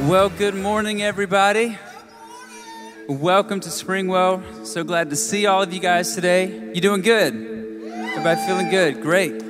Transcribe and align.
Well, 0.00 0.28
good 0.28 0.54
morning, 0.54 1.02
everybody. 1.02 1.78
Welcome 3.08 3.60
to 3.60 3.70
Springwell. 3.70 4.66
So 4.66 4.84
glad 4.84 5.08
to 5.08 5.16
see 5.16 5.46
all 5.46 5.62
of 5.62 5.72
you 5.72 5.80
guys 5.80 6.14
today. 6.14 6.70
You 6.74 6.82
doing 6.82 7.00
good? 7.00 7.34
Everybody 7.34 8.40
feeling 8.42 8.68
good? 8.68 9.00
Great. 9.00 9.42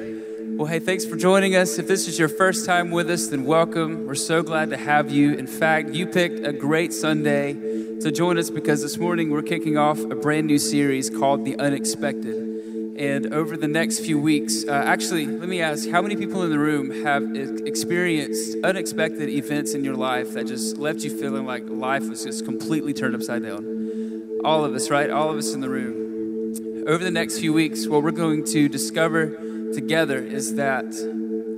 Well, 0.57 0.67
hey, 0.67 0.79
thanks 0.79 1.05
for 1.05 1.17
joining 1.17 1.57
us. 1.57 1.79
If 1.81 1.89
this 1.89 2.07
is 2.07 2.17
your 2.17 2.29
first 2.29 2.65
time 2.65 2.93
with 2.93 3.11
us, 3.11 3.27
then 3.27 3.45
welcome. 3.45 4.07
We're 4.07 4.15
so 4.15 4.45
glad 4.45 4.71
to 4.71 4.77
have 4.77 5.11
you. 5.11 5.35
In 5.35 5.49
fact, 5.49 5.91
you 5.91 6.07
picked 6.07 6.47
a 6.47 6.53
great 6.53 6.93
Sunday 6.93 7.55
to 8.01 8.13
join 8.13 8.39
us 8.39 8.49
because 8.49 8.83
this 8.83 8.99
morning 8.99 9.31
we're 9.31 9.43
kicking 9.43 9.77
off 9.77 9.99
a 9.99 10.15
brand 10.15 10.47
new 10.47 10.61
series 10.61 11.11
called 11.11 11.45
The 11.45 11.59
Unexpected. 11.59 12.56
And 12.99 13.35
over 13.35 13.57
the 13.59 13.69
next 13.69 14.01
few 14.01 14.19
weeks, 14.19 14.65
uh, 14.67 14.73
actually, 14.73 15.27
let 15.27 15.49
me 15.49 15.61
ask 15.61 15.89
how 15.89 16.01
many 16.01 16.17
people 16.17 16.43
in 16.45 16.51
the 16.51 16.59
room 16.59 17.05
have 17.05 17.25
experienced 17.67 18.57
unexpected 18.65 19.29
events 19.29 19.75
in 19.75 19.85
your 19.85 19.97
life 19.97 20.33
that 20.33 20.47
just 20.47 20.79
left 20.79 21.01
you 21.01 21.11
feeling 21.11 21.45
like 21.45 21.65
life 21.69 22.09
was 22.09 22.25
just 22.25 22.47
completely 22.47 22.95
turned 22.95 23.15
upside 23.15 23.43
down? 23.43 24.41
All 24.45 24.65
of 24.65 24.75
us, 24.75 24.89
right? 24.89 25.11
All 25.11 25.31
of 25.31 25.37
us 25.37 25.53
in 25.53 25.61
the 25.61 25.69
room. 25.69 26.85
Over 26.89 27.05
the 27.05 27.11
next 27.11 27.39
few 27.39 27.53
weeks, 27.53 27.87
what 27.87 28.03
we're 28.03 28.13
going 28.13 28.45
to 28.45 28.69
discover 28.69 29.37
together 29.75 30.19
is 30.19 30.55
that 30.55 30.85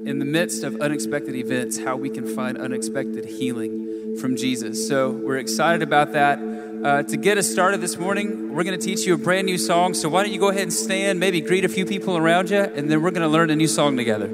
in 0.09 0.19
the 0.19 0.25
midst 0.25 0.65
of 0.65 0.75
unexpected 0.81 1.37
events, 1.37 1.79
how 1.79 1.97
we 1.97 2.11
can 2.11 2.27
find 2.35 2.59
unexpected 2.59 3.27
healing 3.27 4.17
from 4.21 4.37
Jesus. 4.37 4.89
So 4.89 5.11
we're 5.11 5.37
excited 5.37 5.83
about 5.83 6.13
that. 6.15 6.41
Uh, 6.85 7.03
to 7.03 7.17
get 7.17 7.37
us 7.37 7.51
started 7.51 7.81
this 7.81 7.99
morning, 7.99 8.55
we're 8.55 8.63
going 8.63 8.79
to 8.79 8.85
teach 8.85 9.05
you 9.05 9.15
a 9.15 9.19
brand 9.19 9.47
new 9.47 9.59
song. 9.59 9.95
So 9.95 10.09
why 10.09 10.23
don't 10.23 10.33
you 10.33 10.39
go 10.39 10.51
ahead 10.51 10.63
and 10.63 10.73
stand, 10.73 11.19
maybe 11.19 11.41
greet 11.41 11.65
a 11.65 11.69
few 11.69 11.85
people 11.85 12.17
around 12.17 12.51
you, 12.51 12.61
and 12.61 12.89
then 12.89 13.03
we're 13.03 13.11
going 13.11 13.23
to 13.23 13.29
learn 13.29 13.51
a 13.51 13.57
new 13.57 13.67
song 13.67 13.97
together. 13.97 14.31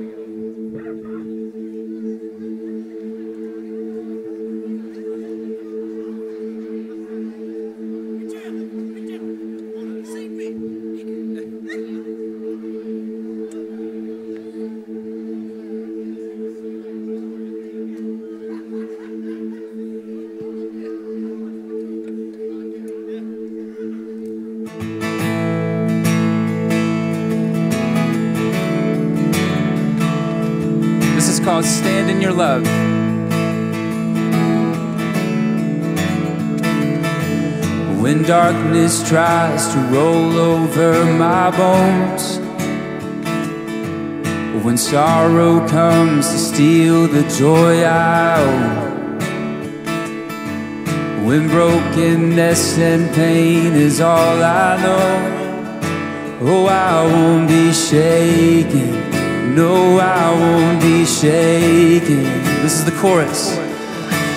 Darkness 38.94 39.08
tries 39.08 39.68
to 39.72 39.78
roll 39.94 40.38
over 40.38 41.04
my 41.04 41.50
bones, 41.56 42.38
when 44.64 44.76
sorrow 44.76 45.66
comes 45.68 46.28
to 46.28 46.38
steal 46.38 47.06
the 47.06 47.22
joy 47.38 47.82
I 47.82 48.40
own, 48.40 49.18
when 51.26 51.48
brokenness 51.48 52.78
and 52.78 53.14
pain 53.14 53.72
is 53.74 54.00
all 54.00 54.42
I 54.42 54.76
know, 54.82 55.30
oh, 56.42 56.66
I 56.66 57.04
won't 57.06 57.48
be 57.48 57.72
shaken. 57.72 59.02
No, 59.54 59.98
I 59.98 60.32
won't 60.32 60.82
be 60.82 61.04
shaken. 61.04 62.24
This 62.62 62.78
is 62.78 62.84
the 62.84 62.92
chorus. 63.00 63.63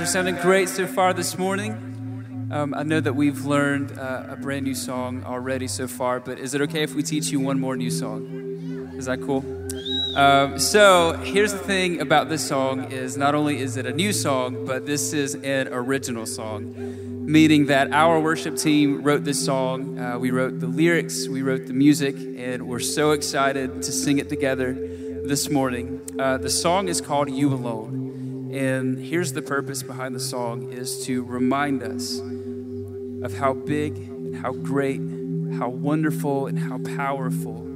are 0.00 0.06
sounding 0.06 0.36
great 0.36 0.68
so 0.68 0.86
far 0.86 1.12
this 1.12 1.36
morning. 1.36 1.72
Um, 2.52 2.72
I 2.72 2.84
know 2.84 3.00
that 3.00 3.14
we've 3.14 3.44
learned 3.44 3.98
uh, 3.98 4.26
a 4.28 4.36
brand 4.36 4.64
new 4.64 4.74
song 4.74 5.24
already 5.24 5.66
so 5.66 5.88
far, 5.88 6.20
but 6.20 6.38
is 6.38 6.54
it 6.54 6.60
okay 6.60 6.82
if 6.82 6.94
we 6.94 7.02
teach 7.02 7.30
you 7.30 7.40
one 7.40 7.58
more 7.58 7.76
new 7.76 7.90
song? 7.90 8.92
Is 8.96 9.06
that 9.06 9.20
cool? 9.22 9.44
Um, 10.16 10.58
so 10.60 11.14
here's 11.14 11.52
the 11.52 11.58
thing 11.58 12.00
about 12.00 12.28
this 12.28 12.46
song 12.46 12.92
is 12.92 13.16
not 13.16 13.34
only 13.34 13.58
is 13.58 13.76
it 13.76 13.86
a 13.86 13.92
new 13.92 14.12
song, 14.12 14.64
but 14.66 14.86
this 14.86 15.12
is 15.12 15.34
an 15.34 15.66
original 15.68 16.26
song, 16.26 16.74
meaning 17.26 17.66
that 17.66 17.90
our 17.92 18.20
worship 18.20 18.56
team 18.56 19.02
wrote 19.02 19.24
this 19.24 19.44
song. 19.44 19.98
Uh, 19.98 20.16
we 20.16 20.30
wrote 20.30 20.60
the 20.60 20.68
lyrics, 20.68 21.26
we 21.26 21.42
wrote 21.42 21.66
the 21.66 21.72
music, 21.72 22.14
and 22.36 22.68
we're 22.68 22.78
so 22.78 23.10
excited 23.10 23.82
to 23.82 23.90
sing 23.90 24.18
it 24.18 24.28
together 24.28 24.74
this 25.24 25.50
morning. 25.50 26.00
Uh, 26.20 26.36
the 26.38 26.50
song 26.50 26.86
is 26.86 27.00
called 27.00 27.28
You 27.28 27.52
Alone. 27.52 27.97
And 28.52 28.98
here's 28.98 29.34
the 29.34 29.42
purpose 29.42 29.82
behind 29.82 30.14
the 30.14 30.20
song 30.20 30.72
is 30.72 31.04
to 31.04 31.22
remind 31.22 31.82
us 31.82 32.18
of 33.22 33.34
how 33.36 33.52
big 33.52 33.96
and 33.96 34.36
how 34.36 34.52
great, 34.52 35.00
how 35.58 35.68
wonderful 35.68 36.46
and 36.46 36.58
how 36.58 36.78
powerful 36.96 37.66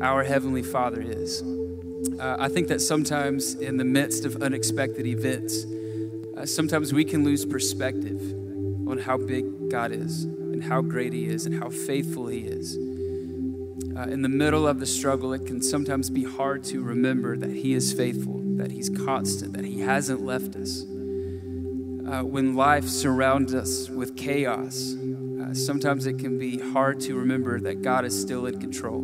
our 0.00 0.24
Heavenly 0.24 0.62
Father 0.62 1.00
is. 1.00 1.42
Uh, 2.18 2.36
I 2.38 2.48
think 2.48 2.68
that 2.68 2.80
sometimes 2.80 3.54
in 3.54 3.76
the 3.76 3.84
midst 3.84 4.24
of 4.24 4.42
unexpected 4.42 5.06
events, 5.06 5.64
uh, 6.36 6.46
sometimes 6.46 6.92
we 6.92 7.04
can 7.04 7.22
lose 7.22 7.44
perspective 7.44 8.20
on 8.88 8.98
how 8.98 9.16
big 9.16 9.70
God 9.70 9.92
is 9.92 10.24
and 10.24 10.62
how 10.64 10.80
great 10.82 11.12
He 11.12 11.26
is 11.26 11.46
and 11.46 11.54
how 11.54 11.68
faithful 11.68 12.26
He 12.26 12.40
is. 12.40 12.76
Uh, 12.76 14.02
in 14.02 14.22
the 14.22 14.28
middle 14.28 14.66
of 14.66 14.80
the 14.80 14.86
struggle, 14.86 15.32
it 15.32 15.46
can 15.46 15.60
sometimes 15.62 16.10
be 16.10 16.24
hard 16.24 16.64
to 16.64 16.82
remember 16.82 17.36
that 17.36 17.50
He 17.50 17.74
is 17.74 17.92
faithful, 17.92 18.41
that 18.62 18.70
He's 18.70 18.88
constant, 18.88 19.54
that 19.54 19.64
He 19.64 19.80
hasn't 19.80 20.22
left 20.22 20.54
us. 20.56 20.82
Uh, 20.82 22.22
when 22.22 22.54
life 22.54 22.86
surrounds 22.86 23.54
us 23.54 23.88
with 23.90 24.16
chaos, 24.16 24.94
uh, 24.94 25.52
sometimes 25.52 26.06
it 26.06 26.18
can 26.18 26.38
be 26.38 26.58
hard 26.58 27.00
to 27.00 27.14
remember 27.16 27.58
that 27.60 27.82
God 27.82 28.04
is 28.04 28.18
still 28.18 28.46
in 28.46 28.60
control. 28.60 29.00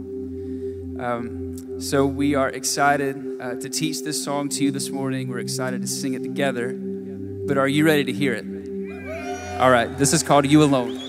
Um, 1.01 1.81
so 1.81 2.07
we 2.07 2.35
are 2.35 2.49
excited 2.49 3.41
uh, 3.41 3.55
to 3.57 3.69
teach 3.69 4.03
this 4.03 4.23
song 4.23 4.49
to 4.51 4.65
you 4.65 4.71
this 4.71 4.91
morning. 4.91 5.29
We're 5.29 5.39
excited 5.39 5.81
to 5.83 5.89
sing 5.89 6.15
it 6.15 6.23
together. 6.23 6.73
But 6.73 7.57
are 7.57 7.69
you 7.69 7.85
ready 7.85 8.05
to 8.05 8.13
hear 8.13 8.35
it? 8.35 8.45
All 9.61 9.71
right, 9.71 9.97
this 9.99 10.13
is 10.13 10.23
called 10.23 10.47
You 10.47 10.63
Alone. 10.63 11.08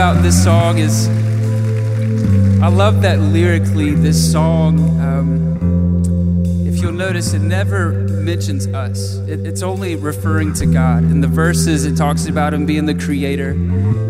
About 0.00 0.22
this 0.22 0.42
song 0.42 0.78
is 0.78 1.08
I 2.62 2.68
love 2.68 3.02
that 3.02 3.20
lyrically, 3.20 3.90
this 3.90 4.32
song, 4.32 4.78
um, 4.98 6.42
if 6.66 6.80
you'll 6.80 6.92
notice, 6.92 7.34
it 7.34 7.40
never 7.40 7.92
mentions 7.92 8.66
us. 8.68 9.16
It, 9.28 9.46
it's 9.46 9.60
only 9.60 9.96
referring 9.96 10.54
to 10.54 10.64
God. 10.64 11.02
In 11.02 11.20
the 11.20 11.28
verses, 11.28 11.84
it 11.84 11.98
talks 11.98 12.24
about 12.28 12.54
Him 12.54 12.64
being 12.64 12.86
the 12.86 12.94
creator, 12.94 13.54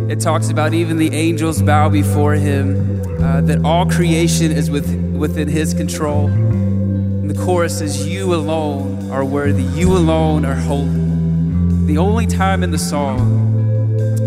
it 0.08 0.20
talks 0.20 0.48
about 0.48 0.74
even 0.74 0.96
the 0.96 1.12
angels 1.12 1.60
bow 1.60 1.88
before 1.88 2.34
Him, 2.34 3.02
uh, 3.20 3.40
that 3.40 3.64
all 3.64 3.84
creation 3.84 4.52
is 4.52 4.70
with, 4.70 4.94
within 5.12 5.48
His 5.48 5.74
control. 5.74 6.28
And 6.28 7.28
the 7.28 7.44
chorus 7.44 7.80
says, 7.80 8.06
You 8.06 8.32
alone 8.32 9.10
are 9.10 9.24
worthy, 9.24 9.64
you 9.64 9.90
alone 9.90 10.44
are 10.44 10.54
holy. 10.54 11.88
The 11.88 11.98
only 11.98 12.28
time 12.28 12.62
in 12.62 12.70
the 12.70 12.78
song 12.78 13.49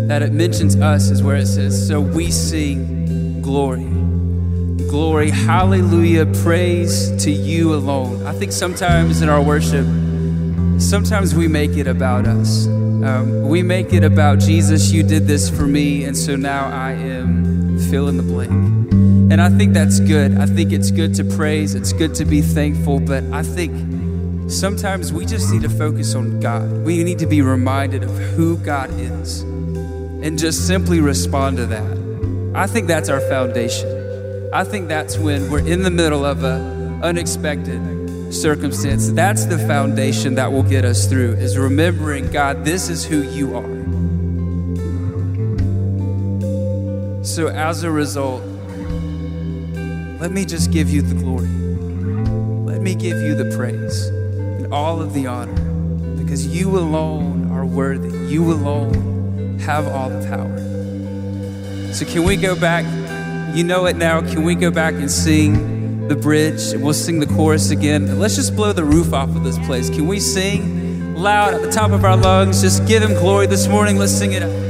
that 0.08 0.22
it 0.22 0.32
mentions 0.32 0.76
us 0.76 1.10
is 1.10 1.22
where 1.22 1.36
it 1.36 1.46
says, 1.46 1.88
So 1.88 2.00
we 2.00 2.30
sing 2.30 3.40
glory. 3.40 3.84
Glory, 4.88 5.30
hallelujah, 5.30 6.26
praise 6.42 7.10
to 7.24 7.30
you 7.30 7.74
alone. 7.74 8.24
I 8.26 8.32
think 8.32 8.52
sometimes 8.52 9.22
in 9.22 9.28
our 9.28 9.42
worship, 9.42 9.86
sometimes 10.78 11.34
we 11.34 11.48
make 11.48 11.76
it 11.76 11.86
about 11.86 12.26
us. 12.26 12.66
Um, 12.66 13.48
we 13.48 13.62
make 13.62 13.92
it 13.92 14.04
about 14.04 14.38
Jesus, 14.38 14.92
you 14.92 15.02
did 15.02 15.26
this 15.26 15.50
for 15.50 15.66
me, 15.66 16.04
and 16.04 16.16
so 16.16 16.36
now 16.36 16.66
I 16.66 16.92
am 16.92 17.78
fill 17.90 18.08
in 18.08 18.16
the 18.16 18.22
blank. 18.22 18.52
And 19.32 19.40
I 19.40 19.48
think 19.48 19.72
that's 19.72 20.00
good. 20.00 20.38
I 20.38 20.46
think 20.46 20.72
it's 20.72 20.90
good 20.90 21.14
to 21.16 21.24
praise, 21.24 21.74
it's 21.74 21.92
good 21.92 22.14
to 22.16 22.24
be 22.24 22.40
thankful, 22.40 23.00
but 23.00 23.24
I 23.32 23.42
think 23.42 24.50
sometimes 24.50 25.12
we 25.12 25.26
just 25.26 25.52
need 25.52 25.62
to 25.62 25.68
focus 25.68 26.14
on 26.14 26.40
God. 26.40 26.70
We 26.84 27.02
need 27.02 27.18
to 27.18 27.26
be 27.26 27.42
reminded 27.42 28.04
of 28.04 28.10
who 28.10 28.58
God 28.58 28.90
is 29.00 29.44
and 30.24 30.38
just 30.38 30.66
simply 30.66 31.00
respond 31.00 31.58
to 31.58 31.66
that. 31.66 32.52
I 32.54 32.66
think 32.66 32.88
that's 32.88 33.10
our 33.10 33.20
foundation. 33.20 34.50
I 34.54 34.64
think 34.64 34.88
that's 34.88 35.18
when 35.18 35.50
we're 35.50 35.66
in 35.66 35.82
the 35.82 35.90
middle 35.90 36.24
of 36.24 36.44
a 36.44 37.00
unexpected 37.02 38.32
circumstance. 38.32 39.10
That's 39.10 39.44
the 39.44 39.58
foundation 39.58 40.36
that 40.36 40.50
will 40.50 40.62
get 40.62 40.86
us 40.86 41.06
through 41.06 41.34
is 41.34 41.58
remembering 41.58 42.30
God, 42.30 42.64
this 42.64 42.88
is 42.88 43.04
who 43.04 43.20
you 43.20 43.54
are. 43.54 43.74
So 47.22 47.48
as 47.48 47.82
a 47.82 47.90
result, 47.90 48.42
let 50.20 50.30
me 50.30 50.46
just 50.46 50.70
give 50.70 50.88
you 50.88 51.02
the 51.02 51.16
glory. 51.16 51.48
Let 52.64 52.80
me 52.80 52.94
give 52.94 53.18
you 53.20 53.34
the 53.34 53.54
praise 53.54 54.06
and 54.06 54.72
all 54.72 55.02
of 55.02 55.12
the 55.12 55.26
honor 55.26 55.52
because 56.16 56.46
you 56.46 56.78
alone 56.78 57.50
are 57.52 57.66
worthy. 57.66 58.08
You 58.32 58.50
alone 58.50 59.13
have 59.60 59.86
all 59.88 60.10
the 60.10 60.26
power. 60.28 61.92
So, 61.92 62.04
can 62.04 62.24
we 62.24 62.36
go 62.36 62.58
back? 62.58 62.84
You 63.54 63.62
know 63.62 63.86
it 63.86 63.96
now. 63.96 64.20
Can 64.20 64.42
we 64.42 64.54
go 64.54 64.70
back 64.70 64.94
and 64.94 65.10
sing 65.10 66.08
the 66.08 66.16
bridge? 66.16 66.72
And 66.72 66.82
we'll 66.82 66.92
sing 66.92 67.20
the 67.20 67.26
chorus 67.26 67.70
again. 67.70 68.18
Let's 68.18 68.34
just 68.34 68.56
blow 68.56 68.72
the 68.72 68.84
roof 68.84 69.12
off 69.12 69.28
of 69.28 69.44
this 69.44 69.58
place. 69.66 69.90
Can 69.90 70.06
we 70.06 70.18
sing 70.18 71.14
loud 71.14 71.54
at 71.54 71.62
the 71.62 71.70
top 71.70 71.92
of 71.92 72.04
our 72.04 72.16
lungs? 72.16 72.62
Just 72.62 72.86
give 72.86 73.02
Him 73.02 73.14
glory 73.14 73.46
this 73.46 73.68
morning. 73.68 73.96
Let's 73.96 74.12
sing 74.12 74.32
it 74.32 74.42
out. 74.42 74.64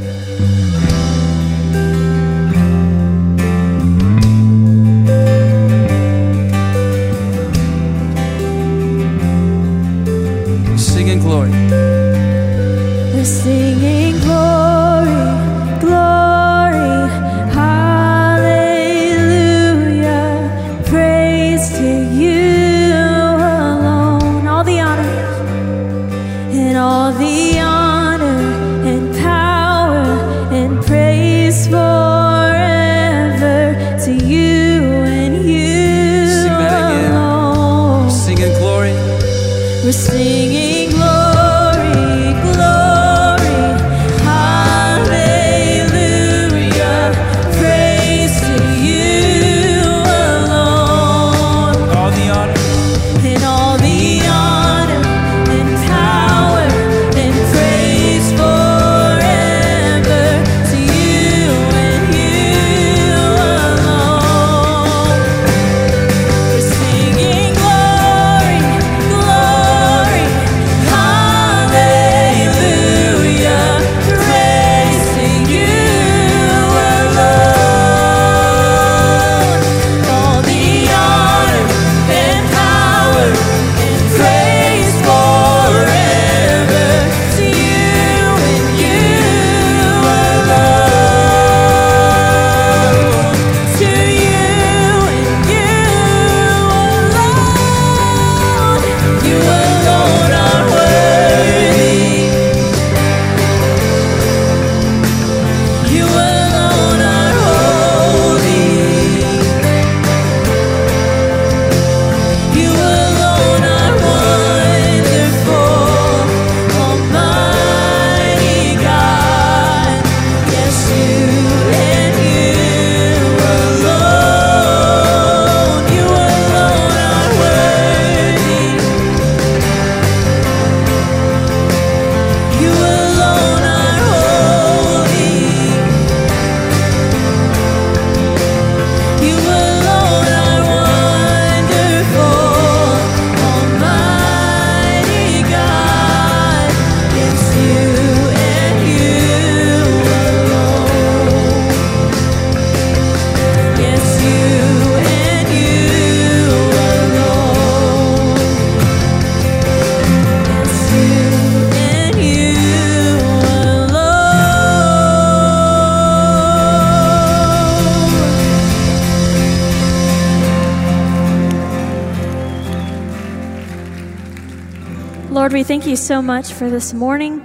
We 175.55 175.63
thank 175.63 175.87
you 175.87 175.95
so 175.95 176.21
much 176.21 176.53
for 176.53 176.69
this 176.69 176.93
morning. 176.93 177.39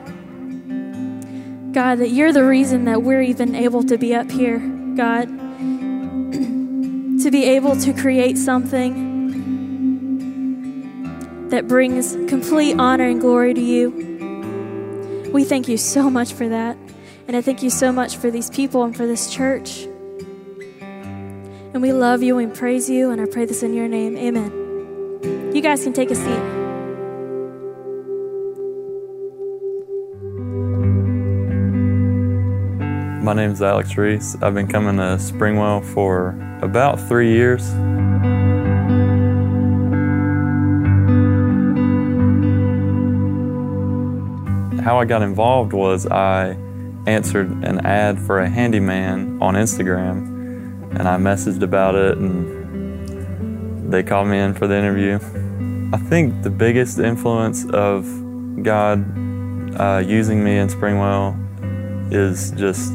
God, 1.72 2.00
that 2.00 2.10
you're 2.10 2.34
the 2.34 2.44
reason 2.44 2.86
that 2.86 3.04
we're 3.04 3.22
even 3.22 3.54
able 3.54 3.84
to 3.84 4.00
be 4.00 4.16
up 4.16 4.32
here, 4.32 4.58
God. 4.96 5.28
to 7.22 7.30
be 7.30 7.44
able 7.44 7.76
to 7.76 7.94
create 7.94 8.36
something 8.36 9.10
that 11.50 11.68
brings 11.68 12.16
complete 12.28 12.80
honor 12.80 13.04
and 13.04 13.22
glory 13.22 13.54
to 13.54 13.62
you. 13.62 15.30
We 15.32 15.44
thank 15.44 15.68
you 15.68 15.78
so 15.78 16.10
much 16.10 16.34
for 16.34 16.50
that. 16.50 16.78
And 17.28 17.38
I 17.38 17.44
thank 17.44 17.62
you 17.62 17.70
so 17.70 17.92
much 17.92 18.18
for 18.18 18.32
these 18.32 18.50
people 18.50 18.86
and 18.86 18.98
for 18.98 19.06
this 19.06 19.32
church. 19.32 19.84
And 20.82 21.80
we 21.80 21.94
love 21.94 22.24
you 22.24 22.40
and 22.40 22.56
praise 22.56 22.90
you. 22.90 23.12
And 23.12 23.22
I 23.22 23.28
pray 23.28 23.46
this 23.46 23.62
in 23.62 23.76
your 23.76 23.88
name. 23.88 24.18
Amen. 24.18 25.52
You 25.54 25.62
guys 25.62 25.84
can 25.84 25.94
take 25.94 26.10
a 26.10 26.16
seat. 26.16 26.59
My 33.22 33.34
name 33.34 33.52
is 33.52 33.62
Alex 33.62 33.98
Reese. 33.98 34.38
I've 34.42 34.54
been 34.54 34.70
coming 34.70 34.96
to 34.96 35.18
Springwell 35.18 35.84
for 35.94 36.30
about 36.62 37.06
three 37.10 37.34
years. 37.34 37.70
How 44.82 45.00
I 45.02 45.06
got 45.06 45.22
involved 45.22 45.74
was 45.74 46.08
I 46.08 46.52
answered 47.08 47.52
an 47.66 47.86
ad 47.86 48.18
for 48.20 48.40
a 48.40 48.50
handyman 48.50 49.38
on 49.42 49.56
Instagram 49.56 50.98
and 50.98 51.02
I 51.06 51.18
messaged 51.18 51.62
about 51.62 51.96
it 51.96 52.18
and 52.18 53.92
they 53.92 54.02
called 54.02 54.30
me 54.30 54.40
in 54.40 54.54
for 54.54 54.66
the 54.66 54.78
interview. 54.78 55.16
I 55.94 55.98
think 55.98 56.42
the 56.42 56.50
biggest 56.50 57.00
influence 57.00 57.66
of 57.72 58.06
God 58.64 59.04
uh, 59.78 60.02
using 60.06 60.42
me 60.42 60.58
in 60.58 60.70
Springwell 60.70 61.38
is 62.14 62.52
just 62.52 62.94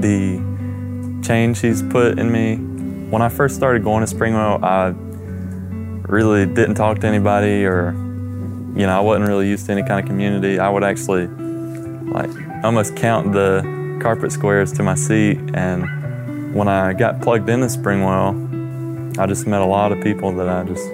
the 0.00 1.22
change 1.24 1.60
He's 1.60 1.82
put 1.82 2.18
in 2.18 2.30
me. 2.30 2.56
When 3.10 3.22
I 3.22 3.28
first 3.28 3.56
started 3.56 3.82
going 3.82 4.04
to 4.06 4.14
Springwell, 4.14 4.62
I 4.62 4.94
really 6.10 6.46
didn't 6.46 6.74
talk 6.74 7.00
to 7.00 7.06
anybody 7.06 7.64
or 7.64 7.92
you 8.76 8.86
know, 8.86 8.96
I 8.96 9.00
wasn't 9.00 9.28
really 9.28 9.48
used 9.48 9.66
to 9.66 9.72
any 9.72 9.82
kind 9.82 10.00
of 10.00 10.06
community. 10.06 10.58
I 10.58 10.68
would 10.68 10.84
actually 10.84 11.26
like 11.26 12.30
almost 12.64 12.96
count 12.96 13.32
the 13.32 13.98
carpet 14.00 14.32
squares 14.32 14.72
to 14.72 14.82
my 14.82 14.94
seat 14.94 15.38
and 15.54 16.54
when 16.54 16.66
I 16.66 16.92
got 16.92 17.20
plugged 17.22 17.48
into 17.48 17.66
Springwell, 17.66 19.18
I 19.18 19.26
just 19.26 19.46
met 19.46 19.60
a 19.60 19.66
lot 19.66 19.92
of 19.92 20.02
people 20.02 20.32
that 20.36 20.48
I 20.48 20.64
just 20.64 20.86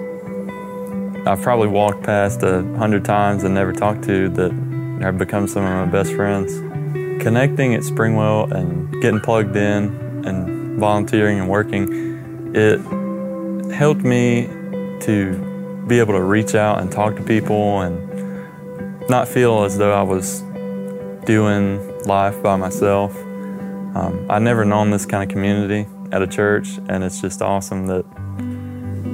I've 1.27 1.43
probably 1.43 1.69
walked 1.69 2.05
past 2.05 2.43
a 2.43 2.63
hundred 2.77 3.05
times 3.05 3.43
and 3.43 3.55
never 3.55 3.73
talked 3.73 4.05
to 4.05 4.29
that 4.31 4.53
have 5.03 5.19
become 5.19 5.49
some 5.49 5.65
of 5.65 5.87
my 5.87 5.91
best 5.91 6.13
friends. 6.15 6.66
Connecting 7.21 7.75
at 7.75 7.83
Springwell 7.83 8.53
and 8.53 8.93
getting 9.03 9.21
plugged 9.21 9.57
in 9.57 10.25
and 10.27 10.79
volunteering 10.79 11.41
and 11.41 11.49
working, 11.49 12.53
it 12.55 12.79
helped 13.73 14.03
me 14.03 14.47
to 15.01 15.85
be 15.87 15.99
able 15.99 16.15
to 16.15 16.23
reach 16.23 16.55
out 16.55 16.81
and 16.81 16.91
talk 16.91 17.17
to 17.17 17.23
people 17.23 17.81
and 17.81 19.09
not 19.09 19.29
feel 19.29 19.65
as 19.65 19.79
though 19.79 19.93
I 19.93 20.03
was 20.03 20.43
doing 21.25 22.05
life 22.05 22.43
by 22.43 22.57
myself. 22.57 23.17
Um, 23.17 24.27
I'd 24.29 24.43
never 24.43 24.65
known 24.65 24.91
this 24.91 25.07
kind 25.07 25.23
of 25.23 25.33
community 25.33 25.89
at 26.13 26.23
a 26.23 26.27
church, 26.27 26.79
and 26.89 27.03
it's 27.03 27.21
just 27.21 27.43
awesome 27.43 27.87
that, 27.87 28.05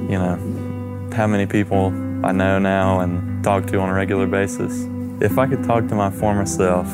you 0.09 0.17
know, 0.17 1.09
how 1.15 1.27
many 1.27 1.45
people 1.45 1.87
I 2.25 2.31
know 2.31 2.59
now 2.59 2.99
and 2.99 3.43
talk 3.43 3.67
to 3.67 3.79
on 3.79 3.89
a 3.89 3.93
regular 3.93 4.27
basis. 4.27 4.87
If 5.21 5.37
I 5.37 5.47
could 5.47 5.63
talk 5.63 5.87
to 5.87 5.95
my 5.95 6.09
former 6.09 6.45
self 6.45 6.87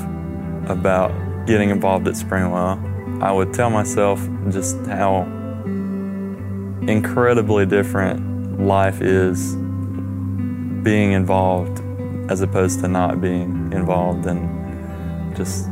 about 0.70 1.12
getting 1.46 1.70
involved 1.70 2.08
at 2.08 2.14
Springwell, 2.14 3.22
I 3.22 3.32
would 3.32 3.54
tell 3.54 3.70
myself 3.70 4.20
just 4.50 4.78
how 4.86 5.24
incredibly 6.88 7.66
different 7.66 8.60
life 8.62 9.02
is 9.02 9.56
being 10.84 11.12
involved 11.12 11.82
as 12.32 12.42
opposed 12.42 12.80
to 12.82 12.88
not 12.88 13.20
being 13.20 13.74
involved 13.74 14.26
and 14.26 14.48
just 15.36 15.66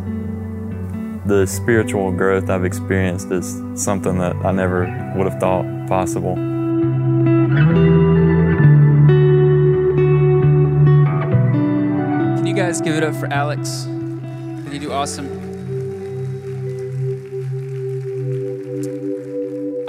the 1.25 1.45
spiritual 1.45 2.11
growth 2.11 2.49
I've 2.49 2.65
experienced 2.65 3.31
is 3.31 3.61
something 3.75 4.17
that 4.19 4.35
I 4.37 4.51
never 4.51 4.85
would 5.15 5.31
have 5.31 5.39
thought 5.39 5.65
possible. 5.87 6.35
Can 12.35 12.45
you 12.45 12.53
guys 12.53 12.81
give 12.81 12.95
it 12.95 13.03
up 13.03 13.15
for 13.15 13.27
Alex? 13.31 13.87
You 14.77 14.89
do 14.89 14.93
awesome? 14.93 15.25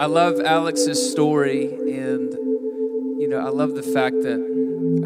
I 0.01 0.07
love 0.07 0.41
Alex's 0.41 1.11
story, 1.11 1.67
and 1.67 2.33
you 3.21 3.29
know, 3.29 3.37
I 3.37 3.51
love 3.51 3.75
the 3.75 3.83
fact 3.83 4.23
that 4.23 4.41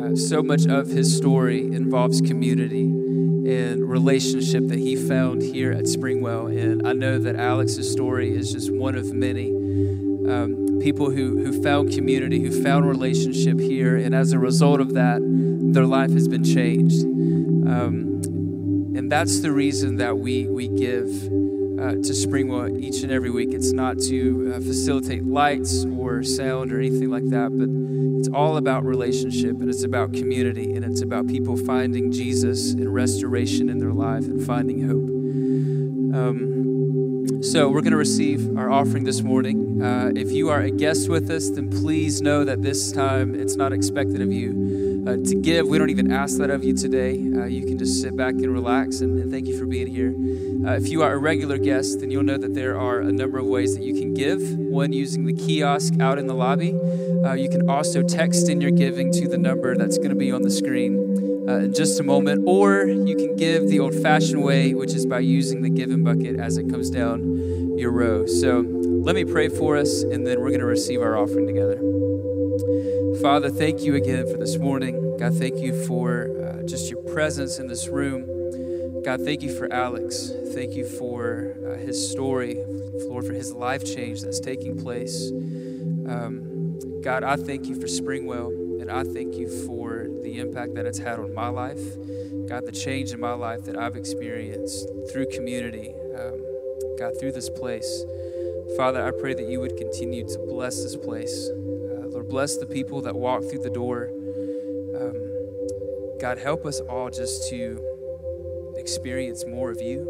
uh, 0.01 0.15
so 0.15 0.41
much 0.41 0.67
of 0.67 0.87
his 0.87 1.17
story 1.17 1.63
involves 1.63 2.21
community 2.21 2.85
and 2.85 3.91
relationship 3.91 4.69
that 4.69 4.79
he 4.79 4.95
found 4.95 5.43
here 5.43 5.73
at 5.73 5.87
Springwell. 5.87 6.57
And 6.57 6.87
I 6.87 6.93
know 6.93 7.19
that 7.19 7.35
Alex's 7.35 7.91
story 7.91 8.37
is 8.37 8.53
just 8.53 8.73
one 8.73 8.95
of 8.95 9.13
many 9.13 9.49
um, 10.31 10.79
people 10.81 11.11
who, 11.11 11.39
who 11.39 11.61
found 11.61 11.93
community, 11.93 12.41
who 12.41 12.63
found 12.63 12.87
relationship 12.87 13.59
here. 13.59 13.97
And 13.97 14.15
as 14.15 14.33
a 14.33 14.39
result 14.39 14.81
of 14.81 14.95
that, 14.95 15.19
their 15.73 15.87
life 15.87 16.13
has 16.13 16.29
been 16.29 16.45
changed. 16.45 17.03
Um, 17.03 18.12
that's 19.13 19.41
the 19.41 19.53
reason 19.53 19.97
that 19.97 20.17
we, 20.17 20.47
we 20.47 20.69
give 20.69 21.07
uh, 21.07 21.93
to 22.01 22.13
Springwell 22.15 22.81
each 22.83 23.03
and 23.03 23.13
every 23.13 23.29
week. 23.29 23.53
It's 23.53 23.71
not 23.71 23.99
to 24.09 24.55
uh, 24.55 24.61
facilitate 24.61 25.27
lights 25.27 25.85
or 25.85 26.23
sound 26.23 26.73
or 26.73 26.79
anything 26.79 27.11
like 27.11 27.29
that, 27.29 27.51
but 27.53 27.69
it's 28.19 28.35
all 28.35 28.57
about 28.57 28.87
relationship 28.87 29.61
and 29.61 29.69
it's 29.69 29.83
about 29.83 30.15
community 30.15 30.73
and 30.73 30.83
it's 30.83 31.03
about 31.03 31.29
people 31.29 31.59
finding 31.59 32.11
Jesus 32.11 32.73
and 32.73 32.95
restoration 32.95 33.69
in 33.69 33.81
their 33.81 33.93
life 33.93 34.25
and 34.25 34.43
finding 34.47 34.89
hope. 34.89 35.05
Um, 36.19 37.43
so, 37.43 37.69
we're 37.69 37.83
going 37.83 37.91
to 37.91 37.99
receive 37.99 38.57
our 38.57 38.71
offering 38.71 39.05
this 39.05 39.21
morning. 39.21 39.83
Uh, 39.83 40.13
if 40.17 40.33
you 40.33 40.49
are 40.49 40.61
a 40.61 40.71
guest 40.71 41.11
with 41.11 41.31
us, 41.31 41.51
then 41.51 41.69
please 41.69 42.23
know 42.23 42.45
that 42.45 42.63
this 42.63 42.93
time 42.93 43.35
it's 43.35 43.57
not 43.57 43.75
expected 43.75 44.23
of 44.23 44.33
you 44.33 44.92
uh, 45.07 45.17
to 45.17 45.35
give. 45.35 45.67
We 45.67 45.79
don't 45.79 45.91
even 45.91 46.13
ask 46.13 46.39
that 46.39 46.51
of 46.51 46.65
you 46.65 46.75
today. 46.75 47.15
Uh, 47.15 47.47
you 47.47 47.65
can 47.67 47.79
just 47.79 48.01
sit 48.01 48.17
back 48.17 48.35
and 48.35 48.53
relax, 48.53 49.01
and, 49.01 49.19
and 49.19 49.31
thank 49.31 49.47
you 49.47 49.59
for 49.59 49.67
being 49.67 49.87
here. 49.87 50.15
Uh, 50.67 50.77
if 50.77 50.89
you 50.89 51.03
are 51.03 51.15
a 51.15 51.19
regular 51.19 51.59
guest, 51.59 52.01
then 52.01 52.11
you'll 52.11 52.23
know 52.23 52.39
that 52.39 52.55
there 52.55 52.79
are 52.79 53.01
a 53.01 53.13
number 53.13 53.39
of 53.39 53.47
ways 53.47 53.77
that 53.77 53.85
you 53.85 53.95
can 53.95 54.15
give. 54.15 54.41
One, 54.57 54.93
using 54.93 55.25
the 55.25 55.33
kiosk 55.33 56.01
out 56.01 56.19
in 56.19 56.27
the 56.27 56.35
lobby. 56.35 56.79
Uh, 57.25 57.35
you 57.35 57.49
can 57.49 57.69
also 57.69 58.03
text 58.03 58.49
in 58.49 58.61
your 58.61 58.71
giving 58.71 59.13
to 59.13 59.29
the 59.29 59.39
number 59.39 59.77
that's 59.77 59.99
going 59.99 60.11
to 60.11 60.17
be 60.17 60.31
on 60.31 60.43
the 60.43 60.51
screen. 60.51 61.45
Uh, 61.49 61.59
in 61.59 61.75
just 61.75 61.99
a 61.99 62.05
moment, 62.05 62.45
or 62.47 62.85
you 62.85 63.17
can 63.17 63.35
give 63.35 63.69
the 63.69 63.81
old 63.81 63.95
fashioned 63.97 64.45
way, 64.45 64.75
which 64.75 64.95
is 64.95 65.05
by 65.07 65.19
using 65.19 65.63
the 65.63 65.71
giving 65.71 66.05
bucket 66.05 66.39
as 66.39 66.57
it 66.57 66.71
comes 66.71 66.89
down 66.89 67.77
your 67.77 67.91
row. 67.91 68.25
So 68.27 68.61
let 68.61 69.17
me 69.17 69.25
pray 69.25 69.49
for 69.49 69.77
us, 69.77 70.05
and 70.05 70.25
then 70.25 70.41
we're 70.41 70.51
going 70.51 70.61
to 70.61 70.67
receive 70.67 71.03
our 71.03 71.17
offering 71.17 71.49
together. 71.49 71.81
Father, 73.23 73.51
thank 73.51 73.83
you 73.83 73.95
again 73.95 74.29
for 74.29 74.37
this 74.37 74.59
morning. 74.59 75.17
God, 75.17 75.35
thank 75.39 75.59
you 75.59 75.87
for 75.87 76.27
uh, 76.43 76.67
just 76.67 76.91
your 76.91 77.01
presence 77.05 77.61
in 77.61 77.69
this 77.69 77.87
room. 77.87 79.03
God, 79.05 79.21
thank 79.25 79.43
you 79.43 79.57
for 79.57 79.73
Alex. 79.73 80.33
Thank 80.53 80.75
you 80.75 80.85
for 80.85 81.55
uh, 81.65 81.77
his 81.77 82.11
story, 82.11 82.57
Lord, 83.07 83.25
for 83.25 83.33
his 83.33 83.53
life 83.53 83.85
change 83.85 84.23
that's 84.23 84.41
taking 84.41 84.77
place. 84.77 85.31
Um, 85.31 87.01
God, 87.01 87.23
I 87.23 87.37
thank 87.37 87.67
you 87.67 87.81
for 87.81 87.87
Springwell, 87.87 88.83
and 88.83 88.91
I 88.91 89.05
thank 89.05 89.37
you 89.37 89.49
for 89.69 90.09
the 90.25 90.41
impact 90.41 90.75
that 90.75 90.87
it's 90.87 90.99
had 90.99 91.21
on 91.21 91.33
my 91.33 91.47
life. 91.47 91.81
God, 92.49 92.67
the 92.67 92.73
change 92.73 93.13
in 93.13 93.21
my 93.21 93.35
life 93.35 93.65
that 93.67 93.79
I've 93.79 93.95
experienced 93.95 94.89
through 95.13 95.27
community, 95.27 95.95
um, 96.19 96.45
God, 96.99 97.13
through 97.21 97.33
this 97.33 97.49
place. 97.49 98.05
Father, 98.77 99.07
I 99.07 99.13
pray 99.13 99.35
that 99.35 99.47
you 99.49 99.61
would 99.61 99.77
continue 99.77 100.27
to 100.27 100.39
bless 100.49 100.83
this 100.83 100.97
place. 100.97 101.51
Bless 102.33 102.57
the 102.57 102.65
people 102.65 103.03
that 103.03 103.15
walk 103.15 103.43
through 103.43 103.59
the 103.59 103.69
door. 103.69 104.09
Um, 104.97 106.19
God, 106.19 106.39
help 106.39 106.65
us 106.65 106.81
all 106.81 107.11
just 107.11 107.51
to 107.51 108.75
experience 108.79 109.45
more 109.47 109.71
of 109.71 109.83
you. 109.83 110.01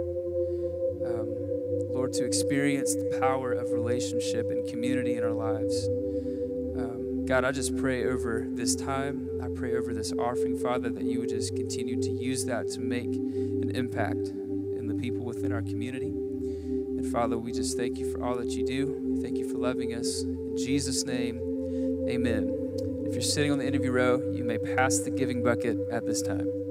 Um, 1.05 1.93
Lord, 1.93 2.13
to 2.13 2.25
experience 2.25 2.95
the 2.95 3.19
power 3.19 3.51
of 3.51 3.73
relationship 3.73 4.53
and 4.53 4.65
community 4.71 5.17
in 5.17 5.25
our 5.25 5.33
lives. 5.33 5.89
Um, 6.79 7.27
God, 7.27 7.45
I 7.45 7.51
just 7.51 7.77
pray 7.77 8.05
over 8.05 8.47
this 8.53 8.77
time. 8.77 9.29
I 9.43 9.49
pray 9.49 9.75
over 9.75 9.93
this 9.93 10.13
offering, 10.13 10.57
Father, 10.57 10.91
that 10.91 11.03
you 11.03 11.19
would 11.19 11.31
just 11.31 11.57
continue 11.57 12.01
to 12.01 12.11
use 12.13 12.45
that 12.45 12.69
to 12.69 12.81
make 12.81 13.13
an 13.17 13.73
impact 13.75 14.29
in 14.79 14.87
the 14.87 14.95
people 14.95 15.25
within 15.25 15.53
our 15.53 15.63
community. 15.63 16.13
And 16.13 17.05
Father, 17.05 17.37
we 17.37 17.51
just 17.51 17.77
thank 17.77 17.99
you 17.99 18.13
for 18.13 18.23
all 18.23 18.37
that 18.37 18.51
you 18.51 18.65
do. 18.65 19.19
Thank 19.21 19.39
you 19.39 19.49
for 19.51 19.59
loving 19.59 19.93
us. 19.93 20.23
In 20.23 20.57
Jesus' 20.57 21.05
name, 21.05 21.52
amen. 22.09 23.05
If 23.07 23.15
you're 23.15 23.23
sitting 23.23 23.53
on 23.53 23.59
the 23.59 23.67
interview 23.67 23.91
row, 23.91 24.23
you 24.33 24.45
may 24.45 24.59
pass 24.59 24.99
the 24.99 25.11
giving 25.11 25.43
bucket 25.43 25.79
at 25.91 26.07
this 26.07 26.23
time. 26.23 26.62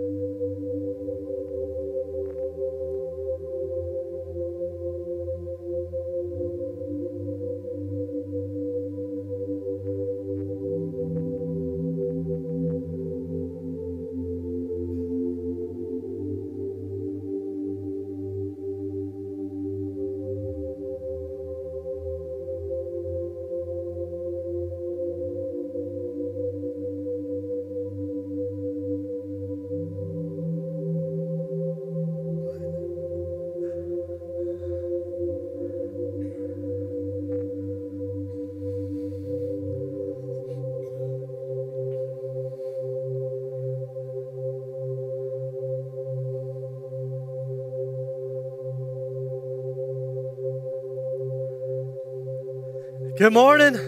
Good 53.22 53.34
morning. 53.34 53.76
If 53.76 53.82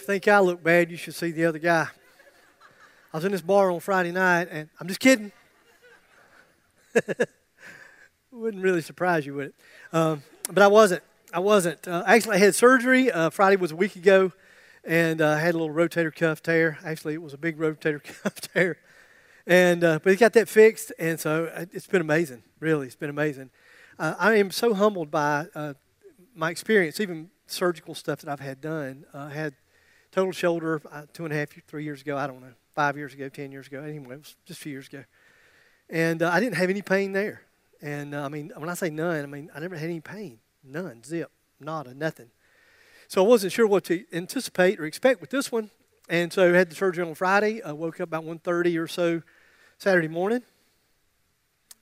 you 0.00 0.06
think 0.06 0.28
I 0.28 0.38
look 0.40 0.62
bad, 0.62 0.90
you 0.90 0.98
should 0.98 1.14
see 1.14 1.30
the 1.30 1.46
other 1.46 1.58
guy. 1.58 1.88
I 3.10 3.16
was 3.16 3.24
in 3.24 3.32
this 3.32 3.40
bar 3.40 3.70
on 3.70 3.80
Friday 3.80 4.12
night, 4.12 4.48
and 4.50 4.68
I'm 4.78 4.86
just 4.86 5.00
kidding. 5.00 5.32
Wouldn't 8.30 8.62
really 8.62 8.82
surprise 8.82 9.24
you, 9.24 9.32
would 9.32 9.46
it? 9.46 9.54
Um, 9.94 10.22
but 10.52 10.62
I 10.62 10.66
wasn't. 10.66 11.02
I 11.32 11.38
wasn't. 11.38 11.88
Uh, 11.88 12.04
actually, 12.06 12.36
I 12.36 12.40
had 12.40 12.54
surgery. 12.54 13.10
Uh, 13.10 13.30
Friday 13.30 13.56
was 13.56 13.72
a 13.72 13.76
week 13.76 13.96
ago, 13.96 14.30
and 14.84 15.22
uh, 15.22 15.30
I 15.30 15.38
had 15.38 15.54
a 15.54 15.58
little 15.58 15.74
rotator 15.74 16.14
cuff 16.14 16.42
tear. 16.42 16.76
Actually, 16.84 17.14
it 17.14 17.22
was 17.22 17.32
a 17.32 17.38
big 17.38 17.56
rotator 17.56 18.04
cuff 18.22 18.42
tear. 18.42 18.76
And 19.46 19.82
uh, 19.82 20.00
but 20.04 20.10
he 20.10 20.16
got 20.18 20.34
that 20.34 20.50
fixed, 20.50 20.92
and 20.98 21.18
so 21.18 21.46
uh, 21.46 21.64
it's 21.72 21.86
been 21.86 22.02
amazing. 22.02 22.42
Really, 22.58 22.88
it's 22.88 22.94
been 22.94 23.08
amazing. 23.08 23.48
Uh, 23.98 24.16
I 24.18 24.34
am 24.34 24.50
so 24.50 24.74
humbled 24.74 25.10
by 25.10 25.46
my 26.34 26.50
experience, 26.50 27.00
even 27.00 27.30
surgical 27.50 27.94
stuff 27.94 28.20
that 28.20 28.30
I've 28.30 28.40
had 28.40 28.60
done. 28.60 29.04
Uh, 29.14 29.28
I 29.30 29.30
had 29.30 29.54
total 30.10 30.32
shoulder 30.32 30.80
uh, 30.90 31.02
two 31.12 31.24
and 31.24 31.32
a 31.32 31.36
half, 31.36 31.48
three 31.66 31.84
years 31.84 32.02
ago. 32.02 32.16
I 32.16 32.26
don't 32.26 32.40
know, 32.40 32.54
five 32.74 32.96
years 32.96 33.14
ago, 33.14 33.28
ten 33.28 33.52
years 33.52 33.66
ago. 33.66 33.82
Anyway, 33.82 34.14
it 34.14 34.18
was 34.18 34.36
just 34.44 34.60
a 34.60 34.62
few 34.62 34.72
years 34.72 34.88
ago, 34.88 35.04
and 35.88 36.22
uh, 36.22 36.30
I 36.32 36.40
didn't 36.40 36.56
have 36.56 36.70
any 36.70 36.82
pain 36.82 37.12
there. 37.12 37.42
And 37.82 38.14
uh, 38.14 38.24
I 38.24 38.28
mean, 38.28 38.52
when 38.56 38.68
I 38.68 38.74
say 38.74 38.90
none, 38.90 39.22
I 39.22 39.26
mean 39.26 39.50
I 39.54 39.60
never 39.60 39.76
had 39.76 39.88
any 39.88 40.00
pain. 40.00 40.38
None, 40.62 41.02
zip, 41.04 41.30
nada, 41.58 41.94
nothing. 41.94 42.30
So 43.08 43.24
I 43.24 43.26
wasn't 43.26 43.52
sure 43.52 43.66
what 43.66 43.84
to 43.84 44.04
anticipate 44.12 44.78
or 44.78 44.84
expect 44.84 45.20
with 45.20 45.30
this 45.30 45.50
one. 45.50 45.70
And 46.08 46.32
so 46.32 46.52
I 46.52 46.56
had 46.56 46.70
the 46.70 46.74
surgery 46.74 47.04
on 47.04 47.14
Friday. 47.14 47.62
I 47.62 47.72
woke 47.72 48.00
up 48.00 48.08
about 48.08 48.24
1.30 48.24 48.80
or 48.80 48.86
so 48.86 49.22
Saturday 49.78 50.08
morning. 50.08 50.42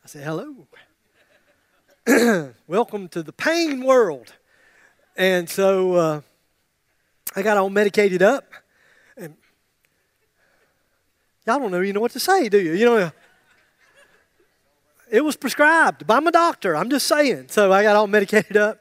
I 0.05 0.07
said, 0.07 0.25
hello. 0.25 0.69
Welcome 2.67 3.09
to 3.09 3.23
the 3.23 3.33
pain 3.33 3.85
world. 3.85 4.35
And 5.19 5.51
so 5.51 5.95
uh, 5.95 6.21
I 7.35 7.43
got 7.43 7.57
all 7.57 7.71
medicated 7.71 8.23
up. 8.23 8.53
And 9.17 9.35
y'all 11.45 11.59
don't 11.59 11.73
know 11.73 11.81
you 11.81 11.93
know 11.93 12.01
what 12.01 12.13
to 12.13 12.21
say, 12.21 12.49
do 12.49 12.61
you? 12.61 12.75
You 12.75 12.85
know, 12.85 13.11
it 15.11 15.25
was 15.25 15.35
prescribed 15.35 16.07
by 16.07 16.21
my 16.21 16.31
doctor. 16.31 16.77
I'm 16.77 16.89
just 16.89 17.09
saying. 17.09 17.49
So 17.49 17.73
I 17.73 17.83
got 17.83 17.97
all 17.97 18.07
medicated 18.07 18.57
up. 18.57 18.79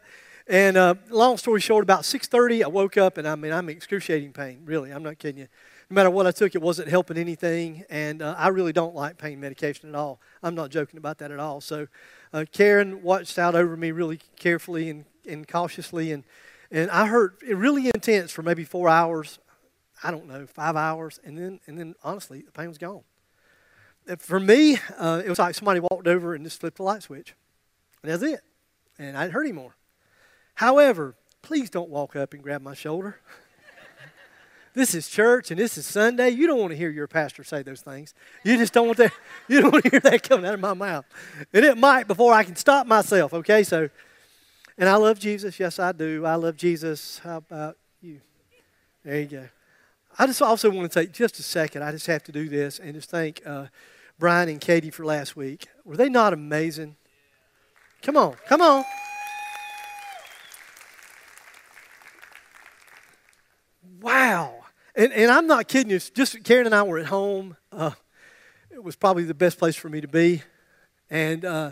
And 0.48 0.78
uh, 0.78 0.94
long 1.10 1.38
story 1.38 1.60
short, 1.60 1.82
about 1.82 2.04
6:30, 2.04 2.64
I 2.64 2.68
woke 2.68 2.98
up, 2.98 3.18
and 3.18 3.28
I 3.28 3.36
mean, 3.36 3.52
I'm 3.52 3.68
in 3.68 3.76
excruciating 3.76 4.32
pain. 4.32 4.62
Really, 4.64 4.92
I'm 4.92 5.04
not 5.04 5.18
kidding 5.18 5.40
you. 5.42 5.48
No 5.90 5.96
matter 5.96 6.10
what 6.10 6.28
I 6.28 6.32
took, 6.32 6.54
it 6.54 6.62
wasn't 6.62 6.88
helping 6.88 7.18
anything, 7.18 7.84
and 7.90 8.22
uh, 8.22 8.36
I 8.38 8.50
really 8.50 8.72
don't 8.74 8.96
like 8.96 9.18
pain 9.18 9.40
medication 9.40 9.90
at 9.90 9.96
all. 9.96 10.22
I'm 10.44 10.56
not 10.56 10.70
joking 10.70 10.98
about 10.98 11.18
that 11.18 11.32
at 11.32 11.40
all. 11.40 11.60
So, 11.60 11.88
uh, 12.32 12.46
Karen 12.52 13.02
watched 13.02 13.38
out 13.40 13.56
over 13.56 13.76
me 13.76 13.92
really 13.92 14.20
carefully 14.38 14.90
and, 14.90 15.06
and 15.28 15.48
cautiously, 15.48 16.12
and 16.12 16.24
and 16.72 16.92
I 16.92 17.08
hurt 17.08 17.42
it 17.48 17.56
really 17.56 17.88
intense 17.88 18.32
for 18.32 18.42
maybe 18.42 18.64
four 18.64 18.90
hours. 18.90 19.40
I 20.04 20.12
don't 20.12 20.28
know, 20.28 20.46
five 20.46 20.76
hours, 20.76 21.20
and 21.24 21.38
then 21.38 21.60
and 21.68 21.78
then 21.78 21.96
honestly, 22.04 22.42
the 22.42 22.52
pain 22.52 22.68
was 22.68 22.78
gone. 22.78 23.04
For 24.20 24.40
me, 24.40 24.78
uh, 24.98 25.22
it 25.26 25.30
was 25.30 25.40
like 25.40 25.56
somebody 25.56 25.80
walked 25.80 26.08
over 26.08 26.34
and 26.34 26.46
just 26.46 26.60
flipped 26.60 26.78
the 26.78 26.84
light 26.84 27.04
switch, 27.04 27.36
and 28.02 28.12
that's 28.12 28.24
it. 28.24 28.42
And 29.00 29.18
I 29.18 29.24
didn't 29.24 29.34
hurt 29.34 29.44
anymore. 29.44 29.76
However, 30.56 31.16
please 31.42 31.70
don't 31.70 31.90
walk 31.90 32.16
up 32.16 32.34
and 32.34 32.42
grab 32.42 32.62
my 32.62 32.74
shoulder. 32.74 33.20
this 34.74 34.96
is 34.96 35.08
church 35.08 35.52
and 35.52 35.60
this 35.60 35.78
is 35.78 35.86
Sunday. 35.86 36.30
You 36.30 36.48
don't 36.48 36.60
want 36.60 36.72
to 36.72 36.78
hear 36.78 36.90
your 36.90 37.08
pastor 37.08 37.44
say 37.44 37.62
those 37.64 37.82
things. 37.82 38.14
You 38.44 38.58
just 38.58 38.74
don't 38.74 38.88
want 38.88 38.98
that. 38.98 39.14
You 39.48 39.62
don't 39.62 39.72
want 39.72 39.86
to 39.86 39.92
hear 39.92 40.00
that 40.00 40.24
coming 40.24 40.46
out 40.46 40.56
of 40.56 40.60
my 40.60 40.74
mouth. 40.74 41.06
And 41.54 41.64
it 41.64 41.78
might 41.78 42.08
before 42.08 42.34
I 42.34 42.44
can 42.44 42.56
stop 42.56 42.88
myself. 42.88 43.34
Okay, 43.34 43.64
so, 43.64 43.90
and 44.78 44.88
I 44.88 44.96
love 44.96 45.20
Jesus. 45.20 45.60
Yes, 45.60 45.80
I 45.80 45.92
do. 45.92 46.26
I 46.26 46.36
love 46.36 46.56
Jesus. 46.56 47.20
How 47.24 47.38
about 47.38 47.78
you? 48.02 48.22
There 49.04 49.20
you 49.20 49.26
go. 49.26 49.50
I 50.20 50.26
just 50.26 50.42
also 50.42 50.70
want 50.70 50.92
to 50.92 51.00
take 51.00 51.12
just 51.12 51.40
a 51.40 51.44
second. 51.44 51.84
I 51.84 51.92
just 51.92 52.08
have 52.08 52.24
to 52.24 52.32
do 52.32 52.50
this 52.50 52.80
and 52.80 52.94
just 52.94 53.10
thank 53.10 53.42
uh, 53.46 53.68
Brian 54.20 54.50
and 54.50 54.60
Katie 54.60 54.90
for 54.90 55.06
last 55.06 55.36
week. 55.36 55.68
Were 55.86 55.98
they 55.98 56.10
not 56.10 56.34
amazing? 56.34 56.96
Come 58.02 58.18
on, 58.18 58.36
come 58.48 58.62
on. 58.62 58.84
Wow. 64.02 64.66
And, 64.96 65.12
and 65.14 65.30
I'm 65.30 65.48
not 65.48 65.68
kidding 65.68 65.92
you. 65.92 66.00
Just 66.00 66.44
Karen 66.44 66.66
and 66.66 66.74
I 66.74 66.84
were 66.84 67.00
at 67.00 67.08
home. 67.08 67.56
Uh, 67.72 67.92
it 68.72 68.84
was 68.84 68.96
probably 68.96 69.24
the 69.24 69.34
best 69.34 69.58
place 69.60 69.76
for 69.76 69.90
me 69.90 70.02
to 70.02 70.08
be. 70.08 70.42
And 71.10 71.46
uh, 71.46 71.72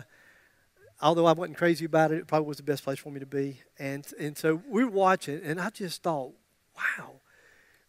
although 1.00 1.26
I 1.26 1.32
wasn't 1.32 1.58
crazy 1.58 1.84
about 1.84 2.12
it, 2.12 2.18
it 2.18 2.26
probably 2.26 2.48
was 2.48 2.56
the 2.56 2.62
best 2.62 2.84
place 2.84 2.98
for 2.98 3.10
me 3.10 3.20
to 3.20 3.26
be. 3.26 3.60
And, 3.78 4.06
and 4.18 4.36
so 4.36 4.62
we 4.68 4.84
were 4.84 4.90
watching, 4.90 5.40
and 5.42 5.60
I 5.60 5.70
just 5.70 6.02
thought, 6.02 6.32
wow. 6.76 7.20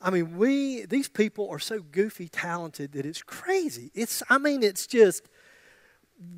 I 0.02 0.10
mean, 0.10 0.38
we, 0.38 0.86
these 0.86 1.08
people 1.08 1.50
are 1.50 1.60
so 1.60 1.80
goofy 1.80 2.28
talented 2.28 2.92
that 2.94 3.06
it's 3.06 3.24
crazy. 3.24 3.92
It's, 3.96 4.22
I 4.30 4.38
mean, 4.38 4.62
it's 4.62 4.86
just, 4.86 5.28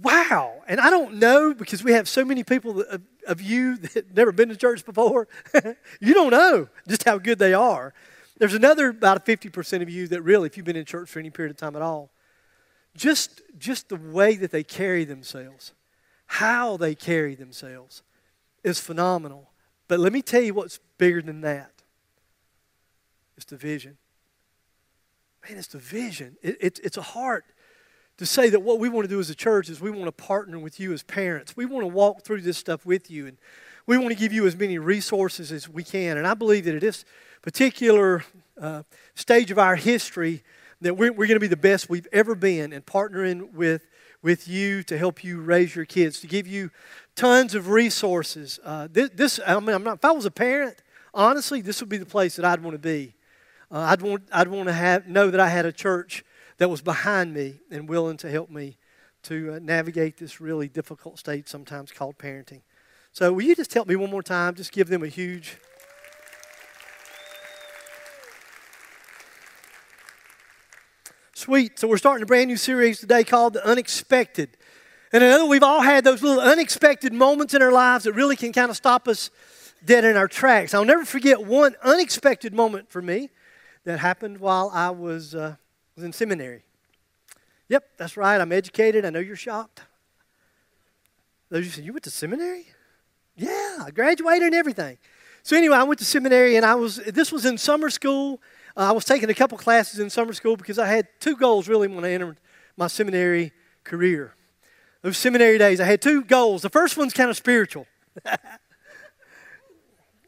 wow. 0.01 0.61
And 0.67 0.79
I 0.79 0.89
don't 0.89 1.15
know 1.15 1.53
because 1.53 1.83
we 1.83 1.91
have 1.93 2.07
so 2.07 2.23
many 2.23 2.43
people 2.43 2.73
that, 2.73 2.87
of, 2.87 3.01
of 3.27 3.41
you 3.41 3.77
that 3.93 4.15
never 4.15 4.31
been 4.31 4.49
to 4.49 4.55
church 4.55 4.85
before. 4.85 5.27
you 5.99 6.13
don't 6.13 6.31
know 6.31 6.69
just 6.87 7.03
how 7.03 7.17
good 7.17 7.39
they 7.39 7.53
are. 7.53 7.93
There's 8.37 8.53
another 8.53 8.89
about 8.89 9.25
50% 9.25 9.81
of 9.81 9.89
you 9.89 10.07
that 10.07 10.21
really, 10.21 10.47
if 10.47 10.55
you've 10.55 10.65
been 10.65 10.77
in 10.77 10.85
church 10.85 11.09
for 11.09 11.19
any 11.19 11.29
period 11.29 11.51
of 11.51 11.57
time 11.57 11.75
at 11.75 11.81
all, 11.81 12.11
just, 12.95 13.41
just 13.57 13.89
the 13.89 13.97
way 13.97 14.35
that 14.37 14.51
they 14.51 14.63
carry 14.63 15.03
themselves, 15.03 15.73
how 16.31 16.77
they 16.77 16.93
carry 16.93 17.33
themselves 17.33 18.03
is 18.63 18.79
phenomenal. 18.79 19.49
But 19.87 19.99
let 19.99 20.13
me 20.13 20.21
tell 20.21 20.43
you 20.43 20.53
what's 20.53 20.79
bigger 20.99 21.23
than 21.23 21.41
that. 21.41 21.71
It's 23.35 23.45
the 23.45 23.57
vision. 23.57 23.97
Man, 25.47 25.57
it's 25.57 25.69
the 25.69 25.79
vision. 25.79 26.37
It, 26.43 26.57
it, 26.61 26.79
it's 26.83 26.97
a 26.97 27.01
heart 27.01 27.45
to 28.17 28.27
say 28.27 28.47
that 28.51 28.59
what 28.59 28.79
we 28.79 28.89
want 28.89 29.05
to 29.05 29.09
do 29.09 29.19
as 29.19 29.31
a 29.31 29.35
church 29.35 29.69
is 29.69 29.81
we 29.81 29.89
want 29.89 30.05
to 30.05 30.11
partner 30.11 30.59
with 30.59 30.79
you 30.79 30.93
as 30.93 31.01
parents. 31.01 31.57
We 31.57 31.65
want 31.65 31.83
to 31.83 31.87
walk 31.87 32.23
through 32.23 32.41
this 32.41 32.59
stuff 32.59 32.85
with 32.85 33.09
you, 33.09 33.25
and 33.25 33.37
we 33.87 33.97
want 33.97 34.09
to 34.09 34.15
give 34.15 34.31
you 34.31 34.45
as 34.45 34.55
many 34.55 34.77
resources 34.77 35.51
as 35.51 35.67
we 35.67 35.83
can. 35.83 36.15
And 36.19 36.27
I 36.27 36.35
believe 36.35 36.65
that 36.65 36.75
at 36.75 36.81
this 36.81 37.05
particular 37.41 38.23
uh, 38.61 38.83
stage 39.15 39.49
of 39.49 39.57
our 39.57 39.75
history, 39.75 40.43
that 40.81 40.95
we're, 40.95 41.11
we're 41.11 41.25
going 41.25 41.37
to 41.37 41.39
be 41.39 41.47
the 41.47 41.57
best 41.57 41.89
we've 41.89 42.07
ever 42.11 42.35
been 42.35 42.71
in 42.71 42.83
partnering 42.83 43.51
with, 43.53 43.87
with 44.21 44.47
you 44.47 44.83
to 44.83 44.97
help 44.97 45.23
you 45.23 45.39
raise 45.39 45.75
your 45.75 45.85
kids, 45.85 46.19
to 46.19 46.27
give 46.27 46.47
you 46.47 46.71
tons 47.15 47.55
of 47.55 47.69
resources. 47.69 48.59
Uh, 48.63 48.87
this, 48.91 49.09
this, 49.13 49.39
I 49.45 49.59
mean, 49.59 49.75
I'm 49.75 49.83
not, 49.83 49.97
if 49.97 50.05
I 50.05 50.11
was 50.11 50.25
a 50.25 50.31
parent, 50.31 50.81
honestly, 51.13 51.61
this 51.61 51.79
would 51.79 51.89
be 51.89 51.97
the 51.97 52.05
place 52.05 52.35
that 52.35 52.45
I'd 52.45 52.61
want 52.61 52.75
to 52.75 52.79
be. 52.79 53.15
Uh, 53.71 53.79
I'd 53.79 54.01
want, 54.01 54.23
I'd 54.31 54.47
want 54.47 54.67
to 54.67 54.73
have, 54.73 55.07
know 55.07 55.29
that 55.29 55.39
I 55.39 55.49
had 55.49 55.65
a 55.65 55.71
church 55.71 56.23
that 56.57 56.69
was 56.69 56.81
behind 56.81 57.33
me 57.33 57.59
and 57.71 57.87
willing 57.87 58.17
to 58.17 58.29
help 58.29 58.49
me 58.49 58.77
to 59.23 59.53
uh, 59.53 59.59
navigate 59.61 60.17
this 60.17 60.39
really 60.39 60.67
difficult 60.67 61.19
stage 61.19 61.47
sometimes 61.47 61.91
called 61.91 62.17
parenting. 62.17 62.61
So, 63.11 63.33
will 63.33 63.41
you 63.41 63.55
just 63.55 63.73
help 63.73 63.87
me 63.87 63.95
one 63.95 64.11
more 64.11 64.23
time? 64.23 64.55
Just 64.55 64.71
give 64.71 64.87
them 64.87 65.03
a 65.03 65.07
huge. 65.07 65.57
Sweet. 71.39 71.79
So, 71.79 71.87
we're 71.87 71.95
starting 71.95 72.21
a 72.21 72.25
brand 72.25 72.49
new 72.49 72.57
series 72.57 72.99
today 72.99 73.23
called 73.23 73.53
The 73.53 73.65
Unexpected. 73.65 74.57
And 75.13 75.23
I 75.23 75.29
know 75.29 75.47
we've 75.47 75.63
all 75.63 75.79
had 75.79 76.03
those 76.03 76.21
little 76.21 76.41
unexpected 76.41 77.13
moments 77.13 77.53
in 77.53 77.61
our 77.61 77.71
lives 77.71 78.03
that 78.03 78.11
really 78.11 78.35
can 78.35 78.51
kind 78.51 78.69
of 78.69 78.75
stop 78.75 79.07
us 79.07 79.31
dead 79.85 80.03
in 80.03 80.17
our 80.17 80.27
tracks. 80.27 80.73
I'll 80.73 80.83
never 80.83 81.05
forget 81.05 81.45
one 81.45 81.77
unexpected 81.81 82.53
moment 82.53 82.91
for 82.91 83.01
me 83.01 83.29
that 83.85 83.99
happened 83.99 84.39
while 84.41 84.69
I 84.73 84.89
was, 84.89 85.33
uh, 85.33 85.55
was 85.95 86.03
in 86.03 86.11
seminary. 86.11 86.63
Yep, 87.69 87.85
that's 87.95 88.17
right. 88.17 88.41
I'm 88.41 88.51
educated. 88.51 89.05
I 89.05 89.09
know 89.09 89.19
you're 89.19 89.37
shocked. 89.37 89.83
Those 91.47 91.63
you 91.63 91.71
said, 91.71 91.85
You 91.85 91.93
went 91.93 92.03
to 92.03 92.11
seminary? 92.11 92.65
Yeah, 93.37 93.77
I 93.85 93.91
graduated 93.91 94.47
and 94.47 94.55
everything. 94.55 94.97
So, 95.43 95.55
anyway, 95.55 95.77
I 95.77 95.83
went 95.83 95.99
to 95.99 96.05
seminary 96.05 96.57
and 96.57 96.65
I 96.65 96.75
was, 96.75 96.97
this 96.97 97.31
was 97.31 97.45
in 97.45 97.57
summer 97.57 97.89
school. 97.89 98.41
Uh, 98.79 98.83
I 98.83 98.91
was 98.93 99.03
taking 99.03 99.29
a 99.29 99.33
couple 99.33 99.57
classes 99.57 99.99
in 99.99 100.09
summer 100.09 100.31
school 100.31 100.55
because 100.55 100.79
I 100.79 100.87
had 100.87 101.09
two 101.19 101.35
goals 101.35 101.67
really 101.67 101.89
when 101.89 102.05
I 102.05 102.13
entered 102.13 102.37
my 102.77 102.87
seminary 102.87 103.51
career. 103.83 104.33
Those 105.01 105.17
seminary 105.17 105.57
days, 105.57 105.81
I 105.81 105.85
had 105.85 106.01
two 106.01 106.23
goals. 106.23 106.61
The 106.61 106.69
first 106.69 106.95
one's 106.95 107.11
kind 107.11 107.29
of 107.29 107.35
spiritual. 107.35 107.87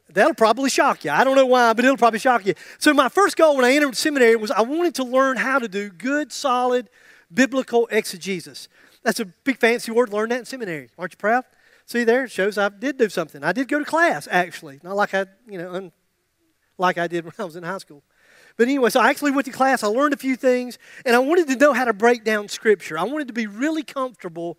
That'll 0.10 0.34
probably 0.34 0.70
shock 0.70 1.06
you. 1.06 1.12
I 1.12 1.24
don't 1.24 1.38
know 1.38 1.46
why, 1.46 1.72
but 1.72 1.86
it'll 1.86 1.96
probably 1.96 2.20
shock 2.20 2.46
you. 2.46 2.54
So, 2.78 2.94
my 2.94 3.08
first 3.08 3.38
goal 3.38 3.56
when 3.56 3.64
I 3.64 3.72
entered 3.72 3.96
seminary 3.96 4.36
was 4.36 4.52
I 4.52 4.64
wanted 4.64 4.96
to 4.96 5.06
learn 5.06 5.38
how 5.38 5.58
to 5.58 5.70
do 5.70 5.90
good, 5.90 6.34
solid, 6.34 6.90
biblical 7.34 7.88
exegesis. 7.90 8.68
That's 9.02 9.22
a 9.22 9.26
big 9.26 9.60
fancy 9.60 9.94
word. 9.94 10.12
Learn 10.12 10.28
that 10.30 10.40
in 10.40 10.46
seminary. 10.46 10.90
Aren't 10.98 11.14
you 11.14 11.18
proud? 11.18 11.46
See 11.86 12.04
there, 12.04 12.26
it 12.26 12.32
shows 12.32 12.58
I 12.58 12.68
did 12.68 12.98
do 12.98 13.08
something. 13.08 13.46
I 13.46 13.54
did 13.54 13.70
go 13.70 13.80
to 13.80 13.86
class, 13.86 14.28
actually. 14.30 14.82
Not 14.84 14.98
like 14.98 15.14
I, 15.14 15.28
you 15.48 15.58
know, 15.58 15.74
un, 15.74 15.94
like 16.78 16.98
I 16.98 17.08
did 17.08 17.24
when 17.24 17.34
I 17.40 17.46
was 17.46 17.56
in 17.56 17.64
high 17.64 17.78
school. 17.78 18.04
But 18.58 18.68
anyway, 18.68 18.90
so 18.90 19.00
I 19.00 19.10
actually 19.10 19.32
went 19.32 19.46
to 19.46 19.52
class. 19.52 19.84
I 19.84 19.88
learned 19.88 20.14
a 20.14 20.18
few 20.18 20.36
things, 20.36 20.78
and 21.06 21.16
I 21.16 21.20
wanted 21.20 21.48
to 21.48 21.56
know 21.56 21.74
how 21.74 21.86
to 21.86 21.94
break 21.94 22.24
down 22.24 22.48
Scripture. 22.48 22.98
I 22.98 23.04
wanted 23.04 23.28
to 23.28 23.34
be 23.34 23.48
really 23.48 23.84
comfortable 23.84 24.58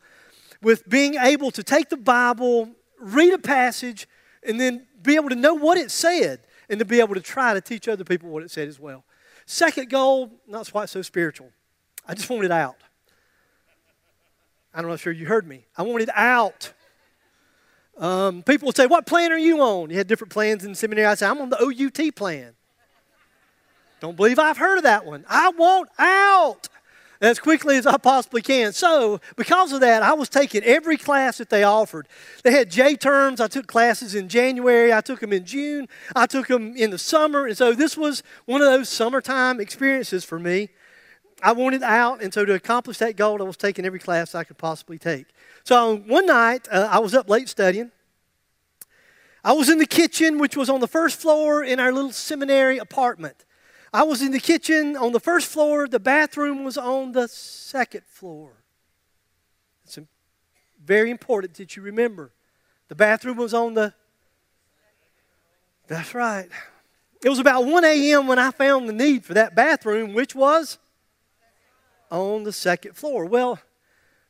with 0.63 0.89
being 0.89 1.15
able 1.15 1.51
to 1.51 1.63
take 1.63 1.89
the 1.89 1.97
Bible, 1.97 2.71
read 2.99 3.33
a 3.33 3.39
passage, 3.39 4.09
and 4.43 4.61
then 4.61 4.87
be 5.03 5.17
able 5.17 5.29
to 5.29 5.37
know 5.37 5.55
what 5.55 5.79
it 5.79 5.91
said 5.91 6.41
and 6.69 6.79
to 6.79 6.85
be 6.85 7.01
able 7.01 7.15
to 7.15 7.21
try 7.21 7.55
to 7.55 7.61
teach 7.61 7.89
other 7.89 8.05
people 8.05 8.31
what 8.31 8.43
it 8.43 8.51
said 8.51 8.69
as 8.69 8.81
well. 8.81 9.05
Second 9.47 9.91
goal, 9.91 10.31
not 10.47 10.71
quite 10.71 10.89
so 10.89 11.03
spiritual. 11.03 11.51
I 12.07 12.15
just 12.15 12.31
wanted 12.31 12.51
out. 12.51 12.77
I'm 14.75 14.87
not 14.87 15.01
sure 15.01 15.13
if 15.13 15.19
you 15.19 15.27
heard 15.27 15.47
me. 15.47 15.67
I 15.77 15.83
wanted 15.83 16.11
out. 16.15 16.73
Um, 17.99 18.43
people 18.43 18.67
would 18.67 18.77
say, 18.77 18.87
What 18.87 19.07
plan 19.07 19.33
are 19.33 19.39
you 19.39 19.61
on? 19.61 19.91
You 19.91 19.99
had 19.99 20.07
different 20.07 20.33
plans 20.33 20.65
in 20.65 20.75
seminary. 20.75 21.07
I 21.07 21.15
said, 21.15 21.31
I'm 21.31 21.41
on 21.41 21.51
the 21.51 21.59
OUT 21.63 22.17
plan. 22.17 22.55
Don't 24.03 24.17
believe 24.17 24.41
I've 24.41 24.57
heard 24.57 24.79
of 24.79 24.83
that 24.83 25.07
one. 25.07 25.25
I 25.29 25.51
want 25.51 25.89
out 25.97 26.69
as 27.21 27.39
quickly 27.39 27.77
as 27.77 27.87
I 27.87 27.99
possibly 27.99 28.43
can. 28.43 28.73
So, 28.73 29.21
because 29.37 29.73
of 29.73 29.81
that, 29.83 30.03
I 30.03 30.13
was 30.15 30.29
taking 30.29 30.65
every 30.65 30.97
class 30.97 31.39
that 31.39 31.51
they 31.51 31.63
offered. 31.63 32.09
They 32.43 32.51
had 32.51 32.69
J 32.69 32.97
terms. 32.97 33.41
I 33.41 33.47
took 33.47 33.69
classes 33.69 34.17
in 34.17 34.29
January, 34.29 34.93
I 34.93 35.03
took 35.03 35.21
them 35.21 35.33
in 35.33 35.45
June, 35.45 35.89
I 36.17 36.27
took 36.27 36.49
them 36.49 36.75
in 36.77 36.91
the 36.91 36.99
summer. 36.99 37.47
And 37.47 37.57
so, 37.57 37.75
this 37.75 37.97
was 37.97 38.25
one 38.45 38.61
of 38.61 38.67
those 38.67 38.89
summertime 38.89 39.61
experiences 39.61 40.25
for 40.25 40.41
me. 40.41 40.71
I 41.41 41.53
wanted 41.53 41.85
out, 41.85 42.25
and 42.25 42.35
so 42.35 42.45
to 42.45 42.55
accomplish 42.55 42.99
that 42.99 43.15
goal, 43.15 43.41
I 43.41 43.45
was 43.45 43.57
taking 43.57 43.85
every 43.85 44.01
class 44.01 44.35
I 44.35 44.43
could 44.43 44.59
possibly 44.59 44.99
take. 44.99 45.27
So, 45.63 45.99
one 45.99 46.27
night, 46.27 46.67
uh, 46.73 46.89
I 46.91 46.99
was 46.99 47.15
up 47.15 47.29
late 47.29 47.49
studying. 47.49 47.93
I 49.45 49.53
was 49.53 49.69
in 49.69 49.79
the 49.79 49.87
kitchen, 49.87 50.39
which 50.39 50.57
was 50.57 50.69
on 50.69 50.81
the 50.81 50.89
first 50.89 51.21
floor 51.21 51.63
in 51.63 51.79
our 51.79 51.93
little 51.93 52.11
seminary 52.11 52.79
apartment. 52.79 53.45
I 53.93 54.05
was 54.05 54.23
in 54.23 54.33
the 54.33 54.41
kitchen 54.41 54.97
on 54.97 55.13
the 55.13 55.21
first 55.21 55.49
floor, 55.49 55.87
the 55.87 56.01
bathroom 56.01 56.65
was 56.65 56.79
on 56.79 57.13
the 57.13 57.29
second 57.29 58.05
floor. 58.07 58.53
It's 59.85 59.99
very 60.83 61.11
important 61.11 61.55
that 61.55 61.77
you 61.77 61.83
remember. 61.83 62.33
The 62.89 62.95
bathroom 62.95 63.37
was 63.37 63.53
on 63.53 63.75
the. 63.75 63.93
That's 65.89 66.15
right. 66.15 66.49
It 67.23 67.29
was 67.29 67.39
about 67.39 67.67
1 67.67 67.85
a.m. 67.85 68.27
when 68.27 68.39
I 68.39 68.51
found 68.51 68.89
the 68.89 68.93
need 68.93 69.25
for 69.25 69.35
that 69.35 69.55
bathroom, 69.55 70.15
which 70.15 70.35
was 70.35 70.79
on 72.11 72.45
the 72.45 72.53
second 72.53 72.97
floor. 72.97 73.27
Well, 73.27 73.61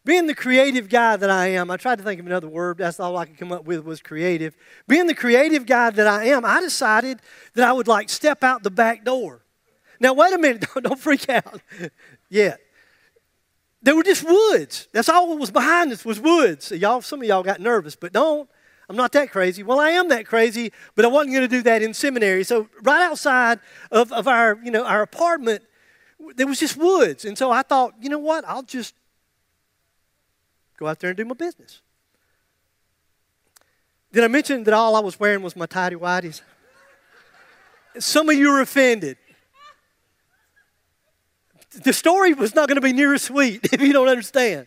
being 0.05 0.27
the 0.27 0.35
creative 0.35 0.89
guy 0.89 1.17
that 1.17 1.31
I 1.31 1.49
am, 1.49 1.71
I 1.71 1.77
tried 1.77 1.99
to 1.99 2.05
think 2.05 2.19
of 2.19 2.27
another 2.27 2.49
word. 2.49 2.79
That's 2.79 2.99
all 2.99 3.17
I 3.17 3.27
could 3.27 3.39
come 3.39 3.53
up 3.53 3.65
with 3.65 3.85
was 3.85 4.03
creative. 4.03 4.57
Being 4.89 5.07
the 5.07 5.15
creative 5.15 5.65
guy 5.65 5.91
that 5.91 6.07
I 6.07 6.25
am, 6.25 6.45
I 6.45 6.61
decided 6.61 7.21
that 7.55 7.69
I 7.69 7.73
would 7.73 7.87
like 7.87 8.11
step 8.11 8.43
out 8.43 8.65
the 8.65 8.71
back 8.71 9.05
door. 9.05 9.42
Now, 10.03 10.15
wait 10.15 10.35
a 10.35 10.39
minute. 10.39 10.65
Don't, 10.75 10.83
don't 10.83 10.99
freak 10.99 11.29
out 11.29 11.63
yet. 12.29 12.61
There 13.83 13.95
were 13.95 14.03
just 14.03 14.25
woods. 14.25 14.89
That's 14.93 15.09
all 15.09 15.31
that 15.31 15.37
was 15.37 15.53
behind 15.53 15.93
us 15.93 16.05
was 16.05 16.19
woods. 16.21 16.67
So 16.67 16.75
y'all, 16.75 17.01
some 17.03 17.21
of 17.21 17.27
y'all 17.27 17.43
got 17.43 17.61
nervous, 17.61 17.97
but 17.97 18.13
don't. 18.13 18.49
I'm 18.89 18.97
not 18.97 19.13
that 19.13 19.31
crazy. 19.31 19.63
Well, 19.63 19.79
I 19.79 19.91
am 19.91 20.09
that 20.09 20.27
crazy, 20.27 20.73
but 20.97 21.05
I 21.05 21.09
wasn't 21.09 21.35
going 21.35 21.49
to 21.49 21.57
do 21.57 21.63
that 21.63 21.83
in 21.83 21.95
seminary. 21.95 22.45
So 22.45 22.69
right 22.83 23.03
outside 23.03 23.61
of, 23.91 24.13
of 24.13 24.27
our, 24.29 24.59
you 24.63 24.71
know, 24.71 24.85
our 24.85 25.03
apartment, 25.03 25.63
there 26.37 26.47
was 26.47 26.59
just 26.59 26.77
woods. 26.77 27.25
And 27.25 27.39
so 27.39 27.51
I 27.51 27.63
thought, 27.63 27.95
you 28.01 28.09
know 28.09 28.19
what? 28.19 28.45
I'll 28.47 28.63
just 28.65 28.95
go 30.79 30.89
out 30.89 30.99
there 30.99 31.11
and 31.11 31.17
do 31.17 31.25
my 31.25 31.35
business. 31.35 31.81
Did 34.13 34.25
I 34.25 34.29
mention 34.29 34.65
that 34.65 34.75
all 34.75 34.95
I 34.95 35.01
was 35.01 35.19
wearing 35.19 35.43
was 35.43 35.57
my 35.57 35.67
tidy 35.67 35.97
whities? 35.97 36.43
Some 37.99 38.29
of 38.29 38.37
you 38.37 38.51
are 38.51 38.61
offended 38.61 39.17
the 41.73 41.93
story 41.93 42.35
was 42.35 42.55
not 42.55 42.69
going 42.69 42.77
to 42.77 42.83
be 42.83 42.93
near 42.93 43.15
as 43.15 43.23
sweet 43.23 43.61
if 43.73 43.81
you 43.81 43.93
don't 43.93 44.09
understand. 44.09 44.67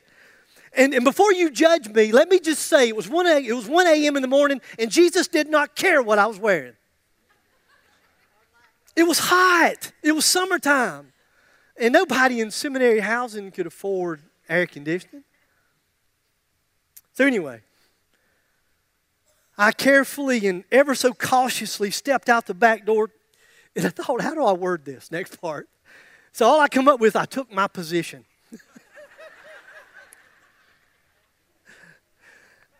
And, 0.77 0.93
and 0.93 1.05
before 1.05 1.31
you 1.31 1.49
judge 1.49 1.87
me, 1.87 2.11
let 2.11 2.29
me 2.29 2.39
just 2.39 2.63
say 2.63 2.89
it 2.89 2.95
was 2.95 3.07
1 3.07 3.27
a, 3.27 3.37
it 3.37 3.53
was 3.53 3.67
1 3.67 3.87
a.m. 3.87 4.15
in 4.17 4.21
the 4.21 4.27
morning, 4.27 4.61
and 4.77 4.91
Jesus 4.91 5.27
did 5.27 5.49
not 5.49 5.75
care 5.75 6.01
what 6.01 6.19
I 6.19 6.25
was 6.27 6.37
wearing. 6.37 6.73
It 8.95 9.03
was 9.03 9.19
hot. 9.19 9.91
It 10.03 10.13
was 10.13 10.25
summertime. 10.25 11.11
And 11.77 11.93
nobody 11.93 12.39
in 12.39 12.51
seminary 12.51 13.01
housing 13.01 13.51
could 13.51 13.67
afford 13.67 14.21
air 14.47 14.65
conditioning. 14.65 15.23
So, 17.13 17.25
anyway, 17.25 17.61
I 19.57 19.71
carefully 19.71 20.45
and 20.47 20.63
ever 20.71 20.95
so 20.95 21.13
cautiously 21.13 21.91
stepped 21.91 22.29
out 22.29 22.45
the 22.45 22.53
back 22.53 22.85
door, 22.85 23.09
and 23.75 23.85
I 23.85 23.89
thought, 23.89 24.21
how 24.21 24.33
do 24.33 24.43
I 24.43 24.53
word 24.53 24.85
this 24.85 25.11
next 25.11 25.39
part? 25.39 25.69
So 26.35 26.45
all 26.45 26.59
I 26.59 26.67
come 26.67 26.89
up 26.89 26.99
with, 26.99 27.15
I 27.15 27.23
took 27.23 27.49
my 27.49 27.65
position. 27.65 28.25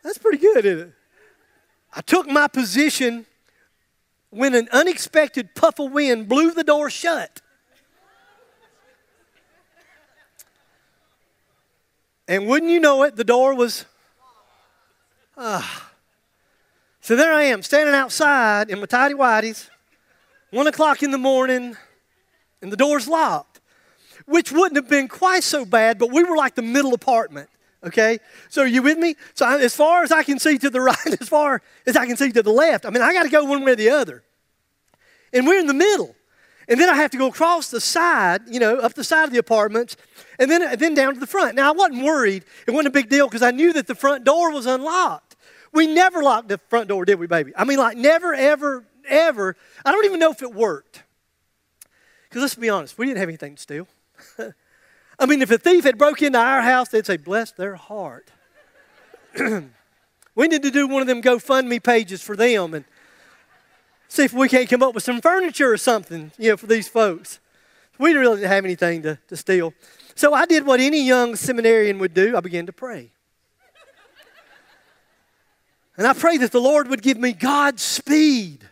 That's 0.03 0.17
pretty 0.17 0.39
good, 0.39 0.65
isn't 0.65 0.89
it? 0.89 0.93
I 1.93 2.01
took 2.01 2.27
my 2.27 2.49
position 2.49 3.25
when 4.29 4.55
an 4.55 4.67
unexpected 4.73 5.55
puff 5.55 5.79
of 5.79 5.93
wind 5.93 6.27
blew 6.27 6.51
the 6.51 6.65
door 6.65 6.89
shut. 6.89 7.41
And 12.27 12.47
wouldn't 12.47 12.73
you 12.73 12.81
know 12.81 13.03
it, 13.03 13.15
the 13.15 13.23
door 13.23 13.55
was. 13.55 13.85
Ah. 15.37 15.93
So 16.99 17.15
there 17.15 17.31
I 17.31 17.43
am, 17.43 17.63
standing 17.63 17.95
outside 17.95 18.69
in 18.69 18.81
my 18.81 18.85
tidy 18.85 19.13
whities, 19.13 19.69
one 20.51 20.67
o'clock 20.67 21.03
in 21.03 21.11
the 21.11 21.17
morning, 21.17 21.77
and 22.65 22.71
the 22.71 22.77
door's 22.77 23.07
locked, 23.07 23.61
which 24.25 24.51
wouldn't 24.51 24.75
have 24.75 24.89
been 24.89 25.07
quite 25.07 25.43
so 25.43 25.65
bad, 25.65 25.99
but 25.99 26.11
we 26.11 26.23
were 26.23 26.35
like 26.35 26.55
the 26.55 26.63
middle 26.63 26.95
apartment. 26.95 27.47
Okay, 27.85 28.17
so 28.49 28.63
are 28.63 28.67
you 28.67 28.81
with 28.81 28.97
me? 28.97 29.15
So 29.35 29.45
I, 29.45 29.59
as 29.59 29.75
far 29.75 30.01
as 30.01 30.11
I 30.11 30.23
can 30.23 30.39
see 30.39 30.57
to 30.57 30.71
the 30.71 30.81
right, 30.91 31.21
as 31.21 31.29
far 31.29 31.61
as 31.85 31.95
I 31.95 32.07
can 32.07 32.17
see 32.17 32.31
to 32.31 32.41
the 32.41 32.51
left, 32.51 32.87
I 32.87 32.89
mean, 32.89 33.03
I 33.03 33.13
got 33.13 33.23
to 33.23 33.29
go 33.29 33.45
one 33.45 33.63
way 33.63 33.73
or 33.73 33.75
the 33.75 33.91
other, 33.91 34.23
and 35.31 35.45
we're 35.45 35.59
in 35.59 35.67
the 35.67 35.75
middle. 35.75 36.15
And 36.67 36.79
then 36.79 36.89
I 36.89 36.95
have 36.95 37.11
to 37.11 37.17
go 37.19 37.27
across 37.27 37.69
the 37.69 37.79
side, 37.79 38.41
you 38.47 38.59
know, 38.59 38.77
up 38.77 38.95
the 38.95 39.03
side 39.03 39.25
of 39.25 39.31
the 39.31 39.37
apartments, 39.37 39.95
and 40.39 40.49
then, 40.49 40.63
and 40.63 40.79
then 40.79 40.95
down 40.95 41.13
to 41.13 41.19
the 41.19 41.27
front. 41.27 41.53
Now, 41.53 41.69
I 41.69 41.73
wasn't 41.73 42.03
worried. 42.03 42.43
It 42.65 42.71
wasn't 42.71 42.87
a 42.87 42.97
big 42.97 43.07
deal 43.07 43.27
because 43.27 43.43
I 43.43 43.51
knew 43.51 43.71
that 43.73 43.85
the 43.85 43.93
front 43.93 44.23
door 44.23 44.51
was 44.51 44.65
unlocked. 44.65 45.35
We 45.71 45.85
never 45.85 46.23
locked 46.23 46.47
the 46.47 46.57
front 46.69 46.87
door, 46.87 47.05
did 47.05 47.19
we, 47.19 47.27
baby? 47.27 47.51
I 47.55 47.65
mean, 47.65 47.77
like, 47.77 47.97
never, 47.97 48.33
ever, 48.33 48.83
ever. 49.07 49.55
I 49.85 49.91
don't 49.91 50.05
even 50.05 50.19
know 50.19 50.31
if 50.31 50.41
it 50.41 50.55
worked. 50.55 51.03
Because 52.35 52.51
let's 52.51 52.55
be 52.55 52.69
honest, 52.69 52.97
we 52.97 53.05
didn't 53.05 53.19
have 53.19 53.29
anything 53.29 53.55
to 53.55 53.61
steal. 53.61 53.87
I 55.19 55.25
mean, 55.25 55.41
if 55.41 55.51
a 55.51 55.57
thief 55.57 55.85
had 55.85 55.97
broke 55.97 56.21
into 56.21 56.37
our 56.37 56.61
house, 56.61 56.89
they'd 56.89 57.05
say, 57.05 57.15
bless 57.15 57.53
their 57.53 57.75
heart. 57.75 58.29
we 59.39 60.47
need 60.49 60.61
to 60.63 60.69
do 60.69 60.85
one 60.85 60.99
of 61.01 61.07
them 61.07 61.21
GoFundMe 61.21 61.81
pages 61.81 62.21
for 62.21 62.35
them 62.35 62.73
and 62.73 62.83
see 64.09 64.25
if 64.25 64.33
we 64.33 64.49
can't 64.49 64.69
come 64.69 64.83
up 64.83 64.93
with 64.93 65.05
some 65.05 65.21
furniture 65.21 65.71
or 65.71 65.77
something, 65.77 66.33
you 66.37 66.49
know, 66.49 66.57
for 66.57 66.67
these 66.67 66.89
folks. 66.89 67.39
We 67.99 68.11
really 68.11 68.23
didn't 68.23 68.35
really 68.35 68.47
have 68.49 68.65
anything 68.65 69.03
to, 69.03 69.17
to 69.29 69.37
steal. 69.37 69.73
So 70.13 70.33
I 70.33 70.45
did 70.45 70.65
what 70.65 70.81
any 70.81 71.07
young 71.07 71.37
seminarian 71.37 71.99
would 71.99 72.13
do. 72.13 72.35
I 72.35 72.41
began 72.41 72.65
to 72.65 72.73
pray. 72.73 73.13
And 75.95 76.05
I 76.05 76.11
prayed 76.11 76.41
that 76.41 76.51
the 76.51 76.59
Lord 76.59 76.89
would 76.89 77.01
give 77.01 77.17
me 77.17 77.31
God's 77.31 77.81
speed. 77.81 78.67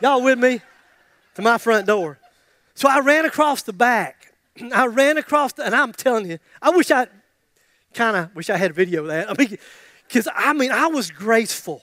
Y'all 0.00 0.20
with 0.20 0.40
me? 0.40 0.60
To 1.36 1.42
my 1.42 1.58
front 1.58 1.86
door. 1.86 2.18
So 2.74 2.88
I 2.88 3.00
ran 3.00 3.24
across 3.24 3.62
the 3.62 3.72
back. 3.72 4.32
I 4.74 4.86
ran 4.86 5.18
across, 5.18 5.52
the, 5.54 5.64
and 5.64 5.74
I'm 5.74 5.92
telling 5.92 6.30
you, 6.30 6.38
I 6.60 6.70
wish 6.70 6.90
I 6.90 7.06
kind 7.94 8.16
of 8.16 8.34
wish 8.34 8.50
I 8.50 8.56
had 8.56 8.70
a 8.70 8.74
video 8.74 9.02
of 9.02 9.08
that. 9.08 9.30
I 9.30 9.34
mean, 9.34 9.58
because 10.06 10.28
I 10.34 10.52
mean, 10.52 10.70
I 10.70 10.86
was 10.86 11.10
graceful. 11.10 11.82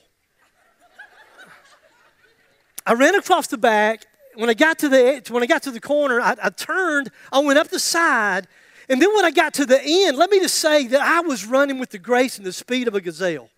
I 2.86 2.94
ran 2.94 3.16
across 3.16 3.48
the 3.48 3.58
back. 3.58 4.06
When 4.36 4.50
I 4.50 4.54
got 4.54 4.80
to 4.80 4.90
the 4.90 5.22
when 5.30 5.44
I 5.44 5.46
got 5.46 5.64
to 5.64 5.72
the 5.72 5.82
corner, 5.82 6.22
I, 6.22 6.36
I 6.42 6.50
turned. 6.50 7.12
I 7.32 7.40
went 7.40 7.60
up 7.60 7.68
the 7.68 7.80
side, 7.80 8.48
and 8.88 9.02
then 9.02 9.14
when 9.14 9.26
I 9.26 9.32
got 9.32 9.54
to 9.56 9.66
the 9.66 9.80
end, 9.84 10.18
let 10.18 10.30
me 10.32 10.40
just 10.40 10.56
say 10.56 10.88
that 10.88 11.02
I 11.02 11.20
was 11.22 11.46
running 11.46 11.78
with 11.78 11.90
the 11.90 12.00
grace 12.00 12.38
and 12.38 12.46
the 12.46 12.54
speed 12.54 12.88
of 12.88 12.96
a 12.96 13.02
gazelle. 13.02 13.50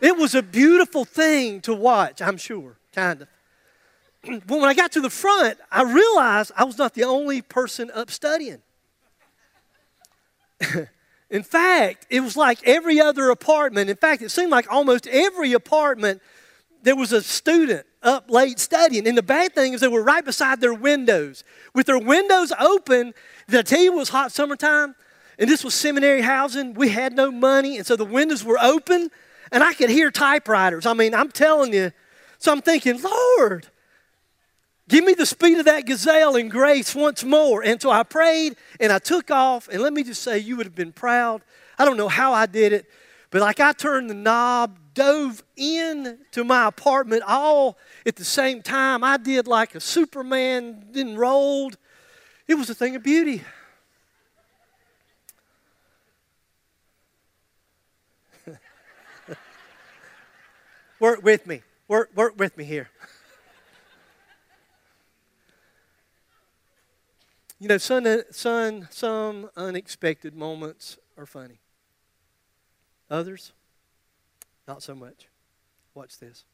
It 0.00 0.16
was 0.16 0.34
a 0.34 0.42
beautiful 0.42 1.04
thing 1.04 1.60
to 1.62 1.74
watch. 1.74 2.22
I'm 2.22 2.36
sure, 2.36 2.76
kind 2.94 3.22
of. 3.22 3.28
But 4.22 4.46
when 4.48 4.64
I 4.64 4.74
got 4.74 4.92
to 4.92 5.00
the 5.00 5.10
front, 5.10 5.58
I 5.70 5.82
realized 5.82 6.52
I 6.56 6.64
was 6.64 6.78
not 6.78 6.94
the 6.94 7.04
only 7.04 7.42
person 7.42 7.90
up 7.94 8.10
studying. 8.10 8.62
in 11.30 11.42
fact, 11.42 12.06
it 12.10 12.20
was 12.20 12.36
like 12.36 12.58
every 12.64 13.00
other 13.00 13.30
apartment. 13.30 13.90
In 13.90 13.96
fact, 13.96 14.22
it 14.22 14.30
seemed 14.30 14.50
like 14.50 14.70
almost 14.70 15.06
every 15.06 15.52
apartment 15.52 16.20
there 16.82 16.96
was 16.96 17.12
a 17.12 17.22
student 17.22 17.86
up 18.02 18.30
late 18.30 18.58
studying. 18.58 19.06
And 19.06 19.16
the 19.16 19.22
bad 19.22 19.54
thing 19.54 19.74
is 19.74 19.80
they 19.80 19.88
were 19.88 20.02
right 20.02 20.24
beside 20.24 20.60
their 20.60 20.72
windows. 20.72 21.44
With 21.74 21.86
their 21.86 21.98
windows 21.98 22.52
open, 22.58 23.12
I 23.52 23.62
tell 23.62 23.80
you 23.80 23.92
it 23.92 23.96
was 23.96 24.08
hot 24.08 24.32
summertime? 24.32 24.94
And 25.38 25.48
this 25.48 25.64
was 25.64 25.74
seminary 25.74 26.22
housing. 26.22 26.74
We 26.74 26.88
had 26.88 27.14
no 27.14 27.30
money. 27.30 27.76
And 27.76 27.86
so 27.86 27.96
the 27.96 28.04
windows 28.04 28.44
were 28.44 28.58
open 28.60 29.10
and 29.52 29.62
I 29.62 29.74
could 29.74 29.90
hear 29.90 30.10
typewriters. 30.10 30.86
I 30.86 30.94
mean, 30.94 31.14
I'm 31.14 31.30
telling 31.30 31.72
you. 31.72 31.92
So 32.38 32.52
I'm 32.52 32.62
thinking, 32.62 33.00
Lord, 33.02 33.66
Give 34.90 35.04
me 35.04 35.14
the 35.14 35.24
speed 35.24 35.56
of 35.58 35.66
that 35.66 35.86
gazelle 35.86 36.34
in 36.34 36.48
grace 36.48 36.96
once 36.96 37.22
more. 37.22 37.62
And 37.62 37.80
so 37.80 37.92
I 37.92 38.02
prayed 38.02 38.56
and 38.80 38.90
I 38.90 38.98
took 38.98 39.30
off. 39.30 39.68
And 39.68 39.80
let 39.80 39.92
me 39.92 40.02
just 40.02 40.20
say, 40.20 40.38
you 40.38 40.56
would 40.56 40.66
have 40.66 40.74
been 40.74 40.90
proud. 40.90 41.42
I 41.78 41.84
don't 41.84 41.96
know 41.96 42.08
how 42.08 42.32
I 42.32 42.46
did 42.46 42.72
it, 42.72 42.90
But 43.30 43.40
like 43.40 43.60
I 43.60 43.72
turned 43.72 44.10
the 44.10 44.14
knob, 44.14 44.80
dove 44.94 45.44
in 45.56 46.18
to 46.32 46.42
my 46.42 46.66
apartment 46.66 47.22
all 47.24 47.78
at 48.04 48.16
the 48.16 48.24
same 48.24 48.62
time. 48.62 49.04
I 49.04 49.16
did 49.16 49.46
like 49.46 49.76
a 49.76 49.80
Superman, 49.80 50.86
then 50.90 51.14
rolled. 51.16 51.78
It 52.48 52.56
was 52.56 52.68
a 52.68 52.74
thing 52.74 52.96
of 52.96 53.04
beauty. 53.04 53.44
work 60.98 61.22
with 61.22 61.46
me. 61.46 61.62
Work, 61.86 62.10
work 62.16 62.36
with 62.36 62.56
me 62.56 62.64
here. 62.64 62.90
You 67.62 67.68
know, 67.68 67.76
some, 67.76 68.06
some, 68.30 68.88
some 68.90 69.50
unexpected 69.54 70.34
moments 70.34 70.96
are 71.18 71.26
funny. 71.26 71.60
Others, 73.10 73.52
not 74.66 74.82
so 74.82 74.94
much. 74.94 75.28
Watch 75.94 76.18
this. 76.18 76.46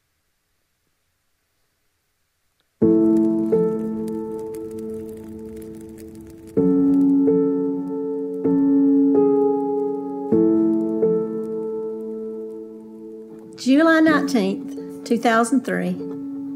July 13.57 14.01
19th, 14.01 15.05
2003, 15.05 15.91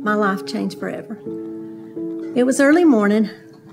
my 0.03 0.13
life 0.13 0.45
changed 0.45 0.77
forever. 0.77 1.17
It 2.35 2.43
was 2.43 2.59
early 2.59 2.83
morning. 2.83 3.29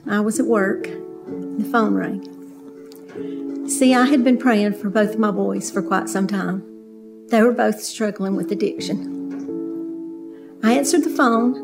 I 0.07 0.21
was 0.21 0.39
at 0.39 0.47
work. 0.47 0.85
The 0.85 1.69
phone 1.71 1.95
rang. 1.95 3.69
See, 3.69 3.95
I 3.95 4.07
had 4.07 4.25
been 4.25 4.39
praying 4.39 4.75
for 4.75 4.91
both 4.91 5.15
of 5.15 5.19
my 5.19 5.31
boys 5.31 5.71
for 5.71 5.83
quite 5.83 6.09
some 6.09 6.27
time. 6.27 6.63
They 7.29 7.43
were 7.43 7.53
both 7.53 7.83
struggling 7.83 8.37
with 8.37 8.53
addiction. 8.53 9.17
I 10.63 10.73
answered 10.75 11.05
the 11.05 11.11
phone, 11.11 11.57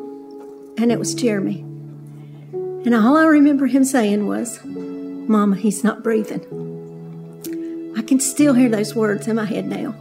and 0.78 0.92
it 0.92 0.98
was 0.98 1.14
Jeremy. 1.14 1.60
And 2.84 2.94
all 2.94 3.16
I 3.16 3.24
remember 3.24 3.66
him 3.66 3.84
saying 3.84 4.26
was, 4.26 4.60
Mama, 4.64 5.56
he's 5.56 5.82
not 5.84 6.02
breathing. 6.02 6.42
I 7.96 8.02
can 8.02 8.20
still 8.20 8.54
hear 8.54 8.68
those 8.68 8.94
words 8.94 9.28
in 9.28 9.36
my 9.36 9.46
head 9.46 9.66
now 9.66 9.94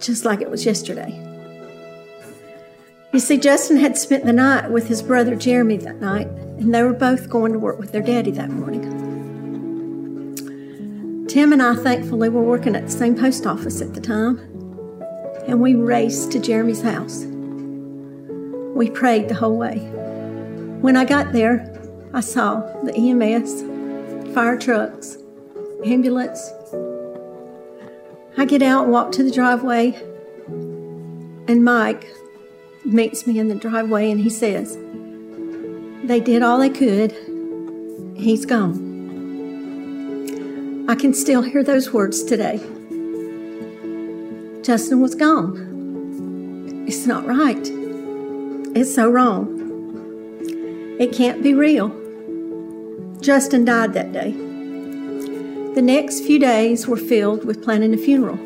just 0.00 0.24
like 0.24 0.40
it 0.40 0.50
was 0.50 0.64
yesterday. 0.64 1.27
You 3.12 3.20
see, 3.20 3.38
Justin 3.38 3.78
had 3.78 3.96
spent 3.96 4.26
the 4.26 4.32
night 4.32 4.70
with 4.70 4.88
his 4.88 5.02
brother 5.02 5.34
Jeremy 5.34 5.78
that 5.78 6.00
night, 6.00 6.26
and 6.26 6.74
they 6.74 6.82
were 6.82 6.92
both 6.92 7.30
going 7.30 7.52
to 7.52 7.58
work 7.58 7.78
with 7.78 7.92
their 7.92 8.02
daddy 8.02 8.30
that 8.32 8.50
morning. 8.50 8.82
Tim 11.26 11.52
and 11.52 11.62
I 11.62 11.74
thankfully 11.74 12.28
were 12.28 12.42
working 12.42 12.76
at 12.76 12.84
the 12.84 12.90
same 12.90 13.14
post 13.14 13.46
office 13.46 13.80
at 13.80 13.94
the 13.94 14.00
time, 14.00 14.38
and 15.46 15.60
we 15.60 15.74
raced 15.74 16.32
to 16.32 16.38
Jeremy's 16.38 16.82
house. 16.82 17.24
We 18.74 18.90
prayed 18.90 19.28
the 19.28 19.34
whole 19.34 19.56
way. 19.56 19.78
When 20.80 20.96
I 20.96 21.04
got 21.04 21.32
there, 21.32 21.74
I 22.12 22.20
saw 22.20 22.60
the 22.82 22.94
EMS, 22.94 24.34
fire 24.34 24.58
trucks, 24.58 25.16
ambulance, 25.84 26.52
I 28.38 28.44
get 28.44 28.62
out 28.62 28.84
and 28.84 28.92
walk 28.92 29.10
to 29.12 29.24
the 29.24 29.32
driveway, 29.32 30.00
and 31.48 31.64
Mike 31.64 32.06
meets 32.88 33.26
me 33.26 33.38
in 33.38 33.48
the 33.48 33.54
driveway 33.54 34.10
and 34.10 34.20
he 34.20 34.30
says, 34.30 34.76
They 36.04 36.20
did 36.20 36.42
all 36.42 36.58
they 36.58 36.70
could. 36.70 37.12
He's 38.16 38.46
gone. 38.46 38.86
I 40.88 40.94
can 40.94 41.12
still 41.12 41.42
hear 41.42 41.62
those 41.62 41.92
words 41.92 42.24
today. 42.24 42.56
Justin 44.62 45.00
was 45.00 45.14
gone. 45.14 46.84
It's 46.88 47.06
not 47.06 47.26
right. 47.26 47.70
It's 48.74 48.94
so 48.94 49.10
wrong. 49.10 49.56
It 50.98 51.12
can't 51.12 51.42
be 51.42 51.52
real. 51.54 51.90
Justin 53.20 53.66
died 53.66 53.92
that 53.92 54.12
day. 54.12 54.32
The 55.74 55.82
next 55.82 56.20
few 56.20 56.38
days 56.38 56.88
were 56.88 56.96
filled 56.96 57.44
with 57.44 57.62
planning 57.62 57.92
a 57.92 57.98
funeral. 57.98 58.38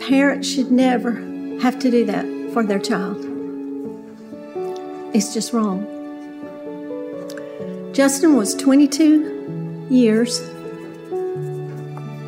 Parents 0.00 0.48
should 0.48 0.72
never 0.72 1.12
have 1.60 1.78
to 1.78 1.90
do 1.90 2.04
that 2.06 2.39
for 2.52 2.62
their 2.64 2.78
child. 2.78 3.24
It's 5.14 5.34
just 5.34 5.52
wrong. 5.52 5.86
Justin 7.92 8.36
was 8.36 8.54
22 8.54 9.86
years, 9.90 10.40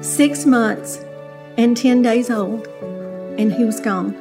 6 0.01 0.47
months, 0.47 0.99
and 1.57 1.77
10 1.77 2.03
days 2.03 2.31
old, 2.31 2.67
and 3.39 3.53
he 3.53 3.65
was 3.65 3.79
gone. 3.79 4.17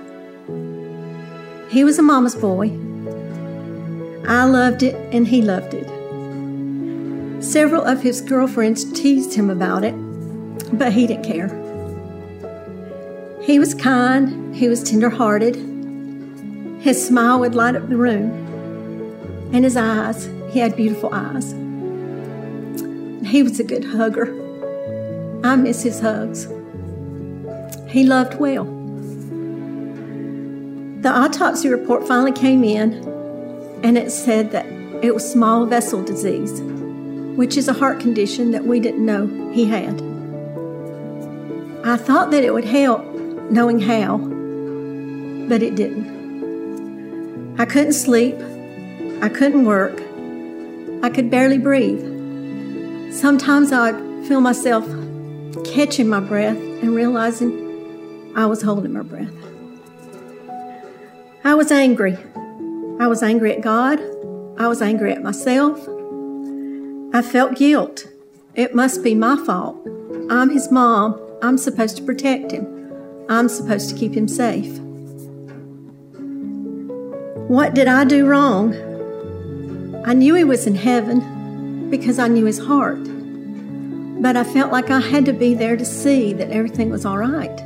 He 1.69 1.83
was 1.83 1.97
a 1.97 2.01
mama's 2.01 2.35
boy. 2.35 2.71
I 4.27 4.45
loved 4.45 4.83
it, 4.83 4.95
and 5.13 5.27
he 5.27 5.41
loved 5.41 5.73
it. 5.73 5.87
Several 7.43 7.83
of 7.83 8.03
his 8.03 8.21
girlfriends 8.21 8.83
teased 8.91 9.33
him 9.33 9.49
about 9.49 9.83
it, 9.83 9.95
but 10.77 10.93
he 10.93 11.07
didn't 11.07 11.23
care. 11.23 11.49
He 13.41 13.57
was 13.57 13.73
kind, 13.73 14.55
he 14.55 14.67
was 14.67 14.83
tender-hearted. 14.83 15.70
His 16.81 17.05
smile 17.05 17.39
would 17.39 17.55
light 17.55 17.75
up 17.75 17.87
the 17.87 17.95
room, 17.95 18.31
and 19.53 19.63
his 19.63 19.77
eyes, 19.77 20.29
he 20.51 20.59
had 20.59 20.75
beautiful 20.75 21.09
eyes. 21.13 21.51
He 23.25 23.43
was 23.43 23.59
a 23.59 23.63
good 23.63 23.85
hugger. 23.85 24.27
I 25.43 25.55
miss 25.55 25.83
his 25.83 25.99
hugs. 25.99 26.47
He 27.87 28.03
loved 28.03 28.39
well. 28.39 28.65
The 31.01 31.09
autopsy 31.09 31.69
report 31.69 32.07
finally 32.07 32.33
came 32.33 32.63
in, 32.63 32.93
and 33.83 33.97
it 33.97 34.11
said 34.11 34.51
that 34.51 34.65
it 35.03 35.13
was 35.13 35.29
small 35.31 35.65
vessel 35.65 36.03
disease 36.03 36.61
which 37.35 37.57
is 37.57 37.67
a 37.67 37.73
heart 37.73 37.99
condition 37.99 38.51
that 38.51 38.65
we 38.65 38.79
didn't 38.79 39.05
know 39.05 39.25
he 39.51 39.65
had. 39.65 40.01
I 41.83 41.97
thought 41.97 42.31
that 42.31 42.43
it 42.43 42.53
would 42.53 42.65
help 42.65 43.03
knowing 43.49 43.79
how, 43.79 44.17
but 45.47 45.63
it 45.63 45.75
didn't. 45.75 46.20
I 47.61 47.65
couldn't 47.65 47.93
sleep. 47.93 48.37
I 49.21 49.29
couldn't 49.29 49.65
work. 49.65 50.01
I 51.03 51.11
could 51.11 51.29
barely 51.29 51.59
breathe. 51.59 52.01
Sometimes 53.13 53.71
I'd 53.71 54.25
feel 54.25 54.41
myself 54.41 54.83
catching 55.63 56.07
my 56.07 56.21
breath 56.21 56.57
and 56.57 56.95
realizing 56.95 58.33
I 58.35 58.47
was 58.47 58.63
holding 58.63 58.93
my 58.93 59.03
breath. 59.03 59.31
I 61.43 61.53
was 61.53 61.71
angry. 61.71 62.17
I 62.99 63.05
was 63.05 63.21
angry 63.21 63.53
at 63.55 63.61
God. 63.61 63.99
I 64.57 64.67
was 64.67 64.81
angry 64.81 65.11
at 65.11 65.21
myself. 65.21 65.77
I 67.13 67.21
felt 67.21 67.57
guilt. 67.57 68.07
It 68.55 68.73
must 68.73 69.03
be 69.03 69.13
my 69.13 69.35
fault. 69.45 69.77
I'm 70.31 70.49
his 70.49 70.71
mom. 70.71 71.21
I'm 71.43 71.59
supposed 71.59 71.95
to 71.97 72.03
protect 72.03 72.53
him. 72.53 72.65
I'm 73.29 73.47
supposed 73.47 73.87
to 73.91 73.95
keep 73.95 74.15
him 74.15 74.27
safe. 74.27 74.79
What 77.51 77.73
did 77.73 77.89
I 77.89 78.05
do 78.05 78.27
wrong? 78.27 78.73
I 80.05 80.13
knew 80.13 80.35
he 80.35 80.45
was 80.45 80.67
in 80.67 80.75
heaven 80.75 81.89
because 81.89 82.17
I 82.17 82.29
knew 82.29 82.45
his 82.45 82.59
heart. 82.59 83.03
But 84.21 84.37
I 84.37 84.45
felt 84.45 84.71
like 84.71 84.89
I 84.89 85.01
had 85.01 85.25
to 85.25 85.33
be 85.33 85.53
there 85.53 85.75
to 85.75 85.83
see 85.83 86.31
that 86.31 86.49
everything 86.49 86.89
was 86.89 87.05
all 87.05 87.17
right. 87.17 87.59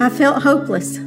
I 0.00 0.08
felt 0.08 0.44
hopeless. 0.44 1.00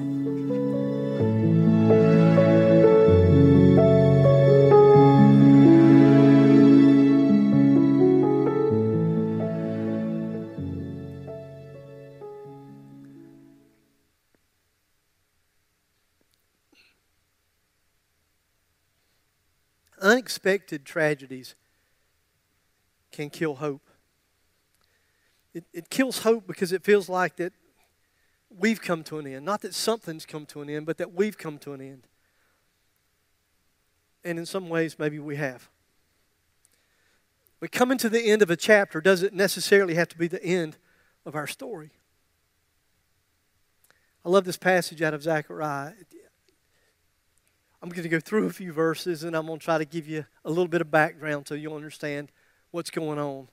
Unexpected 20.26 20.86
tragedies 20.86 21.53
can 23.11 23.30
kill 23.30 23.53
hope. 23.53 23.88
It, 25.53 25.65
it 25.71 25.91
kills 25.91 26.23
hope 26.23 26.47
because 26.47 26.71
it 26.71 26.84
feels 26.84 27.07
like 27.07 27.36
that 27.36 27.53
we've 28.49 28.82
come 28.82 29.03
to 29.03 29.19
an 29.19 29.28
end. 29.28 29.45
Not 29.45 29.61
that 29.61 29.76
something's 29.76 30.26
come 30.26 30.47
to 30.47 30.63
an 30.63 30.69
end, 30.69 30.88
but 30.88 30.97
that 30.97 31.13
we've 31.13 31.38
come 31.38 31.59
to 31.59 31.73
an 31.73 31.82
end. 31.82 32.07
And 34.23 34.39
in 34.39 34.47
some 34.47 34.67
ways, 34.67 34.97
maybe 34.97 35.19
we 35.19 35.36
have. 35.36 35.69
But 37.59 37.71
coming 37.71 37.99
to 37.99 38.09
the 38.09 38.26
end 38.26 38.41
of 38.41 38.49
a 38.49 38.55
chapter 38.55 39.01
doesn't 39.01 39.36
necessarily 39.36 39.93
have 39.93 40.07
to 40.09 40.17
be 40.17 40.28
the 40.28 40.43
end 40.43 40.78
of 41.23 41.36
our 41.36 41.45
story. 41.45 41.91
I 44.26 44.30
love 44.30 44.43
this 44.43 44.57
passage 44.57 45.03
out 45.03 45.13
of 45.13 45.21
Zechariah. 45.21 45.93
I'm 47.82 47.89
going 47.89 48.03
to 48.03 48.09
go 48.09 48.19
through 48.19 48.47
a 48.47 48.53
few 48.53 48.73
verses 48.73 49.23
and 49.23 49.36
I'm 49.36 49.45
going 49.47 49.59
to 49.59 49.65
try 49.65 49.78
to 49.78 49.86
give 49.86 50.07
you 50.07 50.26
a 50.43 50.49
little 50.49 50.67
bit 50.67 50.82
of 50.82 50.89
background 50.89 51.47
so 51.47 51.55
you'll 51.55 51.76
understand 51.76 52.32
what's 52.71 52.89
going 52.89 53.19
on. 53.19 53.47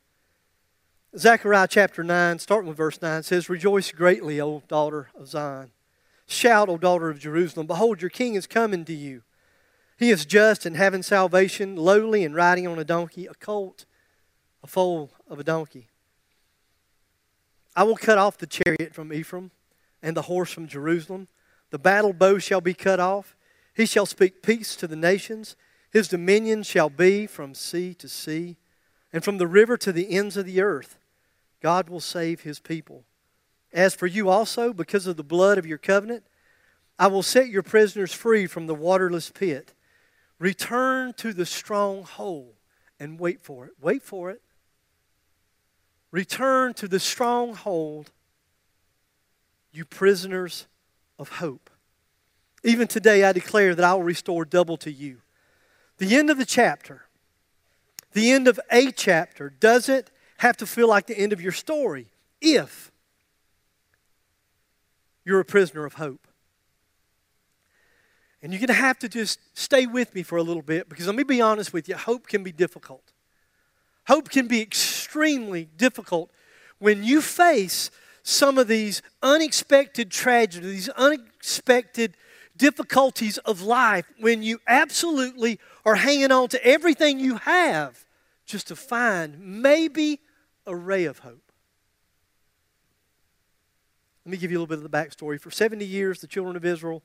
Zechariah 1.17 1.69
chapter 1.69 2.03
9, 2.03 2.39
starting 2.39 2.69
with 2.69 2.79
verse 2.79 3.03
9, 3.03 3.23
says, 3.23 3.51
Rejoice 3.51 3.93
greatly, 3.93 4.41
O 4.41 4.63
daughter 4.67 5.09
of 5.15 5.29
Zion. 5.29 5.71
Shout, 6.27 6.71
O 6.71 6.79
daughter 6.79 7.11
of 7.11 7.19
Jerusalem. 7.19 7.67
Behold, 7.67 8.01
your 8.01 8.09
king 8.09 8.35
is 8.35 8.47
coming 8.47 8.87
to 8.87 8.95
you. 8.95 9.23
He 9.99 10.11
is 10.11 10.25
just 10.25 10.65
and 10.65 10.77
having 10.77 11.03
salvation, 11.03 11.77
lowly 11.77 12.25
and 12.25 12.35
riding 12.35 12.67
on 12.67 12.79
a 12.79 12.85
donkey, 12.85 13.27
a 13.27 13.35
colt, 13.35 13.85
a 14.63 14.67
foal 14.67 15.13
of 15.29 15.39
a 15.39 15.45
donkey. 15.45 15.89
I 17.77 17.85
will 17.85 17.97
cut 17.97 18.19
off 18.19 18.39
the 18.39 18.47
chariot 18.47 18.95
from 18.95 19.13
Ephraim 19.13 19.51
and 20.03 20.17
the 20.17 20.23
horse 20.23 20.51
from 20.51 20.67
Jerusalem. 20.67 21.29
The 21.71 21.79
battle 21.79 22.13
bow 22.13 22.39
shall 22.39 22.61
be 22.61 22.75
cut 22.75 23.01
off. 23.01 23.37
He 23.75 23.87
shall 23.87 24.07
speak 24.07 24.43
peace 24.43 24.77
to 24.77 24.87
the 24.87 24.97
nations. 24.97 25.57
His 25.91 26.09
dominion 26.09 26.63
shall 26.63 26.91
be 26.91 27.27
from 27.27 27.55
sea 27.55 27.95
to 27.95 28.09
sea 28.09 28.57
and 29.13 29.25
from 29.25 29.39
the 29.39 29.47
river 29.47 29.77
to 29.79 29.93
the 29.93 30.11
ends 30.11 30.37
of 30.37 30.47
the 30.47 30.61
earth. 30.61 30.99
God 31.61 31.89
will 31.89 32.01
save 32.01 32.43
his 32.43 32.59
people. 32.59 33.05
As 33.73 33.95
for 33.95 34.07
you 34.07 34.29
also, 34.29 34.73
because 34.73 35.07
of 35.07 35.17
the 35.17 35.23
blood 35.23 35.59
of 35.59 35.67
your 35.67 35.79
covenant, 35.79 36.25
I 36.99 37.07
will 37.07 37.23
set 37.23 37.49
your 37.49 37.63
prisoners 37.63 38.13
free 38.13 38.47
from 38.47 38.67
the 38.67 38.75
waterless 38.75 39.31
pit. 39.31 39.73
Return 40.39 41.15
to 41.15 41.33
the 41.33 41.47
stronghold 41.47 42.55
and 42.99 43.19
wait 43.19 43.41
for 43.41 43.67
it. 43.67 43.73
Wait 43.81 44.03
for 44.03 44.31
it. 44.31 44.43
Return 46.11 46.75
to 46.75 46.89
the 46.89 47.01
stronghold, 47.01 48.11
you 49.73 49.85
prisoners 49.85 50.67
of 51.19 51.31
hope. 51.31 51.71
Even 52.65 52.87
today, 52.87 53.25
I 53.25 53.33
declare 53.33 53.75
that 53.75 53.85
I 53.85 53.95
will 53.95 54.03
restore 54.03 54.45
double 54.45 54.77
to 54.79 54.93
you. 54.93 55.19
The 55.99 56.17
end 56.17 56.31
of 56.31 56.39
the 56.39 56.47
chapter, 56.47 57.03
the 58.13 58.31
end 58.31 58.49
of 58.49 58.61
a 58.71 58.91
chapter, 58.93 59.51
doesn't 59.51 60.11
have 60.39 60.57
to 60.59 60.67
feel 60.67 60.89
like 60.89 61.07
the 61.07 61.19
end 61.19 61.33
of 61.33 61.41
your 61.41 61.53
story 61.53 62.07
if 62.41 62.91
you're 65.25 65.41
a 65.41 65.45
prisoner 65.45 65.85
of 65.85 65.95
hope. 65.95 66.27
And 68.43 68.53
you're 68.53 68.59
going 68.59 68.67
to 68.69 68.75
have 68.75 68.99
to 69.01 69.09
just 69.09 69.39
stay 69.55 69.87
with 69.87 70.15
me 70.15 70.25
for 70.25 70.37
a 70.37 70.43
little 70.43 70.63
bit 70.63 70.89
because 70.89 71.07
let 71.07 71.15
me 71.15 71.23
be 71.23 71.41
honest 71.41 71.73
with 71.73 71.89
you 71.89 71.97
hope 71.97 72.27
can 72.27 72.43
be 72.43 72.51
difficult. 72.51 73.13
Hope 74.09 74.31
can 74.31 74.49
be 74.49 74.61
extremely 74.61 75.69
difficult 75.77 76.31
when 76.79 77.05
you 77.05 77.21
face 77.23 77.93
some 78.25 78.59
of 78.59 78.67
these 78.67 79.03
unexpected 79.23 80.11
tragedies, 80.11 80.73
these 80.73 80.89
unexpected 80.91 82.17
difficulties 82.63 83.39
of 83.39 83.61
life, 83.63 84.07
when 84.21 84.41
you 84.41 84.61
absolutely 84.69 85.59
are 85.85 85.97
hanging 85.97 86.31
on 86.31 86.47
to 86.47 86.65
everything 86.65 87.19
you 87.19 87.35
have 87.39 88.05
just 88.47 88.69
to 88.69 88.77
find 88.77 89.37
maybe 89.41 90.21
a 90.65 90.77
ray 90.77 91.07
of 91.07 91.19
hope. 91.19 91.51
Let 94.25 94.31
me 94.31 94.37
give 94.37 94.53
you 94.53 94.59
a 94.59 94.61
little 94.61 94.77
bit 94.77 94.85
of 94.85 94.89
the 94.89 94.97
backstory. 94.97 95.41
For 95.41 95.51
70 95.51 95.85
years, 95.85 96.21
the 96.21 96.29
children 96.29 96.55
of 96.55 96.65
Israel 96.65 97.03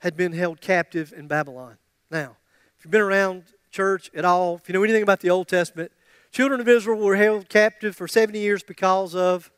had 0.00 0.14
been 0.14 0.32
held 0.32 0.60
captive 0.60 1.14
in 1.16 1.26
Babylon. 1.26 1.78
Now, 2.10 2.36
if 2.78 2.84
you've 2.84 2.92
been 2.92 3.00
around 3.00 3.44
church 3.70 4.10
at 4.14 4.26
all, 4.26 4.56
if 4.56 4.68
you 4.68 4.74
know 4.74 4.82
anything 4.82 5.02
about 5.02 5.20
the 5.20 5.30
Old 5.30 5.48
Testament, 5.48 5.90
children 6.32 6.60
of 6.60 6.68
Israel 6.68 6.98
were 6.98 7.16
held 7.16 7.48
captive 7.48 7.96
for 7.96 8.06
70 8.06 8.38
years 8.38 8.62
because 8.62 9.14
of. 9.14 9.50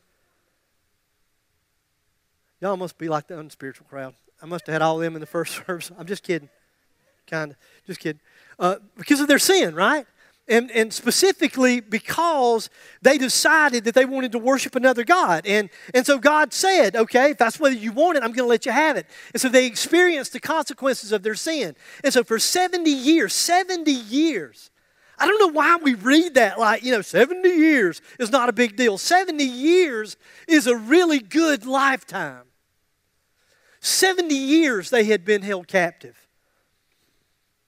Y'all 2.61 2.77
must 2.77 2.97
be 2.97 3.09
like 3.09 3.27
the 3.27 3.37
unspiritual 3.37 3.85
crowd. 3.89 4.15
I 4.43 4.45
must 4.45 4.67
have 4.67 4.73
had 4.73 4.81
all 4.81 4.97
of 4.97 5.01
them 5.01 5.15
in 5.15 5.21
the 5.21 5.25
first 5.25 5.55
service. 5.65 5.89
I'm 5.97 6.05
just 6.05 6.21
kidding. 6.21 6.49
Kind 7.25 7.51
of. 7.51 7.57
Just 7.87 8.01
kidding. 8.01 8.19
Uh, 8.59 8.75
because 8.97 9.21
of 9.21 9.27
their 9.27 9.39
sin, 9.39 9.73
right? 9.73 10.05
And, 10.49 10.69
and 10.71 10.91
specifically 10.91 11.79
because 11.79 12.69
they 13.01 13.17
decided 13.17 13.85
that 13.85 13.95
they 13.95 14.03
wanted 14.03 14.33
to 14.33 14.39
worship 14.39 14.75
another 14.75 15.05
God. 15.05 15.45
And, 15.47 15.69
and 15.93 16.05
so 16.05 16.19
God 16.19 16.51
said, 16.51 16.97
okay, 16.97 17.31
if 17.31 17.37
that's 17.37 17.61
what 17.61 17.79
you 17.79 17.93
want 17.93 18.17
it, 18.17 18.23
I'm 18.23 18.33
going 18.33 18.45
to 18.45 18.49
let 18.49 18.65
you 18.65 18.73
have 18.73 18.97
it. 18.97 19.05
And 19.33 19.39
so 19.39 19.47
they 19.47 19.65
experienced 19.65 20.33
the 20.33 20.41
consequences 20.41 21.13
of 21.13 21.23
their 21.23 21.35
sin. 21.35 21.77
And 22.03 22.13
so 22.13 22.25
for 22.25 22.37
70 22.37 22.89
years, 22.91 23.33
70 23.33 23.89
years, 23.89 24.69
I 25.17 25.25
don't 25.25 25.39
know 25.39 25.57
why 25.57 25.77
we 25.81 25.93
read 25.93 26.33
that 26.33 26.59
like, 26.59 26.83
you 26.83 26.91
know, 26.91 27.01
70 27.01 27.47
years 27.47 28.01
is 28.19 28.29
not 28.29 28.49
a 28.49 28.53
big 28.53 28.75
deal. 28.75 28.97
70 28.97 29.41
years 29.41 30.17
is 30.49 30.67
a 30.67 30.75
really 30.75 31.19
good 31.19 31.65
lifetime. 31.65 32.43
70 33.83 34.33
years 34.33 34.89
they 34.89 35.03
had 35.03 35.25
been 35.25 35.41
held 35.41 35.67
captive. 35.67 36.27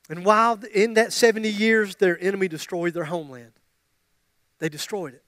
And 0.09 0.23
while 0.23 0.57
in 0.73 0.93
that 0.93 1.11
70 1.11 1.49
years, 1.49 1.97
their 1.97 2.17
enemy 2.23 2.47
destroyed 2.47 2.93
their 2.93 3.05
homeland, 3.05 3.51
they 4.59 4.69
destroyed 4.69 5.13
it. 5.13 5.23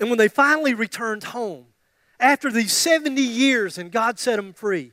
And 0.00 0.10
when 0.10 0.18
they 0.18 0.28
finally 0.28 0.74
returned 0.74 1.22
home, 1.24 1.66
after 2.18 2.50
these 2.50 2.72
70 2.72 3.20
years 3.20 3.78
and 3.78 3.92
God 3.92 4.18
set 4.18 4.36
them 4.36 4.52
free, 4.52 4.90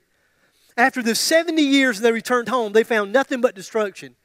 after 0.78 1.01
the 1.01 1.15
70 1.15 1.61
years 1.61 1.99
they 1.99 2.11
returned 2.11 2.47
home, 2.47 2.74
they 2.74 2.84
found 2.84 3.11
nothing 3.11 3.41
but 3.41 3.55
destruction. 3.55 4.15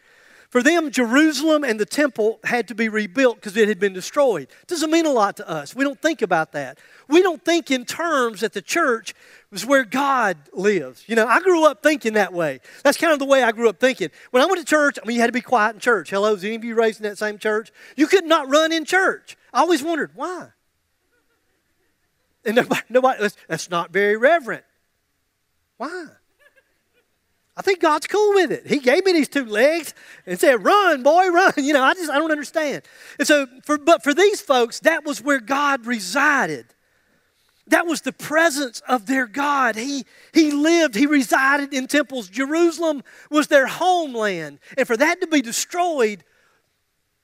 For 0.55 0.63
them, 0.63 0.93
Jerusalem 0.93 1.65
and 1.65 1.81
the 1.81 1.85
temple 1.85 2.39
had 2.45 2.69
to 2.69 2.77
be 2.77 2.89
rebuilt 2.89 3.39
because 3.39 3.57
it 3.57 3.67
had 3.67 3.81
been 3.81 3.93
destroyed. 3.93 4.47
Doesn't 4.69 4.89
mean 4.89 5.05
a 5.05 5.11
lot 5.11 5.37
to 5.39 5.49
us. 5.49 5.75
We 5.75 5.83
don't 5.83 6.01
think 6.01 6.23
about 6.23 6.53
that. 6.53 6.79
We 7.09 7.23
don't 7.23 7.45
think 7.45 7.73
in 7.73 7.85
terms 7.85 8.43
that 8.43 8.53
the 8.53 8.63
church 8.63 9.17
was 9.51 9.67
where 9.67 9.83
God 9.83 10.37
lives. 10.53 11.03
You 11.09 11.17
know, 11.17 11.27
I 11.27 11.41
grew 11.41 11.67
up 11.67 11.83
thinking 11.83 12.13
that 12.13 12.33
way. 12.33 12.61
That's 12.85 12.97
kind 12.97 13.13
of 13.13 13.19
the 13.19 13.25
way 13.25 13.43
I 13.43 13.51
grew 13.51 13.69
up 13.69 13.81
thinking. 13.81 14.11
When 14.31 14.45
I 14.45 14.47
went 14.47 14.61
to 14.61 14.65
church, 14.65 14.97
I 15.03 15.05
mean, 15.09 15.17
you 15.17 15.21
had 15.23 15.27
to 15.27 15.33
be 15.33 15.41
quiet 15.41 15.75
in 15.75 15.81
church. 15.81 16.11
Hello, 16.11 16.35
is 16.35 16.45
any 16.45 16.55
of 16.55 16.63
you 16.63 16.77
raised 16.77 17.01
in 17.01 17.11
that 17.11 17.19
same 17.19 17.37
church? 17.39 17.73
You 17.97 18.07
could 18.07 18.25
not 18.25 18.49
run 18.49 18.71
in 18.71 18.85
church. 18.85 19.37
I 19.53 19.59
always 19.59 19.83
wondered 19.83 20.13
why. 20.15 20.51
And 22.45 22.55
nobody, 22.55 22.83
nobody 22.89 23.21
that's, 23.21 23.37
that's 23.49 23.71
not 23.71 23.93
very 23.93 24.17
reverent. 24.17 24.63
Why? 25.79 26.11
I 27.57 27.63
think 27.63 27.81
God's 27.81 28.09
cool 28.09 28.35
with 28.35 28.51
it. 28.51 28.67
He 28.67 28.79
gave 28.79 29.05
me 29.05 29.13
these 29.13 29.29
two 29.29 29.45
legs 29.45 29.95
and 30.27 30.39
said, 30.41 30.65
"Run, 30.65 31.03
boy, 31.03 31.29
run." 31.29 31.53
You 31.57 31.73
know, 31.73 31.83
I 31.83 31.95
just 31.95 32.11
I 32.11 32.19
don't 32.19 32.33
understand. 32.33 32.83
And 33.19 33.29
so, 33.29 33.47
for 33.65 33.79
but 33.79 34.03
for 34.03 34.13
these 34.13 34.41
folks, 34.41 34.81
that 34.81 35.05
was 35.05 35.23
where 35.23 35.41
God 35.41 35.87
resided. 35.87 36.67
That 37.69 37.87
was 37.87 38.03
the 38.03 38.13
presence 38.13 38.83
of 38.87 39.07
their 39.07 39.27
God. 39.27 39.77
He, 39.77 40.05
he 40.33 40.51
lived, 40.51 40.95
he 40.95 41.07
resided 41.07 41.73
in 41.73 41.87
temples. 41.87 42.29
Jerusalem 42.29 43.03
was 43.31 43.47
their 43.47 43.67
homeland. 43.67 44.59
And 44.77 44.87
for 44.87 44.97
that 44.99 45.21
to 45.23 45.27
be 45.27 45.41
destroyed 45.41 46.25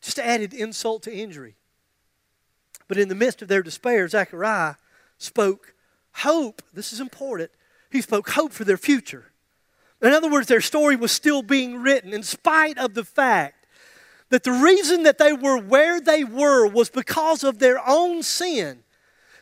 just 0.01 0.18
added 0.18 0.55
insult 0.55 1.03
to 1.03 1.14
injury. 1.14 1.57
But 2.89 2.97
in 2.97 3.09
the 3.09 3.14
midst 3.14 3.43
of 3.43 3.49
their 3.49 3.62
despair, 3.62 4.09
Zechariah 4.09 4.76
spoke 5.18 5.74
hope. 6.12 6.62
This 6.72 6.93
is 6.93 7.01
important. 7.01 7.51
He 7.91 8.01
spoke 8.01 8.31
hope 8.31 8.53
for 8.53 8.64
their 8.64 8.78
future. 8.78 9.30
In 10.03 10.12
other 10.12 10.30
words, 10.30 10.46
their 10.46 10.61
story 10.61 10.96
was 10.96 11.12
still 11.12 11.42
being 11.42 11.82
written 11.82 12.14
in 12.14 12.22
spite 12.22 12.78
of 12.78 12.94
the 12.94 13.05
fact 13.05 13.66
that 14.30 14.44
the 14.44 14.53
reason 14.53 15.03
that 15.03 15.18
they 15.18 15.32
were 15.32 15.59
where 15.59 16.01
they 16.01 16.24
were 16.24 16.66
was 16.66 16.88
because 16.88 17.44
of 17.44 17.59
their 17.59 17.80
own 17.86 18.22
sin. 18.22 18.82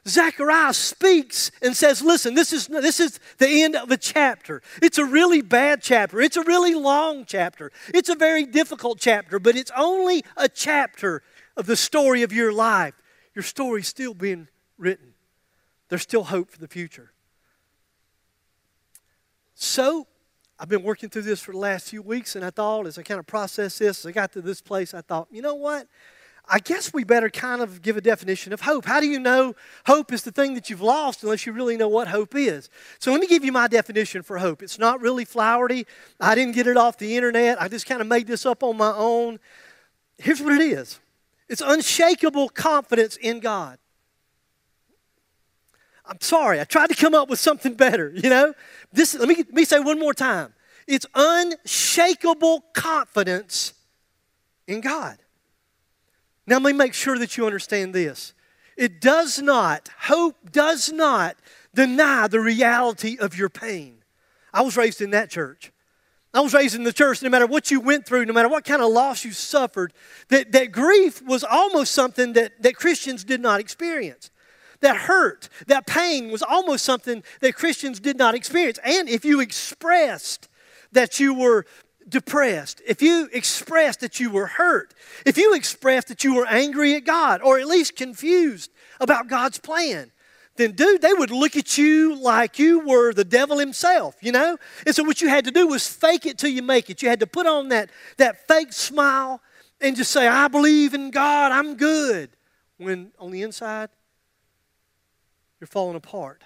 Zechariah 0.06 0.72
speaks 0.72 1.50
and 1.62 1.76
says, 1.76 2.02
Listen, 2.02 2.34
this 2.34 2.52
is, 2.52 2.66
this 2.66 2.98
is 2.98 3.20
the 3.36 3.62
end 3.62 3.76
of 3.76 3.90
a 3.90 3.96
chapter. 3.96 4.62
It's 4.82 4.98
a 4.98 5.04
really 5.04 5.42
bad 5.42 5.82
chapter. 5.82 6.20
It's 6.20 6.36
a 6.36 6.42
really 6.42 6.74
long 6.74 7.24
chapter. 7.26 7.70
It's 7.94 8.08
a 8.08 8.14
very 8.14 8.46
difficult 8.46 8.98
chapter, 8.98 9.38
but 9.38 9.54
it's 9.54 9.70
only 9.76 10.24
a 10.36 10.48
chapter 10.48 11.22
of 11.56 11.66
the 11.66 11.76
story 11.76 12.22
of 12.22 12.32
your 12.32 12.52
life. 12.52 12.94
Your 13.34 13.42
story's 13.42 13.86
still 13.86 14.14
being 14.14 14.48
written, 14.78 15.14
there's 15.88 16.02
still 16.02 16.24
hope 16.24 16.50
for 16.50 16.58
the 16.58 16.68
future. 16.68 17.12
So, 19.54 20.06
I've 20.58 20.68
been 20.68 20.82
working 20.82 21.08
through 21.08 21.22
this 21.22 21.40
for 21.40 21.52
the 21.52 21.58
last 21.58 21.90
few 21.90 22.02
weeks, 22.02 22.34
and 22.34 22.44
I 22.44 22.50
thought 22.50 22.86
as 22.86 22.98
I 22.98 23.02
kind 23.02 23.20
of 23.20 23.26
processed 23.26 23.78
this, 23.78 24.00
as 24.00 24.06
I 24.06 24.12
got 24.12 24.32
to 24.32 24.42
this 24.42 24.60
place, 24.60 24.92
I 24.92 25.02
thought, 25.02 25.28
you 25.30 25.40
know 25.40 25.54
what? 25.54 25.86
I 26.50 26.58
guess 26.58 26.92
we 26.92 27.04
better 27.04 27.28
kind 27.28 27.60
of 27.60 27.82
give 27.82 27.96
a 27.96 28.00
definition 28.00 28.52
of 28.52 28.62
hope. 28.62 28.86
How 28.86 29.00
do 29.00 29.06
you 29.06 29.20
know 29.20 29.54
hope 29.86 30.12
is 30.12 30.22
the 30.22 30.32
thing 30.32 30.54
that 30.54 30.70
you've 30.70 30.80
lost 30.80 31.22
unless 31.22 31.44
you 31.44 31.52
really 31.52 31.76
know 31.76 31.88
what 31.88 32.08
hope 32.08 32.34
is? 32.34 32.70
So 32.98 33.12
let 33.12 33.20
me 33.20 33.26
give 33.26 33.44
you 33.44 33.52
my 33.52 33.68
definition 33.68 34.22
for 34.22 34.38
hope. 34.38 34.62
It's 34.62 34.78
not 34.78 35.00
really 35.00 35.26
flowery. 35.26 35.86
I 36.18 36.34
didn't 36.34 36.54
get 36.54 36.66
it 36.66 36.78
off 36.78 36.96
the 36.96 37.16
internet. 37.16 37.60
I 37.60 37.68
just 37.68 37.86
kind 37.86 38.00
of 38.00 38.06
made 38.06 38.26
this 38.26 38.46
up 38.46 38.62
on 38.62 38.78
my 38.78 38.94
own. 38.96 39.38
Here's 40.16 40.40
what 40.40 40.54
it 40.54 40.62
is 40.62 40.98
it's 41.48 41.62
unshakable 41.64 42.48
confidence 42.48 43.16
in 43.16 43.40
God. 43.40 43.78
I'm 46.08 46.20
sorry, 46.20 46.60
I 46.60 46.64
tried 46.64 46.88
to 46.88 46.94
come 46.94 47.14
up 47.14 47.28
with 47.28 47.38
something 47.38 47.74
better, 47.74 48.10
you 48.14 48.30
know? 48.30 48.54
This 48.92 49.14
let 49.14 49.28
me, 49.28 49.36
let 49.36 49.52
me 49.52 49.64
say 49.64 49.78
one 49.78 49.98
more 49.98 50.14
time. 50.14 50.54
It's 50.86 51.04
unshakable 51.14 52.64
confidence 52.72 53.74
in 54.66 54.80
God. 54.80 55.18
Now, 56.46 56.56
let 56.56 56.72
me 56.72 56.78
make 56.78 56.94
sure 56.94 57.18
that 57.18 57.36
you 57.36 57.44
understand 57.44 57.94
this. 57.94 58.32
It 58.76 59.02
does 59.02 59.38
not, 59.38 59.90
hope 59.98 60.36
does 60.50 60.90
not 60.90 61.36
deny 61.74 62.26
the 62.26 62.40
reality 62.40 63.18
of 63.20 63.36
your 63.36 63.50
pain. 63.50 63.98
I 64.54 64.62
was 64.62 64.76
raised 64.76 65.02
in 65.02 65.10
that 65.10 65.28
church. 65.28 65.72
I 66.32 66.40
was 66.40 66.54
raised 66.54 66.74
in 66.74 66.84
the 66.84 66.92
church, 66.92 67.22
no 67.22 67.28
matter 67.28 67.46
what 67.46 67.70
you 67.70 67.80
went 67.80 68.06
through, 68.06 68.24
no 68.24 68.32
matter 68.32 68.48
what 68.48 68.64
kind 68.64 68.80
of 68.80 68.90
loss 68.90 69.24
you 69.24 69.32
suffered, 69.32 69.92
that, 70.28 70.52
that 70.52 70.72
grief 70.72 71.20
was 71.22 71.44
almost 71.44 71.92
something 71.92 72.32
that, 72.34 72.62
that 72.62 72.76
Christians 72.76 73.24
did 73.24 73.40
not 73.40 73.60
experience. 73.60 74.30
That 74.80 74.96
hurt, 74.96 75.48
that 75.66 75.86
pain 75.86 76.30
was 76.30 76.42
almost 76.42 76.84
something 76.84 77.24
that 77.40 77.54
Christians 77.56 77.98
did 77.98 78.16
not 78.16 78.34
experience. 78.34 78.78
And 78.84 79.08
if 79.08 79.24
you 79.24 79.40
expressed 79.40 80.48
that 80.92 81.18
you 81.18 81.34
were 81.34 81.66
depressed, 82.08 82.80
if 82.86 83.02
you 83.02 83.28
expressed 83.32 84.00
that 84.00 84.20
you 84.20 84.30
were 84.30 84.46
hurt, 84.46 84.94
if 85.26 85.36
you 85.36 85.54
expressed 85.54 86.08
that 86.08 86.22
you 86.22 86.34
were 86.34 86.46
angry 86.46 86.94
at 86.94 87.04
God, 87.04 87.42
or 87.42 87.58
at 87.58 87.66
least 87.66 87.96
confused 87.96 88.70
about 89.00 89.28
God's 89.28 89.58
plan, 89.58 90.12
then 90.56 90.72
dude, 90.72 91.02
they 91.02 91.12
would 91.12 91.30
look 91.30 91.56
at 91.56 91.78
you 91.78 92.14
like 92.16 92.58
you 92.58 92.80
were 92.80 93.12
the 93.12 93.24
devil 93.24 93.58
himself, 93.58 94.16
you 94.20 94.32
know? 94.32 94.58
And 94.86 94.94
so 94.94 95.02
what 95.04 95.20
you 95.20 95.28
had 95.28 95.44
to 95.46 95.50
do 95.50 95.66
was 95.66 95.86
fake 95.86 96.26
it 96.26 96.36
till 96.36 96.50
you 96.50 96.62
make 96.62 96.90
it. 96.90 97.02
You 97.02 97.08
had 97.08 97.20
to 97.20 97.26
put 97.26 97.46
on 97.46 97.68
that, 97.68 97.90
that 98.16 98.46
fake 98.46 98.72
smile 98.72 99.40
and 99.80 99.96
just 99.96 100.10
say, 100.10 100.26
I 100.26 100.48
believe 100.48 100.94
in 100.94 101.10
God, 101.10 101.52
I'm 101.52 101.76
good. 101.76 102.30
When 102.76 103.12
on 103.18 103.30
the 103.30 103.42
inside, 103.42 103.88
you're 105.60 105.68
falling 105.68 105.96
apart. 105.96 106.42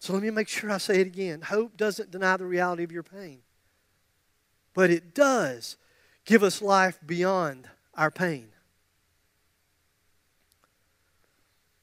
So 0.00 0.12
let 0.12 0.22
me 0.22 0.30
make 0.30 0.48
sure 0.48 0.70
I 0.70 0.78
say 0.78 1.00
it 1.00 1.06
again. 1.06 1.40
Hope 1.40 1.76
doesn't 1.76 2.10
deny 2.10 2.36
the 2.36 2.46
reality 2.46 2.84
of 2.84 2.92
your 2.92 3.02
pain, 3.02 3.40
but 4.74 4.90
it 4.90 5.14
does 5.14 5.76
give 6.24 6.42
us 6.42 6.62
life 6.62 6.98
beyond 7.04 7.68
our 7.94 8.10
pain. 8.10 8.48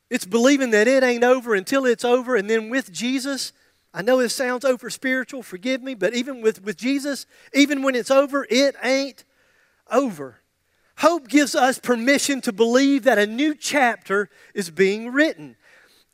It's 0.09 0.25
believing 0.25 0.69
that 0.69 0.87
it 0.87 1.03
ain't 1.03 1.23
over 1.23 1.55
until 1.55 1.85
it's 1.85 2.05
over, 2.05 2.35
and 2.35 2.49
then 2.49 2.69
with 2.69 2.91
Jesus, 2.91 3.51
I 3.93 4.01
know 4.01 4.19
this 4.19 4.35
sounds 4.35 4.63
over 4.63 4.89
spiritual, 4.89 5.41
forgive 5.41 5.81
me, 5.81 5.93
but 5.93 6.13
even 6.13 6.41
with, 6.41 6.63
with 6.63 6.77
Jesus, 6.77 7.25
even 7.53 7.81
when 7.81 7.95
it's 7.95 8.11
over, 8.11 8.45
it 8.49 8.75
ain't 8.83 9.23
over. 9.91 10.41
Hope 10.97 11.27
gives 11.27 11.55
us 11.55 11.79
permission 11.79 12.39
to 12.41 12.53
believe 12.53 13.03
that 13.03 13.17
a 13.17 13.25
new 13.25 13.55
chapter 13.55 14.29
is 14.53 14.69
being 14.69 15.11
written. 15.11 15.57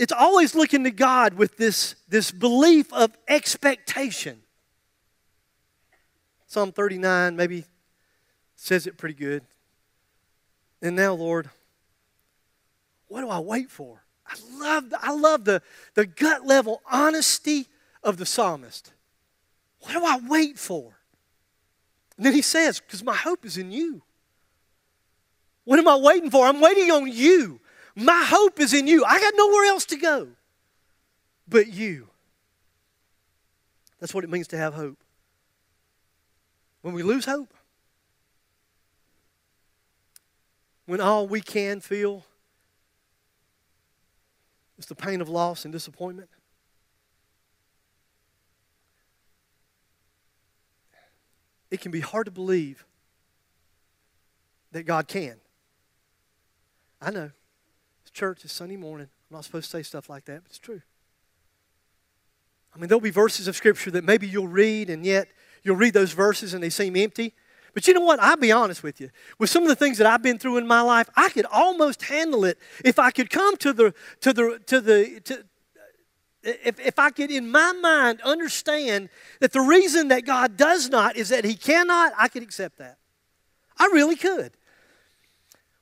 It's 0.02 0.12
always 0.12 0.56
looking 0.56 0.84
to 0.86 0.90
God 0.90 1.36
with 1.36 1.58
this, 1.58 1.94
this 2.10 2.32
belief 2.32 2.92
of 2.92 3.16
expectation. 3.28 4.42
Psalm 6.48 6.72
39 6.72 7.36
maybe 7.36 7.66
says 8.56 8.88
it 8.88 8.98
pretty 8.98 9.14
good. 9.14 9.44
And 10.82 10.96
now, 10.96 11.14
Lord, 11.14 11.52
what 13.10 13.22
do 13.22 13.30
I 13.30 13.38
wait 13.38 13.70
for? 13.70 14.02
I 14.26 14.34
love, 14.58 14.92
I 15.00 15.14
love 15.14 15.46
the, 15.46 15.62
the 15.94 16.08
gut 16.08 16.48
level 16.48 16.82
honesty 16.92 17.68
of 18.02 18.18
the 18.18 18.26
psalmist. 18.26 18.92
What 19.82 19.94
do 19.94 20.04
I 20.04 20.18
wait 20.28 20.58
for? 20.58 20.98
And 22.18 22.26
then 22.26 22.34
he 22.34 22.42
says, 22.42 22.80
because 22.80 23.04
my 23.04 23.16
hope 23.16 23.46
is 23.46 23.56
in 23.56 23.72
you. 23.72 24.02
What 25.64 25.78
am 25.78 25.88
I 25.88 25.98
waiting 25.98 26.32
for? 26.32 26.48
I'm 26.48 26.60
waiting 26.60 26.90
on 26.90 27.08
you. 27.08 27.61
My 27.96 28.24
hope 28.26 28.60
is 28.60 28.74
in 28.74 28.88
you. 28.88 29.04
I 29.06 29.20
got 29.20 29.34
nowhere 29.36 29.66
else 29.66 29.86
to 29.86 29.98
go 29.98 30.30
but 31.52 31.68
you. 31.68 32.08
That's 34.00 34.14
what 34.16 34.24
it 34.24 34.30
means 34.30 34.48
to 34.48 34.58
have 34.58 34.74
hope. 34.74 34.98
When 36.82 36.96
we 36.96 37.04
lose 37.04 37.26
hope, 37.26 37.54
when 40.88 41.00
all 41.00 41.28
we 41.28 41.42
can 41.42 41.80
feel 41.80 42.26
is 44.80 44.88
the 44.88 44.96
pain 44.96 45.22
of 45.22 45.30
loss 45.30 45.66
and 45.66 45.72
disappointment, 45.72 46.30
it 51.70 51.82
can 51.82 51.92
be 51.92 52.00
hard 52.00 52.26
to 52.26 52.32
believe 52.32 52.84
that 54.72 54.84
God 54.84 55.08
can. 55.08 55.36
I 57.00 57.12
know. 57.12 57.32
Church, 58.14 58.44
it's 58.44 58.54
Sunday 58.54 58.78
morning. 58.78 59.08
I'm 59.30 59.36
not 59.36 59.46
supposed 59.46 59.72
to 59.72 59.78
say 59.78 59.84
stuff 59.84 60.10
like 60.10 60.26
that, 60.26 60.44
but 60.44 60.50
it's 60.50 60.60
true. 60.60 60.82
I 62.76 62.80
mean, 62.80 62.88
there'll 62.88 63.02
be 63.02 63.10
verses 63.10 63.48
of 63.48 63.56
Scripture 63.56 63.92
that 63.92 64.04
maybe 64.04 64.28
you'll 64.28 64.48
read, 64.48 64.90
and 64.90 65.06
yet 65.06 65.28
you'll 65.64 65.76
read 65.76 65.94
those 65.94 66.14
verses 66.14 66.54
and 66.54 66.64
they 66.64 66.70
seem 66.70 66.96
empty. 66.96 67.34
But 67.74 67.88
you 67.88 67.94
know 67.94 68.02
what? 68.02 68.20
I'll 68.20 68.38
be 68.38 68.52
honest 68.52 68.84
with 68.84 69.00
you. 69.00 69.10
With 69.40 69.50
some 69.50 69.64
of 69.64 69.70
the 69.70 69.76
things 69.76 69.98
that 69.98 70.08
I've 70.08 70.22
been 70.22 70.38
through 70.38 70.58
in 70.58 70.68
my 70.68 70.82
life, 70.82 71.10
I 71.16 71.30
could 71.30 71.46
almost 71.46 72.04
handle 72.04 72.44
it 72.44 72.58
if 72.84 73.00
I 73.00 73.12
could 73.12 73.30
come 73.30 73.56
to 73.58 73.72
the 73.72 73.94
to 74.22 74.34
the 74.34 74.60
to 74.66 74.82
the 74.82 75.20
to, 75.22 75.44
if, 76.44 76.80
if 76.80 76.98
I 76.98 77.12
could, 77.12 77.30
in 77.30 77.50
my 77.52 77.72
mind, 77.72 78.20
understand 78.22 79.10
that 79.40 79.54
the 79.54 79.62
reason 79.62 80.08
that 80.08 80.26
God 80.26 80.58
does 80.58 80.90
not 80.90 81.16
is 81.16 81.30
that 81.30 81.46
He 81.46 81.54
cannot, 81.56 82.14
I 82.18 82.28
could 82.28 82.44
accept 82.44 82.80
that. 82.80 82.98
I 83.78 83.86
really 83.94 84.16
could. 84.16 84.52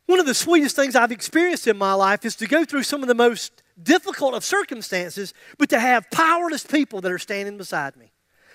One 0.09 0.19
of 0.19 0.25
the 0.25 0.33
sweetest 0.33 0.75
things 0.75 0.95
I've 0.95 1.11
experienced 1.11 1.67
in 1.67 1.77
my 1.77 1.93
life 1.93 2.25
is 2.25 2.35
to 2.37 2.47
go 2.47 2.65
through 2.65 2.81
some 2.81 3.03
of 3.03 3.07
the 3.07 3.13
most 3.13 3.61
difficult 3.79 4.33
of 4.33 4.43
circumstances, 4.43 5.35
but 5.59 5.69
to 5.69 5.79
have 5.79 6.09
powerless 6.09 6.65
people 6.65 6.99
that 7.01 7.11
are 7.11 7.19
standing 7.19 7.59
beside 7.59 7.95
me. 7.95 8.11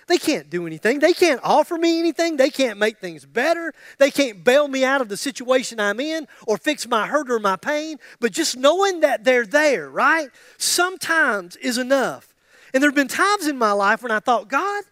They 0.09 0.19
can't 0.19 0.51
do 0.51 0.67
anything. 0.67 0.99
They 0.99 1.13
can't 1.13 1.41
offer 1.45 1.77
me 1.77 2.01
anything. 2.01 2.39
They 2.39 2.51
can't 2.51 2.77
make 2.77 2.99
things 2.99 3.25
better. 3.25 3.73
They 3.99 4.11
can't 4.11 4.43
bail 4.43 4.67
me 4.67 4.83
out 4.83 5.01
of 5.01 5.09
the 5.09 5.17
situation 5.17 5.79
I'm 5.79 6.01
in 6.01 6.27
or 6.45 6.59
fix 6.59 6.89
my 6.89 7.07
hurt 7.07 7.31
or 7.31 7.39
my 7.39 7.55
pain. 7.55 7.99
But 8.19 8.33
just 8.33 8.57
knowing 8.57 8.99
that 9.03 9.23
they're 9.23 9.47
there, 9.47 9.89
right, 9.89 10.31
sometimes 10.59 11.55
is 11.55 11.79
enough. 11.79 12.35
And 12.75 12.83
there 12.83 12.91
have 12.91 12.97
been 12.97 13.07
times 13.07 13.47
in 13.47 13.57
my 13.57 13.71
life 13.71 14.03
when 14.03 14.11
I 14.11 14.19
thought, 14.19 14.49
God, 14.49 14.83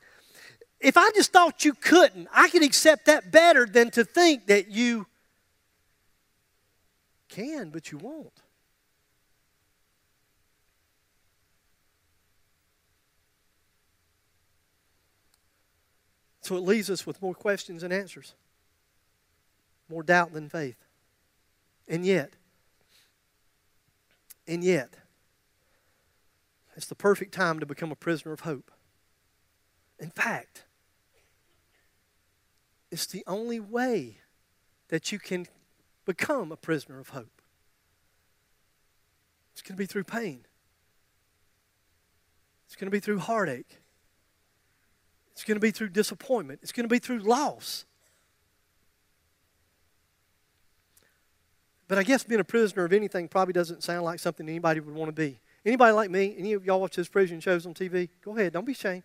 if 0.79 0.97
I 0.97 1.11
just 1.17 1.33
thought 1.33 1.65
you 1.65 1.75
couldn't, 1.75 2.29
I 2.33 2.49
could 2.51 2.63
accept 2.63 3.07
that 3.07 3.33
better 3.33 3.67
than 3.67 3.91
to 3.91 4.05
think 4.05 4.47
that 4.47 4.69
you 4.71 5.09
can, 7.33 7.71
but 7.71 7.91
you 7.91 7.99
won't. 7.99 8.43
So 16.43 16.57
it 16.57 16.61
leaves 16.61 16.91
us 16.91 17.07
with 17.07 17.23
more 17.23 17.35
questions 17.35 17.83
than 17.83 17.93
answers, 17.93 18.35
more 19.89 20.03
doubt 20.03 20.33
than 20.33 20.49
faith. 20.49 20.77
And 21.89 22.05
yet, 22.05 22.33
and 24.47 24.63
yet, 24.63 24.95
it's 26.77 26.87
the 26.87 26.95
perfect 26.95 27.33
time 27.33 27.61
to 27.61 27.67
become 27.67 27.93
a 27.93 27.97
prisoner 27.97 28.33
of 28.33 28.41
hope. 28.41 28.71
In 29.99 30.11
fact, 30.11 30.65
it's 32.91 33.07
the 33.07 33.23
only 33.27 33.61
way 33.61 34.19
that 34.89 35.13
you 35.13 35.19
can 35.19 35.47
become 36.05 36.53
a 36.53 36.57
prisoner 36.57 36.99
of 36.99 37.11
hope. 37.11 37.43
It's 39.53 39.63
going 39.63 39.77
to 39.77 39.79
be 39.79 39.87
through 39.87 40.05
pain. 40.05 40.45
It's 42.67 42.77
going 42.77 42.87
to 42.87 42.91
be 42.91 43.01
through 43.01 43.19
heartache. 43.19 43.79
It's 45.33 45.45
going 45.45 45.57
to 45.57 45.61
be 45.61 45.71
through 45.71 45.91
disappointment. 45.91 46.61
It's 46.63 46.73
going 46.73 46.85
to 46.85 46.93
be 46.93 46.99
through 46.99 47.19
loss. 47.19 47.85
But 51.89 51.99
I 51.99 52.03
guess 52.03 52.25
being 52.25 52.41
a 52.41 52.45
prisoner 52.45 52.85
of 52.85 52.93
anything 52.93 53.29
probably 53.29 53.53
doesn't 53.53 53.83
sound 53.83 54.05
like 54.05 54.19
something 54.19 54.49
anybody 54.49 54.81
would 54.81 54.95
want 54.95 55.09
to 55.09 55.13
be. 55.13 55.39
Anybody 55.65 55.93
like 55.93 56.11
me? 56.11 56.35
Any 56.39 56.55
of 56.55 56.65
y'all 56.65 56.81
watch 56.81 56.97
those 56.97 57.09
prison 57.09 57.41
shows 57.41 57.67
on 57.67 57.75
TV? 57.75 58.09
Go 58.25 58.37
ahead. 58.37 58.53
Don't 58.55 58.65
be 58.65 58.73
ashamed. 58.73 59.03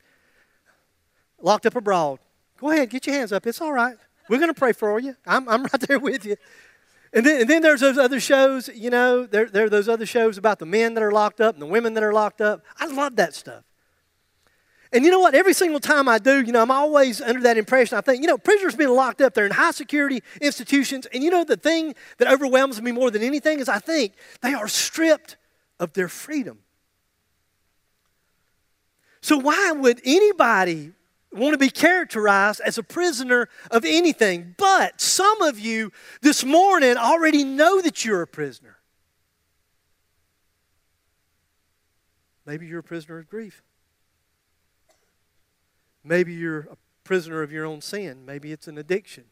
Locked 1.42 1.66
up 1.66 1.76
abroad. 1.76 2.20
Go 2.58 2.72
ahead. 2.72 2.90
Get 2.90 3.06
your 3.06 3.16
hands 3.16 3.32
up. 3.32 3.46
It's 3.46 3.62
all 3.62 3.74
right. 3.74 3.98
We're 4.30 4.40
going 4.40 4.54
to 4.54 4.58
pray 4.58 4.72
for 4.72 5.00
you. 5.00 5.16
I'm, 5.26 5.48
I'm 5.48 5.64
right 5.74 5.82
there 5.82 6.00
with 6.00 6.26
you. 6.26 6.36
And 7.14 7.26
then, 7.26 7.42
and 7.42 7.50
then 7.50 7.62
there's 7.62 7.80
those 7.80 7.98
other 7.98 8.20
shows, 8.20 8.70
you 8.70 8.90
know, 8.90 9.26
there, 9.26 9.48
there 9.50 9.66
are 9.66 9.70
those 9.70 9.88
other 9.88 10.06
shows 10.06 10.38
about 10.38 10.60
the 10.60 10.66
men 10.66 10.94
that 10.96 11.04
are 11.04 11.12
locked 11.12 11.40
up 11.40 11.56
and 11.56 11.62
the 11.62 11.68
women 11.68 11.94
that 11.94 12.04
are 12.04 12.14
locked 12.14 12.42
up. 12.42 12.64
I 12.78 12.88
love 12.88 13.16
that 13.16 13.34
stuff. 13.34 13.64
And 14.94 15.04
you 15.04 15.12
know 15.12 15.20
what? 15.20 15.36
Every 15.36 15.54
single 15.54 15.80
time 15.80 16.08
I 16.08 16.18
do, 16.18 16.42
you 16.42 16.52
know, 16.52 16.62
I'm 16.62 16.72
always 16.72 17.22
under 17.22 17.42
that 17.42 17.58
impression. 17.58 17.98
I 17.98 18.02
think, 18.02 18.22
you 18.22 18.28
know, 18.28 18.38
prisoners 18.38 18.76
being 18.76 18.90
locked 18.90 19.22
up, 19.22 19.34
they're 19.34 19.46
in 19.46 19.52
high 19.52 19.72
security 19.72 20.22
institutions. 20.42 21.06
And 21.08 21.24
you 21.24 21.30
know, 21.30 21.44
the 21.44 21.58
thing 21.58 21.94
that 22.20 22.28
overwhelms 22.28 22.82
me 22.82 22.92
more 22.92 23.12
than 23.12 23.22
anything 23.22 23.60
is 23.60 23.68
I 23.68 23.80
think 23.80 24.14
they 24.42 24.54
are 24.54 24.68
stripped 24.68 25.36
of 25.80 25.94
their 25.94 26.08
freedom. 26.08 26.60
So, 29.22 29.38
why 29.38 29.74
would 29.74 30.02
anybody 30.06 30.94
want 31.32 31.54
to 31.54 31.58
be 31.58 31.70
characterized 31.70 32.62
as 32.66 32.78
a 32.78 32.84
prisoner 32.84 33.50
of 33.72 33.86
anything? 33.86 34.56
But 34.58 35.02
some 35.02 35.42
of 35.42 35.60
you 35.60 35.92
this 36.22 36.44
morning 36.44 36.98
already 36.98 37.44
know 37.44 37.82
that 37.82 38.06
you're 38.06 38.22
a 38.22 38.28
prisoner. 38.28 38.78
Maybe 42.46 42.66
you're 42.66 42.80
a 42.80 42.84
prisoner 42.84 43.20
of 43.20 43.30
grief. 43.30 43.62
Maybe 46.04 46.34
you're 46.34 46.60
a 46.60 46.78
prisoner 47.04 47.42
of 47.42 47.52
your 47.52 47.66
own 47.66 47.82
sin. 47.82 48.26
Maybe 48.26 48.54
it's 48.54 48.68
an 48.70 48.78
addiction. 48.78 49.26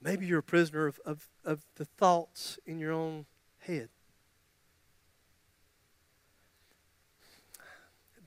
Maybe 0.00 0.26
you're 0.26 0.38
a 0.38 0.44
prisoner 0.44 0.86
of, 0.86 1.00
of, 1.04 1.28
of 1.44 1.64
the 1.76 1.84
thoughts 1.84 2.58
in 2.64 2.78
your 2.78 2.92
own 2.92 3.26
head. 3.58 3.88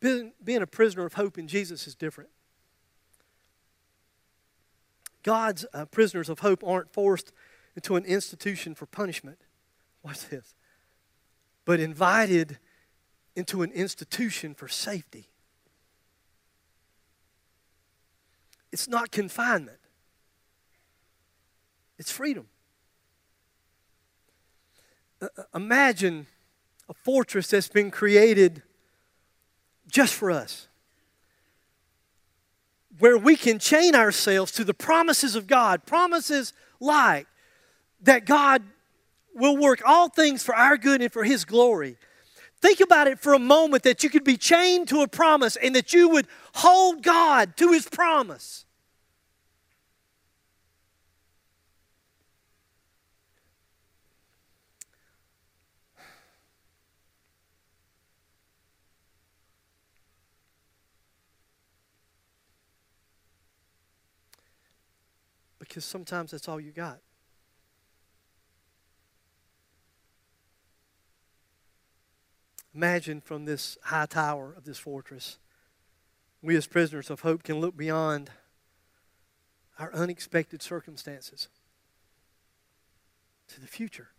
Being, 0.06 0.34
being 0.44 0.62
a 0.62 0.68
prisoner 0.68 1.04
of 1.04 1.14
hope 1.14 1.40
in 1.40 1.48
Jesus 1.48 1.88
is 1.88 1.96
different. 1.96 2.30
God's 5.24 5.66
uh, 5.74 5.86
prisoners 5.86 6.30
of 6.30 6.40
hope 6.40 6.64
aren't 6.64 6.94
forced 6.94 7.32
into 7.76 7.96
an 7.96 8.06
institution 8.06 8.76
for 8.76 8.86
punishment. 8.86 9.40
Watch 10.04 10.30
this. 10.30 10.54
But 11.66 11.80
invited 11.80 12.60
into 13.36 13.64
an 13.64 13.72
institution 13.72 14.54
for 14.54 14.68
safety. 14.68 15.30
It's 18.72 18.88
not 18.88 19.10
confinement, 19.10 19.80
it's 21.98 22.12
freedom. 22.12 22.46
Uh, 25.20 25.30
uh, 25.36 25.44
imagine 25.56 26.28
a 26.88 26.94
fortress 26.94 27.48
that's 27.48 27.70
been 27.70 27.90
created 27.90 28.62
just 29.96 30.14
for 30.14 30.30
us, 30.30 30.68
where 33.00 33.18
we 33.18 33.38
can 33.38 33.60
chain 33.60 33.96
ourselves 33.96 34.52
to 34.52 34.66
the 34.66 34.74
promises 34.74 35.38
of 35.38 35.48
God, 35.48 35.86
promises 35.86 36.52
like 36.82 37.28
that 38.02 38.26
God 38.26 38.62
will 39.34 39.56
work 39.56 39.82
all 39.86 40.10
things 40.10 40.44
for 40.44 40.54
our 40.54 40.76
good 40.76 41.02
and 41.02 41.14
for 41.14 41.24
His 41.24 41.46
glory. 41.46 41.96
Think 42.62 42.82
about 42.82 43.08
it 43.08 43.22
for 43.22 43.34
a 43.34 43.40
moment 43.40 43.84
that 43.84 44.04
you 44.04 44.10
could 44.10 44.26
be 44.26 44.36
chained 44.36 44.90
to 44.90 45.00
a 45.00 45.08
promise 45.08 45.56
and 45.56 45.74
that 45.76 45.94
you 45.94 46.10
would 46.10 46.28
hold 46.56 47.02
God 47.02 47.56
to 47.56 47.72
His 47.72 47.88
promise. 47.88 48.65
Because 65.76 65.84
sometimes 65.84 66.32
that's 66.32 66.48
all 66.48 66.58
you 66.58 66.72
got. 66.72 67.00
Imagine 72.74 73.20
from 73.20 73.44
this 73.44 73.78
high 73.84 74.06
tower 74.06 74.54
of 74.56 74.64
this 74.64 74.78
fortress, 74.78 75.38
we 76.42 76.56
as 76.56 76.66
prisoners 76.66 77.10
of 77.10 77.20
hope 77.20 77.44
can 77.44 77.60
look 77.60 77.76
beyond 77.76 78.30
our 79.78 79.94
unexpected 79.94 80.62
circumstances 80.62 81.50
to 83.50 83.60
the 83.60 83.68
future. 83.68 84.12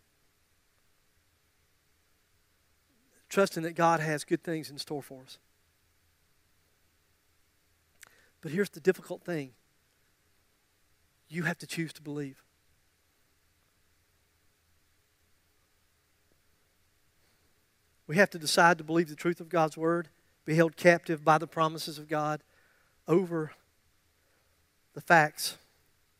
Trusting 3.29 3.63
that 3.63 3.73
God 3.73 3.99
has 3.99 4.23
good 4.23 4.43
things 4.43 4.69
in 4.69 4.77
store 4.77 5.01
for 5.01 5.23
us. 5.23 5.39
But 8.41 8.51
here's 8.51 8.69
the 8.69 8.79
difficult 8.79 9.23
thing 9.23 9.53
you 11.29 11.43
have 11.43 11.57
to 11.59 11.67
choose 11.67 11.93
to 11.93 12.01
believe. 12.01 12.41
We 18.07 18.15
have 18.15 18.29
to 18.29 18.39
decide 18.39 18.77
to 18.77 18.83
believe 18.83 19.09
the 19.09 19.15
truth 19.15 19.41
of 19.41 19.49
God's 19.49 19.75
word, 19.75 20.07
be 20.45 20.55
held 20.55 20.77
captive 20.77 21.25
by 21.25 21.37
the 21.37 21.47
promises 21.47 21.97
of 21.97 22.07
God 22.07 22.41
over 23.07 23.51
the 24.93 25.01
facts 25.01 25.57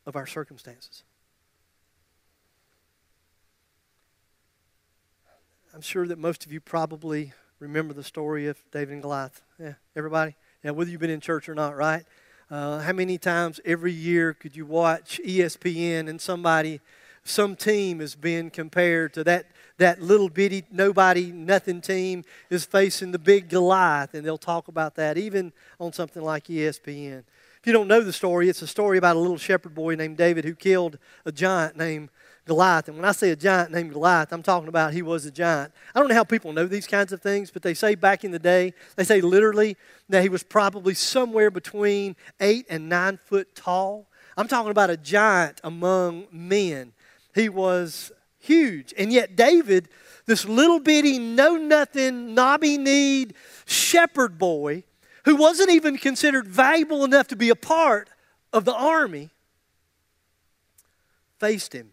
of 0.05 0.15
our 0.15 0.27
circumstances. 0.27 1.03
I'm 5.73 5.81
sure 5.81 6.07
that 6.07 6.17
most 6.17 6.45
of 6.45 6.51
you 6.51 6.59
probably 6.59 7.33
remember 7.59 7.93
the 7.93 8.03
story 8.03 8.47
of 8.47 8.57
David 8.71 8.93
and 8.93 9.01
Goliath. 9.01 9.41
Yeah, 9.59 9.73
everybody? 9.95 10.35
Yeah, 10.63 10.71
whether 10.71 10.89
you've 10.89 10.99
been 10.99 11.09
in 11.09 11.21
church 11.21 11.47
or 11.47 11.55
not, 11.55 11.75
right? 11.75 12.03
Uh, 12.49 12.79
how 12.79 12.93
many 12.93 13.17
times 13.17 13.59
every 13.65 13.91
year 13.91 14.33
could 14.33 14.55
you 14.55 14.65
watch 14.65 15.19
ESPN 15.25 16.07
and 16.07 16.21
somebody, 16.21 16.79
some 17.25 17.57
team 17.57 17.99
is 17.99 18.15
being 18.15 18.49
compared 18.49 19.13
to 19.13 19.23
that, 19.25 19.47
that 19.79 20.01
little 20.01 20.29
bitty, 20.29 20.63
nobody, 20.71 21.33
nothing 21.33 21.81
team 21.81 22.23
is 22.49 22.63
facing 22.63 23.11
the 23.11 23.19
big 23.19 23.49
Goliath, 23.49 24.13
and 24.13 24.25
they'll 24.25 24.37
talk 24.37 24.69
about 24.69 24.95
that 24.95 25.17
even 25.17 25.51
on 25.77 25.91
something 25.91 26.23
like 26.23 26.45
ESPN. 26.45 27.23
If 27.59 27.67
you 27.67 27.73
don't 27.73 27.89
know 27.89 28.01
the 28.01 28.13
story, 28.13 28.47
it's 28.47 28.61
a 28.61 28.67
story 28.67 28.97
about 28.97 29.17
a 29.17 29.19
little 29.19 29.37
shepherd 29.37 29.75
boy 29.75 29.95
named 29.95 30.15
David 30.15 30.45
who 30.45 30.55
killed 30.55 30.97
a 31.25 31.33
giant 31.33 31.75
named 31.75 32.07
Goliath. 32.47 32.87
And 32.87 32.97
when 32.97 33.05
I 33.05 33.11
say 33.11 33.29
a 33.29 33.35
giant 33.35 33.71
named 33.71 33.91
Goliath, 33.91 34.31
I'm 34.31 34.41
talking 34.41 34.69
about 34.69 34.93
he 34.93 35.01
was 35.01 35.25
a 35.25 35.31
giant. 35.31 35.71
I 35.93 35.99
don't 35.99 36.07
know 36.07 36.15
how 36.15 36.23
people 36.23 36.53
know 36.53 36.65
these 36.65 36.87
kinds 36.87 37.11
of 37.11 37.21
things, 37.21 37.51
but 37.51 37.61
they 37.61 37.73
say 37.73 37.93
back 37.93 38.23
in 38.23 38.31
the 38.31 38.39
day, 38.39 38.73
they 38.95 39.03
say 39.03 39.21
literally 39.21 39.77
that 40.09 40.23
he 40.23 40.29
was 40.29 40.43
probably 40.43 40.93
somewhere 40.93 41.51
between 41.51 42.15
eight 42.39 42.65
and 42.69 42.89
nine 42.89 43.19
foot 43.25 43.53
tall. 43.53 44.07
I'm 44.37 44.47
talking 44.47 44.71
about 44.71 44.89
a 44.89 44.97
giant 44.97 45.61
among 45.63 46.27
men. 46.31 46.93
He 47.35 47.49
was 47.49 48.11
huge. 48.39 48.93
And 48.97 49.11
yet, 49.11 49.35
David, 49.35 49.89
this 50.25 50.45
little 50.45 50.79
bitty, 50.79 51.19
know 51.19 51.57
nothing, 51.57 52.33
knobby 52.33 52.77
kneed 52.77 53.33
shepherd 53.65 54.37
boy, 54.37 54.83
who 55.25 55.35
wasn't 55.35 55.69
even 55.71 55.97
considered 55.97 56.47
valuable 56.47 57.03
enough 57.03 57.27
to 57.27 57.35
be 57.35 57.49
a 57.49 57.55
part 57.55 58.09
of 58.53 58.63
the 58.63 58.73
army, 58.73 59.29
faced 61.39 61.73
him 61.73 61.91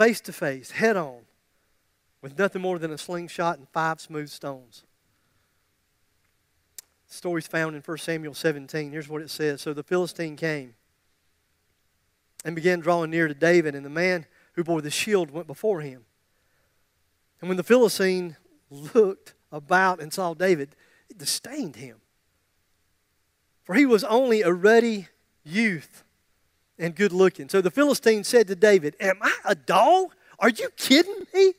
face 0.00 0.22
to 0.22 0.32
face, 0.32 0.70
head 0.70 0.96
on, 0.96 1.18
with 2.22 2.38
nothing 2.38 2.62
more 2.62 2.78
than 2.78 2.90
a 2.90 2.96
slingshot 2.96 3.58
and 3.58 3.68
five 3.68 4.00
smooth 4.00 4.30
stones. 4.30 4.84
The 7.06 7.14
story's 7.14 7.46
found 7.46 7.76
in 7.76 7.82
1 7.82 7.98
Samuel 7.98 8.32
17. 8.32 8.92
Here's 8.92 9.10
what 9.10 9.20
it 9.20 9.28
says. 9.28 9.60
So 9.60 9.74
the 9.74 9.82
Philistine 9.82 10.36
came 10.36 10.72
and 12.46 12.56
began 12.56 12.80
drawing 12.80 13.10
near 13.10 13.28
to 13.28 13.34
David, 13.34 13.74
and 13.74 13.84
the 13.84 13.90
man 13.90 14.24
who 14.54 14.64
bore 14.64 14.80
the 14.80 14.90
shield 14.90 15.30
went 15.30 15.46
before 15.46 15.82
him. 15.82 16.06
And 17.42 17.50
when 17.50 17.58
the 17.58 17.62
Philistine 17.62 18.38
looked 18.70 19.34
about 19.52 20.00
and 20.00 20.14
saw 20.14 20.32
David, 20.32 20.76
it 21.10 21.18
disdained 21.18 21.76
him. 21.76 21.98
For 23.64 23.74
he 23.74 23.84
was 23.84 24.04
only 24.04 24.40
a 24.40 24.50
ruddy 24.50 25.08
youth 25.44 26.04
and 26.80 26.96
good 26.96 27.12
looking. 27.12 27.48
So 27.48 27.60
the 27.60 27.70
Philistine 27.70 28.24
said 28.24 28.48
to 28.48 28.56
David, 28.56 28.96
Am 28.98 29.18
I 29.20 29.32
a 29.44 29.54
dog? 29.54 30.14
Are 30.38 30.48
you 30.48 30.70
kidding 30.76 31.26
me? 31.32 31.52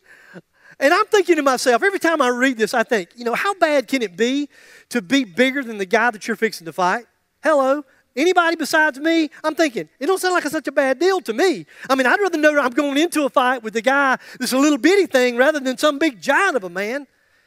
And 0.80 0.92
I'm 0.94 1.06
thinking 1.06 1.36
to 1.36 1.44
myself, 1.44 1.84
every 1.84 2.00
time 2.00 2.24
I 2.24 2.30
read 2.30 2.58
this, 2.58 2.74
I 2.74 2.82
think, 2.82 3.10
you 3.16 3.24
know, 3.24 3.36
how 3.36 3.54
bad 3.54 3.88
can 3.88 4.02
it 4.02 4.18
be 4.18 4.50
to 4.90 5.00
be 5.00 5.24
bigger 5.24 5.64
than 5.64 5.78
the 5.78 5.86
guy 5.86 6.10
that 6.10 6.28
you're 6.28 6.36
fixing 6.36 6.66
to 6.66 6.74
fight? 6.74 7.06
Hello? 7.44 7.86
Anybody 8.16 8.56
besides 8.56 9.00
me? 9.00 9.30
I'm 9.44 9.54
thinking, 9.54 9.88
it 10.00 10.08
don't 10.08 10.20
sound 10.20 10.34
like 10.34 10.44
such 10.46 10.68
a 10.68 10.72
bad 10.72 11.00
deal 11.00 11.22
to 11.22 11.34
me. 11.34 11.68
I 11.88 11.94
mean, 11.94 12.08
I'd 12.08 12.20
rather 12.20 12.38
know 12.38 12.60
I'm 12.60 12.72
going 12.72 12.98
into 12.98 13.26
a 13.26 13.30
fight 13.30 13.62
with 13.62 13.74
the 13.74 13.82
guy 13.82 14.18
that's 14.40 14.54
a 14.54 14.58
little 14.58 14.80
bitty 14.80 15.06
thing 15.06 15.38
rather 15.38 15.60
than 15.60 15.78
some 15.78 16.00
big 16.00 16.20
giant 16.20 16.56
of 16.56 16.64
a 16.64 16.70
man. 16.70 17.06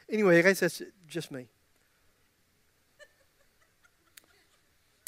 Anyway, 0.09 0.39
I 0.39 0.41
guess 0.41 0.61
that's 0.61 0.81
just 1.07 1.29
me. 1.29 1.47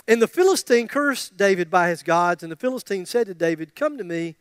And 0.07 0.21
the 0.21 0.27
Philistine 0.27 0.87
cursed 0.87 1.35
David 1.35 1.69
by 1.69 1.89
his 1.89 2.01
gods, 2.01 2.41
and 2.41 2.51
the 2.51 2.55
Philistine 2.55 3.05
said 3.05 3.27
to 3.27 3.33
David, 3.33 3.75
Come 3.75 3.97
to 3.97 4.03
me, 4.03 4.35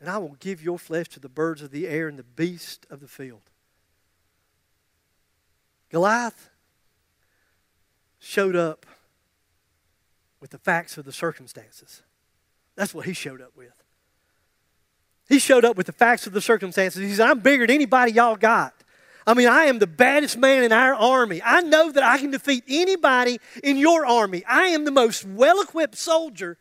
and 0.00 0.08
I 0.08 0.18
will 0.18 0.36
give 0.38 0.62
your 0.62 0.78
flesh 0.78 1.08
to 1.10 1.20
the 1.20 1.28
birds 1.28 1.62
of 1.62 1.70
the 1.70 1.88
air 1.88 2.06
and 2.06 2.18
the 2.18 2.22
beasts 2.22 2.86
of 2.90 3.00
the 3.00 3.08
field. 3.08 3.40
Goliath 5.90 6.50
showed 8.18 8.56
up 8.56 8.86
with 10.40 10.50
the 10.50 10.58
facts 10.58 10.96
of 10.96 11.04
the 11.04 11.12
circumstances. 11.12 12.02
That's 12.76 12.94
what 12.94 13.06
he 13.06 13.12
showed 13.12 13.40
up 13.40 13.56
with. 13.56 13.72
He 15.28 15.38
showed 15.38 15.64
up 15.64 15.76
with 15.76 15.86
the 15.86 15.92
facts 15.92 16.26
of 16.26 16.32
the 16.32 16.40
circumstances. 16.40 17.00
He 17.00 17.14
said, 17.14 17.28
I'm 17.28 17.40
bigger 17.40 17.66
than 17.66 17.74
anybody 17.74 18.12
y'all 18.12 18.36
got. 18.36 18.74
I 19.26 19.34
mean, 19.34 19.48
I 19.48 19.64
am 19.64 19.78
the 19.78 19.86
baddest 19.86 20.36
man 20.36 20.62
in 20.64 20.72
our 20.72 20.94
army. 20.94 21.40
I 21.42 21.62
know 21.62 21.90
that 21.90 22.02
I 22.02 22.18
can 22.18 22.30
defeat 22.30 22.64
anybody 22.68 23.40
in 23.62 23.78
your 23.78 24.04
army. 24.04 24.44
I 24.46 24.66
am 24.68 24.84
the 24.84 24.90
most 24.90 25.24
well 25.24 25.62
equipped 25.62 25.96
soldier 25.96 26.58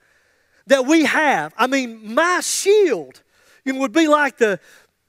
that 0.68 0.86
we 0.86 1.06
have. 1.06 1.54
I 1.58 1.68
mean, 1.68 2.14
my 2.14 2.40
shield 2.42 3.22
would 3.66 3.92
be 3.92 4.08
like 4.08 4.38
the, 4.38 4.60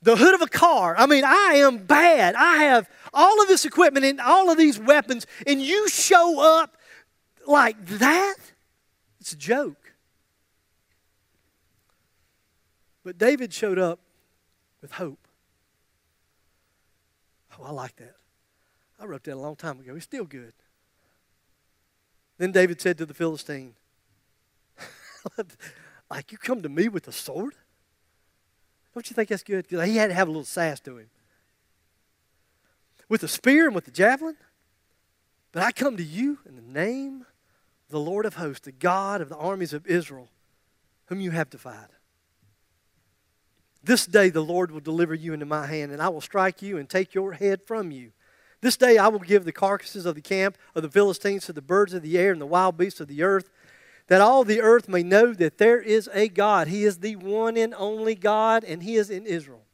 the 0.02 0.16
hood 0.16 0.34
of 0.34 0.42
a 0.42 0.48
car. 0.48 0.96
I 0.98 1.06
mean, 1.06 1.24
I 1.24 1.54
am 1.56 1.78
bad. 1.78 2.34
I 2.34 2.56
have 2.64 2.88
all 3.12 3.40
of 3.40 3.48
this 3.48 3.64
equipment 3.64 4.04
and 4.04 4.20
all 4.20 4.50
of 4.50 4.58
these 4.58 4.78
weapons, 4.78 5.26
and 5.46 5.62
you 5.62 5.88
show 5.88 6.60
up 6.60 6.76
like 7.46 7.84
that? 7.86 8.36
It's 9.20 9.32
a 9.32 9.36
joke. 9.36 9.92
But 13.04 13.18
David 13.18 13.52
showed 13.52 13.78
up 13.78 14.00
with 14.80 14.92
hope. 14.92 15.23
Oh, 17.58 17.64
I 17.64 17.70
like 17.70 17.96
that. 17.96 18.14
I 18.98 19.04
wrote 19.06 19.24
that 19.24 19.34
a 19.34 19.36
long 19.36 19.56
time 19.56 19.80
ago. 19.80 19.94
It's 19.94 20.04
still 20.04 20.24
good. 20.24 20.52
Then 22.38 22.52
David 22.52 22.80
said 22.80 22.98
to 22.98 23.06
the 23.06 23.14
Philistine, 23.14 23.74
Like, 26.10 26.32
you 26.32 26.38
come 26.38 26.62
to 26.62 26.68
me 26.68 26.88
with 26.88 27.08
a 27.08 27.12
sword? 27.12 27.54
Don't 28.92 29.08
you 29.08 29.14
think 29.14 29.28
that's 29.28 29.42
good? 29.42 29.66
Because 29.68 29.86
he 29.88 29.96
had 29.96 30.08
to 30.08 30.14
have 30.14 30.28
a 30.28 30.30
little 30.30 30.44
sass 30.44 30.80
to 30.80 30.98
him. 30.98 31.08
with 33.08 33.22
the 33.22 33.28
spear 33.28 33.66
and 33.66 33.74
with 33.74 33.84
the 33.84 33.90
javelin. 33.90 34.36
But 35.52 35.62
I 35.62 35.72
come 35.72 35.96
to 35.96 36.04
you 36.04 36.38
in 36.46 36.56
the 36.56 36.62
name 36.62 37.22
of 37.86 37.90
the 37.90 38.00
Lord 38.00 38.26
of 38.26 38.34
hosts, 38.34 38.64
the 38.64 38.72
God 38.72 39.20
of 39.20 39.28
the 39.28 39.36
armies 39.36 39.72
of 39.72 39.86
Israel, 39.86 40.28
whom 41.06 41.20
you 41.20 41.30
have 41.30 41.50
defied. 41.50 41.88
This 43.84 44.06
day 44.06 44.30
the 44.30 44.40
Lord 44.40 44.70
will 44.70 44.80
deliver 44.80 45.14
you 45.14 45.34
into 45.34 45.44
my 45.44 45.66
hand, 45.66 45.92
and 45.92 46.00
I 46.00 46.08
will 46.08 46.22
strike 46.22 46.62
you 46.62 46.78
and 46.78 46.88
take 46.88 47.14
your 47.14 47.32
head 47.32 47.60
from 47.66 47.90
you. 47.90 48.12
This 48.62 48.78
day 48.78 48.96
I 48.96 49.08
will 49.08 49.18
give 49.18 49.44
the 49.44 49.52
carcasses 49.52 50.06
of 50.06 50.14
the 50.14 50.22
camp 50.22 50.56
of 50.74 50.82
the 50.82 50.90
Philistines 50.90 51.44
to 51.46 51.52
the 51.52 51.60
birds 51.60 51.92
of 51.92 52.00
the 52.00 52.16
air 52.16 52.32
and 52.32 52.40
the 52.40 52.46
wild 52.46 52.78
beasts 52.78 53.00
of 53.00 53.08
the 53.08 53.22
earth, 53.22 53.50
that 54.08 54.22
all 54.22 54.42
the 54.42 54.62
earth 54.62 54.88
may 54.88 55.02
know 55.02 55.34
that 55.34 55.58
there 55.58 55.80
is 55.80 56.08
a 56.14 56.28
God. 56.28 56.68
He 56.68 56.84
is 56.84 57.00
the 57.00 57.16
one 57.16 57.58
and 57.58 57.74
only 57.74 58.14
God, 58.14 58.64
and 58.64 58.82
He 58.82 58.96
is 58.96 59.10
in 59.10 59.26
Israel. 59.26 59.64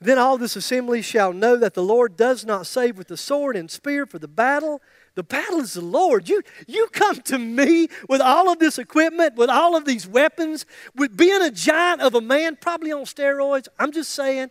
Then 0.00 0.18
all 0.18 0.38
this 0.38 0.56
assembly 0.56 1.02
shall 1.02 1.34
know 1.34 1.56
that 1.56 1.74
the 1.74 1.82
Lord 1.82 2.16
does 2.16 2.46
not 2.46 2.66
save 2.66 2.96
with 2.96 3.08
the 3.08 3.16
sword 3.18 3.56
and 3.56 3.70
spear 3.70 4.06
for 4.06 4.18
the 4.18 4.26
battle. 4.26 4.80
The 5.14 5.22
battle 5.22 5.60
is 5.60 5.74
the 5.74 5.82
Lord. 5.82 6.28
You, 6.28 6.42
you 6.66 6.88
come 6.92 7.16
to 7.22 7.38
me 7.38 7.88
with 8.08 8.20
all 8.20 8.50
of 8.50 8.58
this 8.58 8.78
equipment, 8.78 9.36
with 9.36 9.50
all 9.50 9.76
of 9.76 9.84
these 9.84 10.06
weapons, 10.06 10.64
with 10.94 11.16
being 11.16 11.42
a 11.42 11.50
giant 11.50 12.00
of 12.00 12.14
a 12.14 12.20
man, 12.20 12.56
probably 12.56 12.92
on 12.92 13.02
steroids. 13.02 13.68
I'm 13.78 13.92
just 13.92 14.12
saying. 14.12 14.50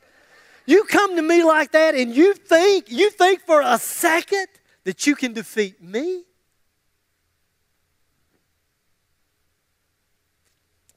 You 0.67 0.83
come 0.83 1.15
to 1.15 1.21
me 1.21 1.43
like 1.43 1.71
that 1.71 1.95
and 1.95 2.15
you 2.15 2.33
think, 2.35 2.91
you 2.91 3.09
think 3.09 3.41
for 3.41 3.61
a 3.61 3.79
second 3.79 4.47
that 4.83 5.07
you 5.07 5.15
can 5.15 5.33
defeat 5.33 5.81
me? 5.81 6.23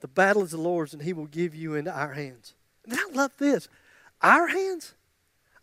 The 0.01 0.09
battle 0.09 0.43
is 0.43 0.51
the 0.51 0.59
Lord's 0.59 0.93
and 0.93 1.03
he 1.03 1.15
will 1.15 1.27
give 1.27 1.55
you 1.55 1.75
into 1.77 1.91
our 1.91 2.12
hands. 2.12 2.53
And 2.85 2.93
I 2.93 3.05
love 3.15 3.33
this. 3.39 3.69
Our 4.21 4.49
hands? 4.49 4.95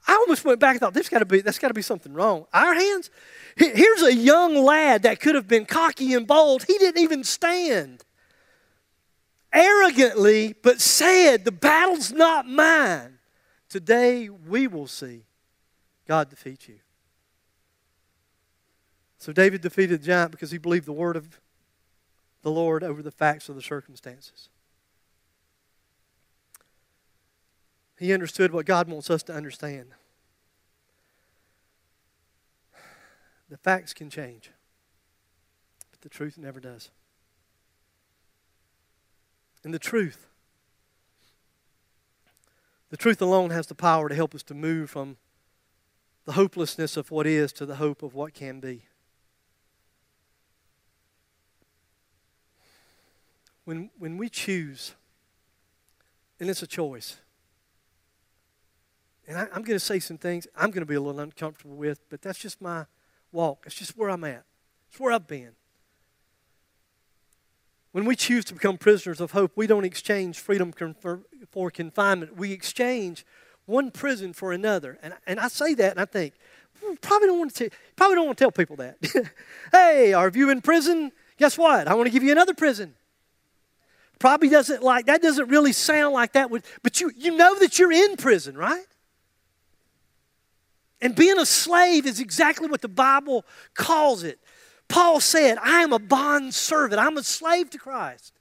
I 0.08 0.14
almost 0.14 0.43
went 0.43 0.60
back 0.60 0.72
and 0.72 0.80
thought, 0.80 0.93
this 0.93 1.10
got 1.10 1.20
to 1.20 1.26
be, 1.26 1.41
that's 1.41 1.60
got 1.60 1.68
to 1.70 1.74
be 1.74 1.82
something 1.82 2.14
wrong. 2.14 2.45
Our 2.54 2.74
hands? 2.74 3.10
Here's 3.56 4.02
a 4.02 4.14
young 4.14 4.56
lad 4.56 5.04
that 5.04 5.20
could 5.20 5.36
have 5.36 5.47
been 5.47 5.66
cocky 5.66 6.14
and 6.14 6.26
bold. 6.26 6.64
He 6.64 6.78
didn't 6.78 7.02
even 7.02 7.24
stand. 7.24 8.04
Arrogantly, 9.54 10.56
but 10.64 10.80
said, 10.80 11.45
the 11.45 11.52
battle's 11.52 12.12
not 12.12 12.47
mine. 12.47 13.20
Today 13.70 14.30
we 14.30 14.68
will 14.68 14.88
see 14.88 15.24
God 16.08 16.30
defeat 16.30 16.68
you. 16.68 16.80
So 19.18 19.32
David 19.32 19.62
defeated 19.62 20.02
the 20.02 20.06
giant 20.06 20.32
because 20.32 20.52
he 20.52 20.58
believed 20.58 20.86
the 20.86 20.93
word 20.93 21.16
of 21.16 21.39
the 22.41 22.52
Lord 22.52 22.84
over 22.84 23.04
the 23.04 23.12
facts 23.12 23.49
of 23.49 23.56
the 23.56 23.62
circumstances. 23.62 24.49
He 28.02 28.14
understood 28.14 28.52
what 28.52 28.66
God 28.66 28.89
wants 28.89 29.12
us 29.12 29.22
to 29.24 29.34
understand. 29.34 29.89
The 33.47 33.58
facts 33.58 33.93
can 33.93 34.10
change, 34.10 34.49
but 35.91 36.02
the 36.02 36.10
truth 36.10 36.36
never 36.36 36.60
does. 36.60 36.89
And 39.64 39.72
the 39.72 39.78
truth, 39.78 40.26
the 42.89 42.97
truth 42.97 43.22
alone 43.22 43.52
has 43.52 43.68
the 43.68 43.76
power 43.76 44.10
to 44.10 44.16
help 44.16 44.34
us 44.34 44.41
to 44.43 44.56
move 44.56 44.89
from 44.89 45.18
the 46.26 46.32
hopelessness 46.32 46.97
of 46.97 47.12
what 47.12 47.28
is 47.28 47.54
to 47.54 47.68
the 47.68 47.76
hope 47.76 48.02
of 48.02 48.16
what 48.16 48.34
can 48.34 48.60
be. 48.60 48.86
When, 53.64 53.91
when 53.99 54.18
we 54.18 54.28
choose, 54.28 54.95
and 56.39 56.49
it's 56.49 56.64
a 56.64 56.68
choice, 56.68 57.18
and 59.28 59.38
I, 59.38 59.41
am 59.43 59.63
going 59.63 59.78
to 59.78 59.80
say 59.80 59.99
some 59.99 60.17
things 60.17 60.47
I'm 60.55 60.72
going 60.72 60.82
to 60.82 60.86
be 60.86 60.95
a 60.95 61.01
little 61.01 61.19
uncomfortable 61.19 61.76
with, 61.76 61.99
but 62.09 62.22
that's 62.22 62.39
just 62.39 62.61
my 62.61 62.86
walk. 63.32 63.63
It's 63.65 63.76
just 63.76 63.97
where 63.97 64.09
I'm 64.09 64.24
at, 64.24 64.43
it's 64.89 64.99
where 64.99 65.11
I've 65.11 65.28
been. 65.28 65.51
When 67.91 68.05
we 68.05 68.15
choose 68.15 68.45
to 68.45 68.53
become 68.53 68.78
prisoners 68.78 69.19
of 69.19 69.32
hope, 69.32 69.51
we 69.55 69.67
don't 69.67 69.84
exchange 69.84 70.39
freedom 70.39 70.72
for 70.72 71.72
confinement. 71.72 72.38
We 72.38 72.53
exchange 72.53 73.26
one 73.65 73.91
prison 73.91 74.34
for 74.34 74.53
another. 74.53 74.97
And, 75.03 75.13
and 75.28 75.39
I 75.39 75.49
say 75.49 75.74
that 75.76 75.91
and 75.91 75.99
I 75.99 76.05
think, 76.05 76.34
probably 77.01 77.28
don't 77.28 77.39
want 77.39 77.53
to 77.55 77.69
tell, 77.69 77.78
probably 77.95 78.15
don't 78.15 78.26
want 78.28 78.38
to 78.38 78.43
tell 78.43 78.51
people 78.51 78.78
that. 78.78 78.97
hey, 79.72 80.13
are 80.13 80.32
you 80.34 80.49
in 80.49 80.61
prison? 80.61 81.11
Guess 81.38 81.57
what? 81.57 81.88
I 81.88 81.93
want 81.93 82.07
to 82.07 82.11
give 82.11 82.24
you 82.24 82.32
another 82.32 82.53
prison. 82.53 82.93
Probably 84.19 84.49
doesn't 84.49 84.84
like 84.84 85.07
that 85.07 85.22
doesn't 85.24 85.49
really 85.49 85.74
sound 85.74 86.13
like 86.13 86.34
that 86.34 86.51
would 86.51 86.63
but 86.84 87.01
you 87.01 87.11
you 87.17 87.36
know 87.36 87.57
that 87.57 87.80
you're 87.80 87.91
in 87.91 88.17
prison, 88.17 88.55
right? 88.55 88.86
And 91.02 91.16
being 91.16 91.39
a 91.39 91.45
slave 91.45 92.06
is 92.06 92.20
exactly 92.20 92.68
what 92.68 92.82
the 92.82 92.88
Bible 92.88 93.45
calls 93.74 94.24
it. 94.24 94.39
Paul 94.88 95.20
said, 95.20 95.58
I 95.58 95.82
am 95.82 95.93
a 95.93 95.99
bond 95.99 96.54
servant, 96.54 97.02
I'm 97.02 97.18
a 97.18 97.24
slave 97.24 97.70
to 97.72 97.78
Christ. 97.78 98.34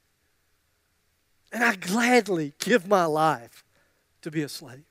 And 1.51 1.63
I 1.63 1.75
gladly 1.75 2.53
give 2.59 2.87
my 2.87 3.05
life 3.05 3.63
to 4.21 4.31
be 4.31 4.41
a 4.41 4.49
slave. 4.49 4.83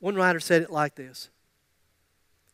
One 0.00 0.14
writer 0.14 0.40
said 0.40 0.62
it 0.62 0.70
like 0.70 0.94
this 0.94 1.30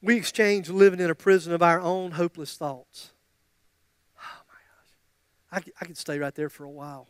We 0.01 0.17
exchange 0.17 0.71
living 0.71 1.01
in 1.01 1.11
a 1.11 1.15
prison 1.15 1.53
of 1.53 1.63
our 1.63 1.81
own 1.81 2.13
hopeless 2.13 2.57
thoughts. 2.57 3.11
Oh 4.19 4.43
my 4.49 5.59
gosh. 5.59 5.67
I, 5.67 5.83
I 5.83 5.85
could 5.87 5.99
stay 5.99 6.19
right 6.19 6.35
there 6.35 6.49
for 6.49 6.65
a 6.65 6.71
while. 6.71 7.09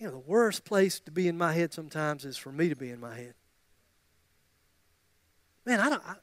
You 0.00 0.06
know, 0.06 0.12
the 0.12 0.18
worst 0.18 0.64
place 0.64 0.98
to 1.00 1.10
be 1.10 1.28
in 1.28 1.36
my 1.36 1.52
head 1.52 1.74
sometimes 1.74 2.24
is 2.24 2.38
for 2.38 2.50
me 2.50 2.70
to 2.70 2.74
be 2.74 2.90
in 2.90 2.98
my 2.98 3.14
head. 3.14 3.34
Man, 5.66 5.78
I 5.78 5.90
don't, 5.90 6.02
I, 6.06 6.14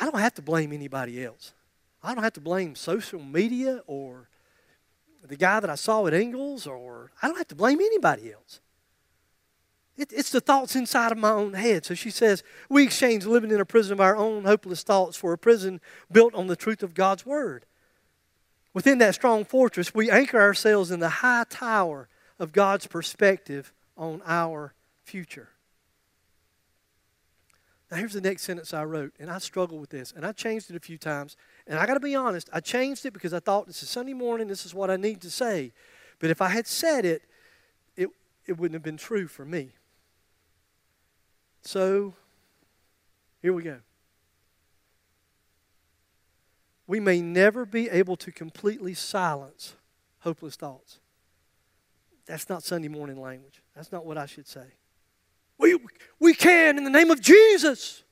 I 0.00 0.04
don't 0.04 0.20
have 0.20 0.34
to 0.34 0.42
blame 0.42 0.70
anybody 0.70 1.24
else. 1.24 1.54
I 2.02 2.14
don't 2.14 2.22
have 2.22 2.34
to 2.34 2.42
blame 2.42 2.74
social 2.74 3.20
media 3.20 3.80
or 3.86 4.28
the 5.26 5.36
guy 5.36 5.60
that 5.60 5.70
I 5.70 5.76
saw 5.76 6.06
at 6.06 6.12
Ingles, 6.12 6.66
or 6.66 7.10
I 7.22 7.28
don't 7.28 7.38
have 7.38 7.48
to 7.48 7.54
blame 7.54 7.80
anybody 7.80 8.30
else. 8.30 8.60
It, 9.96 10.12
it's 10.12 10.28
the 10.28 10.40
thoughts 10.42 10.76
inside 10.76 11.12
of 11.12 11.16
my 11.16 11.30
own 11.30 11.54
head. 11.54 11.86
So 11.86 11.94
she 11.94 12.10
says, 12.10 12.42
We 12.68 12.82
exchange 12.82 13.24
living 13.24 13.50
in 13.50 13.60
a 13.60 13.64
prison 13.64 13.94
of 13.94 14.00
our 14.02 14.14
own 14.14 14.44
hopeless 14.44 14.82
thoughts 14.82 15.16
for 15.16 15.32
a 15.32 15.38
prison 15.38 15.80
built 16.12 16.34
on 16.34 16.48
the 16.48 16.56
truth 16.56 16.82
of 16.82 16.92
God's 16.92 17.24
Word. 17.24 17.64
Within 18.74 18.98
that 18.98 19.14
strong 19.14 19.46
fortress, 19.46 19.94
we 19.94 20.10
anchor 20.10 20.38
ourselves 20.38 20.90
in 20.90 21.00
the 21.00 21.08
high 21.08 21.44
tower 21.48 22.08
of 22.38 22.52
God's 22.52 22.86
perspective 22.86 23.72
on 23.96 24.22
our 24.26 24.74
future. 25.02 25.50
Now, 27.90 27.98
here's 27.98 28.12
the 28.12 28.20
next 28.20 28.42
sentence 28.42 28.74
I 28.74 28.84
wrote, 28.84 29.12
and 29.20 29.30
I 29.30 29.38
struggled 29.38 29.80
with 29.80 29.90
this, 29.90 30.12
and 30.16 30.26
I 30.26 30.32
changed 30.32 30.70
it 30.70 30.76
a 30.76 30.80
few 30.80 30.98
times. 30.98 31.36
And 31.66 31.78
I 31.78 31.86
got 31.86 31.94
to 31.94 32.00
be 32.00 32.14
honest, 32.14 32.48
I 32.52 32.60
changed 32.60 33.06
it 33.06 33.12
because 33.12 33.32
I 33.32 33.40
thought 33.40 33.66
this 33.66 33.82
is 33.82 33.90
Sunday 33.90 34.14
morning, 34.14 34.48
this 34.48 34.66
is 34.66 34.74
what 34.74 34.90
I 34.90 34.96
need 34.96 35.20
to 35.20 35.30
say. 35.30 35.72
But 36.18 36.30
if 36.30 36.40
I 36.40 36.48
had 36.48 36.66
said 36.66 37.04
it, 37.04 37.22
it, 37.96 38.08
it 38.46 38.58
wouldn't 38.58 38.74
have 38.74 38.82
been 38.82 38.96
true 38.96 39.28
for 39.28 39.44
me. 39.44 39.72
So, 41.62 42.14
here 43.40 43.52
we 43.52 43.62
go. 43.62 43.78
We 46.86 47.00
may 47.00 47.22
never 47.22 47.64
be 47.64 47.88
able 47.88 48.16
to 48.16 48.32
completely 48.32 48.94
silence 48.94 49.74
hopeless 50.20 50.56
thoughts. 50.56 50.98
That's 52.26 52.48
not 52.48 52.62
Sunday 52.62 52.88
morning 52.88 53.20
language. 53.20 53.62
That's 53.74 53.92
not 53.92 54.06
what 54.06 54.16
I 54.16 54.26
should 54.26 54.46
say. 54.46 54.66
We, 55.58 55.78
we 56.18 56.34
can 56.34 56.78
in 56.78 56.84
the 56.84 56.90
name 56.90 57.10
of 57.10 57.20
Jesus. 57.20 58.02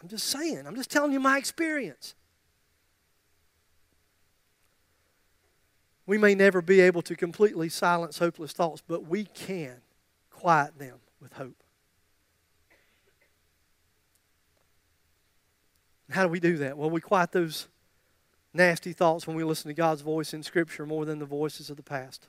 I'm 0.00 0.08
just 0.08 0.26
saying, 0.28 0.66
I'm 0.66 0.76
just 0.76 0.90
telling 0.90 1.12
you 1.12 1.20
my 1.20 1.38
experience. 1.38 2.14
We 6.06 6.18
may 6.18 6.34
never 6.34 6.62
be 6.62 6.80
able 6.80 7.02
to 7.02 7.16
completely 7.16 7.68
silence 7.68 8.18
hopeless 8.18 8.52
thoughts, 8.52 8.82
but 8.86 9.08
we 9.08 9.24
can 9.24 9.78
quiet 10.30 10.78
them 10.78 10.98
with 11.20 11.32
hope. 11.32 11.62
How 16.10 16.22
do 16.22 16.28
we 16.28 16.38
do 16.38 16.58
that? 16.58 16.78
Well, 16.78 16.90
we 16.90 17.00
quiet 17.00 17.32
those 17.32 17.66
nasty 18.56 18.92
thoughts 18.92 19.26
when 19.26 19.36
we 19.36 19.44
listen 19.44 19.68
to 19.68 19.74
God's 19.74 20.00
voice 20.02 20.34
in 20.34 20.42
Scripture 20.42 20.86
more 20.86 21.04
than 21.04 21.18
the 21.18 21.26
voices 21.26 21.70
of 21.70 21.76
the 21.76 21.82
past. 21.82 22.26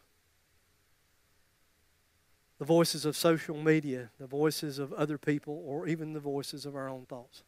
The 2.59 2.65
voices 2.65 3.05
of 3.05 3.15
social 3.15 3.55
media, 3.55 4.09
the 4.19 4.27
voices 4.27 4.79
of 4.79 4.91
other 4.93 5.17
people, 5.17 5.63
or 5.65 5.87
even 5.87 6.13
the 6.13 6.19
voices 6.19 6.65
of 6.65 6.75
our 6.75 6.89
own 6.89 7.05
thoughts. 7.05 7.43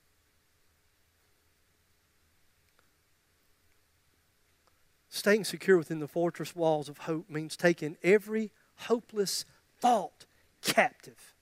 Staying 5.09 5.43
secure 5.43 5.77
within 5.77 5.99
the 5.99 6.07
fortress 6.07 6.55
walls 6.55 6.87
of 6.87 6.99
hope 6.99 7.29
means 7.29 7.57
taking 7.57 7.97
every 8.03 8.51
hopeless 8.77 9.43
thought 9.79 10.25
captive 10.61 11.33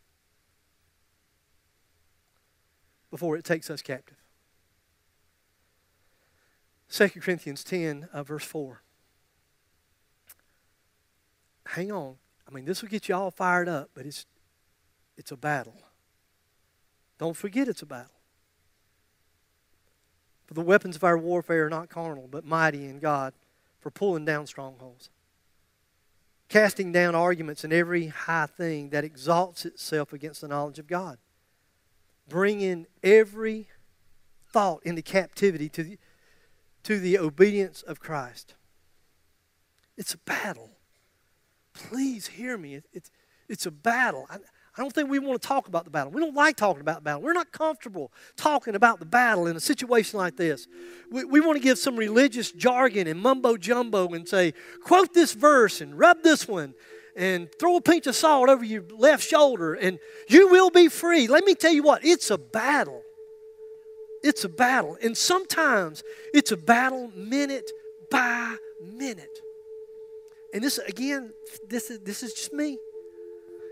before 3.12 3.36
it 3.38 3.44
takes 3.44 3.70
us 3.70 3.82
captive. 3.82 4.16
2 6.90 7.10
Corinthians 7.10 7.64
10, 7.64 8.10
uh, 8.14 8.24
verse 8.24 8.44
4. 8.44 8.82
Hang 11.68 11.92
on. 11.92 12.16
I 12.48 12.54
mean, 12.54 12.66
this 12.66 12.82
will 12.82 12.90
get 12.90 13.10
you 13.10 13.16
all 13.16 13.32
fired 13.32 13.68
up, 13.68 13.90
but 13.94 14.06
it's, 14.06 14.26
it's 15.18 15.32
a 15.32 15.38
battle. 15.38 15.76
Don't 17.18 17.36
forget 17.36 17.68
it's 17.68 17.82
a 17.82 17.86
battle. 17.86 18.12
For 20.46 20.54
the 20.54 20.62
weapons 20.62 20.96
of 20.96 21.04
our 21.04 21.18
warfare 21.18 21.66
are 21.66 21.70
not 21.70 21.90
carnal, 21.90 22.28
but 22.32 22.46
mighty 22.46 22.86
in 22.86 23.00
God 23.00 23.34
for 23.80 23.92
pulling 23.92 24.24
down 24.24 24.48
strongholds, 24.48 25.10
casting 26.48 26.94
down 26.94 27.16
arguments 27.16 27.66
and 27.66 27.74
every 27.74 28.08
high 28.08 28.46
thing 28.46 28.90
that 28.92 29.04
exalts 29.04 29.66
itself 29.66 30.14
against 30.14 30.40
the 30.42 30.48
knowledge 30.48 30.80
of 30.80 30.88
God, 30.88 31.18
bringing 32.30 32.88
every 33.04 33.68
thought 34.50 34.82
into 34.84 35.02
captivity 35.02 35.68
to 35.68 35.84
the, 35.84 35.98
to 36.88 37.02
the 37.02 37.20
obedience 37.20 37.82
of 37.82 38.00
Christ. 38.00 38.56
It's 39.98 40.14
a 40.14 40.18
battle. 40.20 40.70
Please 41.74 42.28
hear 42.28 42.58
me. 42.58 42.76
It, 42.76 42.86
it's, 42.94 43.12
it's 43.50 43.66
a 43.66 43.72
battle. 43.72 44.26
I, 44.30 44.36
I 44.36 44.82
don't 44.82 44.94
think 44.94 45.10
we 45.10 45.20
want 45.20 45.42
to 45.42 45.46
talk 45.46 45.68
about 45.68 45.84
the 45.84 45.92
battle. 45.92 46.14
We 46.14 46.22
don't 46.22 46.34
like 46.34 46.56
talking 46.56 46.80
about 46.80 46.96
the 46.96 47.02
battle. 47.02 47.22
We're 47.24 47.34
not 47.34 47.52
comfortable 47.52 48.14
talking 48.38 48.74
about 48.74 49.00
the 49.00 49.06
battle 49.06 49.48
in 49.48 49.58
a 49.58 49.60
situation 49.60 50.18
like 50.18 50.38
this. 50.38 50.66
We, 51.12 51.26
we 51.26 51.42
want 51.42 51.58
to 51.58 51.62
give 51.62 51.78
some 51.78 51.98
religious 51.98 52.54
jargon 52.54 53.06
and 53.08 53.20
mumbo 53.20 53.58
jumbo 53.58 54.08
and 54.14 54.26
say, 54.26 54.54
quote 54.86 55.14
this 55.14 55.34
verse 55.34 55.82
and 55.82 56.00
rub 56.00 56.24
this 56.24 56.48
one 56.48 56.74
and 57.18 57.50
throw 57.60 57.76
a 57.76 57.82
pinch 57.82 58.08
of 58.08 58.16
salt 58.16 58.48
over 58.48 58.64
your 58.64 58.86
left 58.96 59.28
shoulder 59.28 59.74
and 59.74 60.00
you 60.30 60.48
will 60.48 60.70
be 60.70 60.88
free. 60.88 61.28
Let 61.28 61.44
me 61.44 61.54
tell 61.54 61.74
you 61.74 61.84
what, 61.84 62.06
it's 62.06 62.32
a 62.32 62.38
battle. 62.38 63.02
It's 64.24 64.43
a 64.43 64.49
battle. 64.49 64.97
And 65.01 65.15
sometimes 65.15 66.03
it's 66.34 66.51
a 66.51 66.57
battle 66.57 67.11
minute 67.15 67.72
by 68.09 68.55
minute. 68.82 69.39
And 70.53 70.63
this, 70.63 70.78
again, 70.80 71.34
this 71.68 71.89
is, 71.89 71.99
this 71.99 72.24
is 72.24 72.34
just 72.34 72.53
me. 72.53 72.80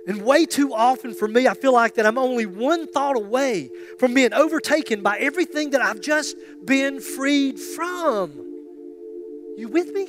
And 0.07 0.21
way 0.21 0.45
too 0.45 0.73
often 0.73 1.15
for 1.15 1.27
me, 1.27 1.47
I 1.47 1.55
feel 1.55 1.73
like 1.73 1.95
that 1.95 2.05
I'm 2.05 2.17
only 2.17 2.45
one 2.45 2.87
thought 2.87 3.15
away 3.15 3.71
from 3.97 4.13
being 4.13 4.33
overtaken 4.33 5.01
by 5.01 5.17
everything 5.17 5.71
that 5.71 5.81
I've 5.81 5.99
just 5.99 6.35
been 6.63 6.99
freed 6.99 7.59
from. 7.59 8.31
You 9.57 9.67
with 9.67 9.91
me? 9.91 10.07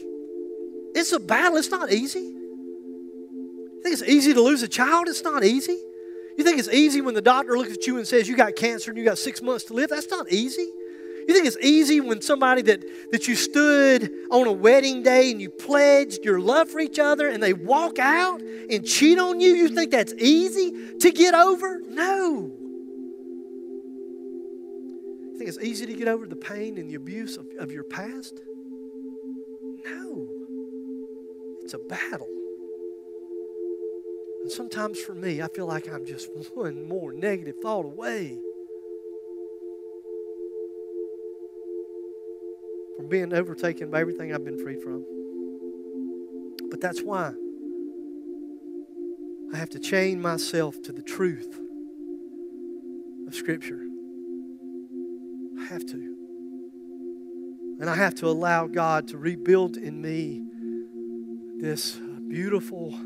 It's 0.95 1.13
a 1.13 1.21
battle, 1.21 1.57
it's 1.57 1.71
not 1.71 1.91
easy. 1.93 2.21
You 2.21 3.81
think 3.83 3.95
it's 3.95 4.03
easy 4.03 4.35
to 4.35 4.43
lose 4.43 4.63
a 4.63 4.69
child? 4.69 5.09
It's 5.09 5.23
not 5.23 5.45
easy. 5.45 5.79
You 6.37 6.45
think 6.45 6.59
it's 6.59 6.69
easy 6.69 7.01
when 7.01 7.15
the 7.15 7.23
doctor 7.23 7.57
looks 7.57 7.73
at 7.73 7.87
you 7.87 7.97
and 7.97 8.07
says 8.07 8.29
you 8.29 8.37
got 8.37 8.57
cancer 8.57 8.91
and 8.91 8.99
you 8.99 9.05
got 9.05 9.19
six 9.19 9.41
months 9.41 9.65
to 9.65 9.75
live? 9.75 9.89
That's 9.89 10.11
not 10.11 10.31
easy. 10.31 10.69
You 11.27 11.35
think 11.35 11.47
it's 11.47 11.57
easy 11.61 12.01
when 12.01 12.21
somebody 12.21 12.63
that, 12.63 12.85
that 13.11 13.27
you 13.27 13.35
stood 13.35 14.13
on 14.31 14.47
a 14.47 14.53
wedding 14.53 15.03
day 15.03 15.33
and 15.33 15.41
you 15.41 15.51
pledged 15.51 16.25
your 16.25 16.39
love 16.39 16.71
for 16.71 16.79
each 16.79 17.01
other 17.01 17.27
and 17.27 17.43
they 17.43 17.53
walk 17.53 17.99
out 17.99 18.41
and 18.41 18.87
cheat 18.87 19.19
on 19.19 19.41
you? 19.41 19.55
You 19.55 19.69
think 19.69 19.91
that's 19.91 20.13
easy 20.15 20.99
to 20.99 21.11
get 21.11 21.35
over? 21.35 21.81
No. 21.89 22.53
You 25.33 25.39
think 25.39 25.49
it's 25.49 25.59
easy 25.59 25.87
to 25.87 25.95
get 25.95 26.07
over 26.07 26.27
the 26.27 26.37
pain 26.37 26.79
and 26.79 26.89
the 26.89 26.95
abuse 26.95 27.37
of, 27.37 27.47
of 27.59 27.73
your 27.73 27.85
past? 27.85 28.39
No. 29.85 30.29
It's 31.65 31.75
a 31.75 31.79
battle. 31.79 32.36
And 34.47 34.53
sometimes 34.53 35.01
for 35.01 35.13
me, 35.13 35.43
I 35.43 35.49
feel 35.49 35.67
like 35.67 35.93
I'm 35.93 36.07
just 36.07 36.29
one 36.55 36.87
more 36.87 37.13
negative 37.13 37.57
thought 37.61 37.85
away 37.85 38.39
from 42.97 43.09
being 43.09 43.35
overtaken 43.35 43.91
by 43.91 44.01
everything 44.01 44.33
I've 44.33 44.45
been 44.45 44.63
freed 44.63 44.81
from. 44.85 45.05
But 46.71 46.81
that's 46.81 47.03
why 47.03 47.33
I 49.53 49.57
have 49.57 49.71
to 49.71 49.81
chain 49.81 50.23
myself 50.23 50.81
to 50.83 50.93
the 50.93 51.03
truth 51.03 51.59
of 53.27 53.35
Scripture. 53.35 53.83
I 55.59 55.65
have 55.65 55.85
to. 55.87 56.17
And 57.81 57.91
I 57.91 57.97
have 57.97 58.15
to 58.17 58.29
allow 58.29 58.69
God 58.69 59.09
to 59.09 59.19
rebuild 59.19 59.77
in 59.77 60.01
me 60.01 60.45
this 61.59 61.99
beautiful, 62.29 62.97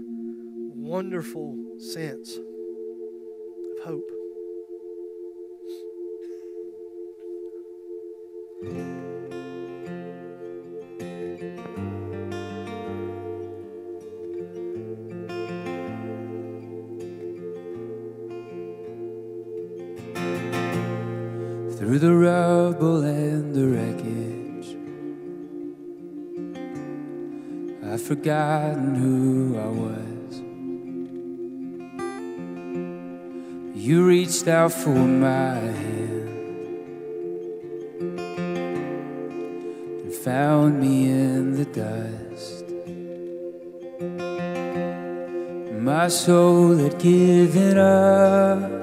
wonderful 0.80 1.56
sense 1.78 2.38
of 2.38 3.84
hope. 3.84 4.10
Out 34.50 34.72
for 34.72 34.90
my 34.90 35.54
hand 35.54 36.28
and 40.02 40.12
found 40.12 40.80
me 40.80 41.08
in 41.08 41.54
the 41.54 41.64
dust. 41.64 42.64
My 45.80 46.08
soul 46.08 46.76
had 46.76 46.98
given 46.98 47.78
up. 47.78 48.79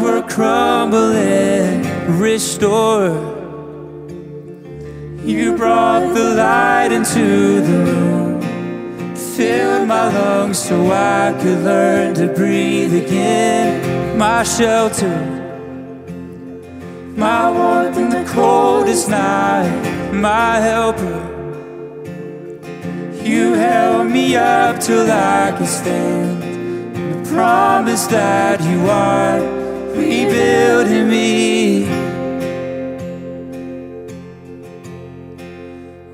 Were 0.00 0.22
crumbling. 0.22 1.82
Restore. 2.18 3.10
You 5.24 5.56
brought 5.56 6.14
the 6.14 6.34
light 6.34 6.92
into 6.92 7.60
the 7.60 7.78
room. 7.84 8.40
Filled 9.14 9.88
my 9.88 10.08
lungs 10.08 10.58
so 10.58 10.90
I 10.90 11.34
could 11.40 11.60
learn 11.64 12.14
to 12.14 12.26
breathe 12.28 12.94
again. 12.94 14.18
My 14.18 14.42
shelter 14.42 15.40
my 17.20 17.50
warmth 17.50 17.98
in 17.98 18.08
the 18.08 18.24
coldest 18.32 19.10
night, 19.10 20.10
my 20.10 20.56
helper. 20.56 21.20
You 23.22 23.52
held 23.52 24.10
me 24.10 24.36
up 24.36 24.80
till 24.80 25.10
I 25.10 25.54
could 25.58 25.66
stand. 25.66 26.42
The 27.12 27.30
promise 27.30 28.06
that 28.06 28.62
you 28.62 28.88
are 28.88 29.59
rebuilding 30.00 31.08
me. 31.08 31.86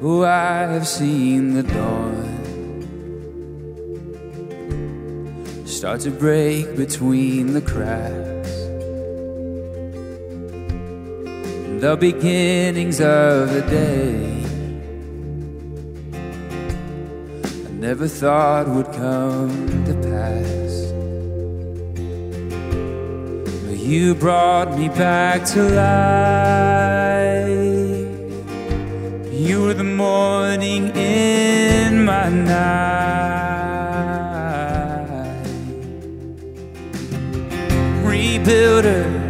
Oh, 0.03 0.24
I 0.24 0.66
have 0.74 0.87
seen 0.87 1.55
the 1.55 1.62
dawn 1.62 2.24
start 5.64 6.01
to 6.01 6.11
break 6.11 6.76
between 6.76 7.53
the 7.55 7.61
cracks. 7.61 8.37
the 11.80 11.95
beginnings 11.95 13.01
of 13.01 13.53
the 13.53 13.61
day 13.70 14.43
I 17.66 17.70
never 17.72 18.09
thought 18.09 18.66
would 18.66 18.91
come 18.93 19.84
to 19.84 19.95
pass. 20.09 20.65
You 23.87 24.14
brought 24.14 24.76
me 24.76 24.89
back 24.89 25.45
to 25.53 25.62
life. 25.62 27.47
You 29.32 29.62
were 29.62 29.74
the 29.74 29.84
morning 29.84 30.95
in 30.97 32.05
my 32.05 32.28
night. 32.28 32.66
Rebuilder 38.05 39.26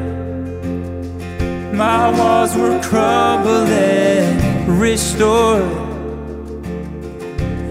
my 1.77 2.11
walls 2.19 2.57
were 2.57 2.81
crumbling, 2.81 4.35
restored. 4.79 5.71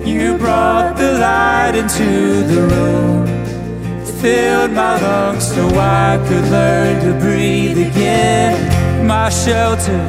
You 0.06 0.38
brought 0.38 0.96
the 0.96 1.18
light 1.18 1.74
into 1.74 2.44
the 2.44 2.62
room, 2.68 3.26
filled 4.26 4.71
my 4.71 4.99
lungs 4.99 5.47
so 5.53 5.63
I 5.78 6.17
could 6.28 6.45
learn 6.49 6.95
to 7.05 7.11
breathe 7.23 7.78
again. 7.89 8.55
My 9.05 9.30
shelter, 9.30 10.03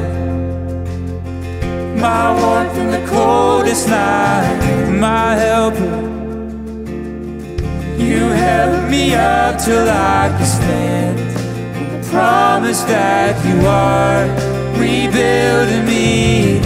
my 2.05 2.23
warmth 2.39 2.75
in 2.83 2.89
the 2.97 3.03
coldest 3.15 3.87
night, 3.87 4.57
my 5.07 5.35
helper. 5.45 5.97
You 8.05 8.21
held 8.45 8.89
me 8.89 9.13
up 9.13 9.61
till 9.63 9.87
I 9.87 10.35
could 10.35 10.51
stand. 10.59 11.17
The 11.93 12.01
promise 12.09 12.81
that 12.93 13.35
you 13.47 13.57
are 13.67 14.25
rebuilding 14.81 15.85
me 15.93 16.59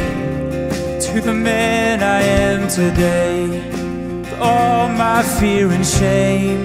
to 1.05 1.19
the 1.19 1.33
man 1.33 2.01
I 2.01 2.21
am 2.21 2.69
today. 2.69 3.41
With 4.21 4.39
all 4.39 4.87
my 4.87 5.21
fear 5.37 5.69
and 5.69 5.85
shame, 5.85 6.61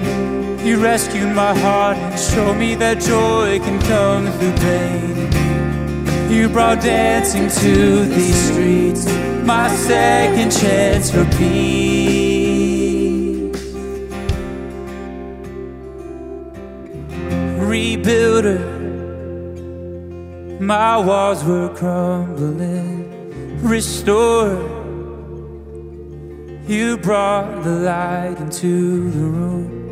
you 0.67 0.77
rescued 0.83 1.33
my 1.33 1.57
heart 1.57 1.95
and 1.95 2.19
showed 2.19 2.55
me 2.55 2.75
that 2.75 2.99
joy 2.99 3.57
can 3.59 3.79
come 3.83 4.25
through 4.37 4.51
pain. 4.57 5.31
You 6.29 6.49
brought 6.49 6.81
dancing 6.81 7.47
to 7.61 8.03
these 8.03 8.51
streets, 8.51 9.05
my 9.45 9.69
second 9.69 10.51
chance 10.51 11.09
for 11.09 11.23
peace. 11.37 12.67
Rebuilder, 17.71 18.59
my 20.59 20.97
walls 20.97 21.45
were 21.45 21.69
crumbling. 21.73 23.05
Restore, 23.61 24.57
you 26.67 26.97
brought 26.97 27.63
the 27.63 27.71
light 27.71 28.35
into 28.41 29.09
the 29.11 29.19
room 29.19 29.86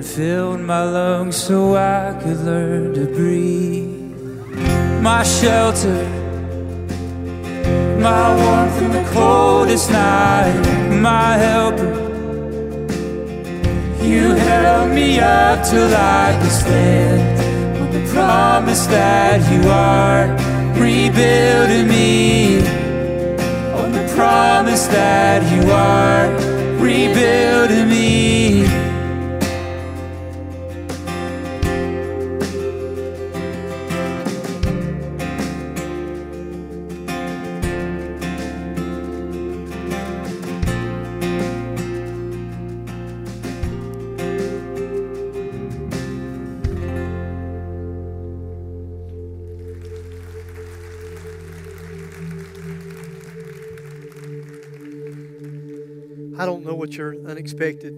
and 0.00 0.08
filled 0.08 0.60
my 0.60 0.82
lungs 0.82 1.36
so 1.36 1.76
I 1.76 2.18
could 2.22 2.38
learn 2.38 2.94
to 2.94 3.04
breathe 3.04 4.16
my 5.02 5.22
shelter, 5.22 6.02
my 8.00 8.24
warmth 8.40 8.80
in 8.80 8.92
the 8.92 9.06
coldest 9.12 9.90
night, 9.90 10.56
my 11.02 11.36
helper. 11.36 11.92
You 14.02 14.30
held 14.46 14.90
me 14.90 15.20
up 15.20 15.66
till 15.68 15.92
I 15.94 16.38
could 16.40 16.56
stand 16.62 17.80
on 17.82 17.90
the 17.92 18.10
promise 18.10 18.86
that 18.86 19.38
you 19.52 19.68
are 19.68 20.28
rebuilding 20.80 21.88
me. 21.88 22.60
On 23.80 23.92
the 23.92 24.10
promise 24.16 24.86
that 24.86 25.40
you 25.52 25.70
are 25.70 26.26
rebuilding 26.82 27.39
what 56.80 56.96
your 56.96 57.14
unexpected 57.28 57.94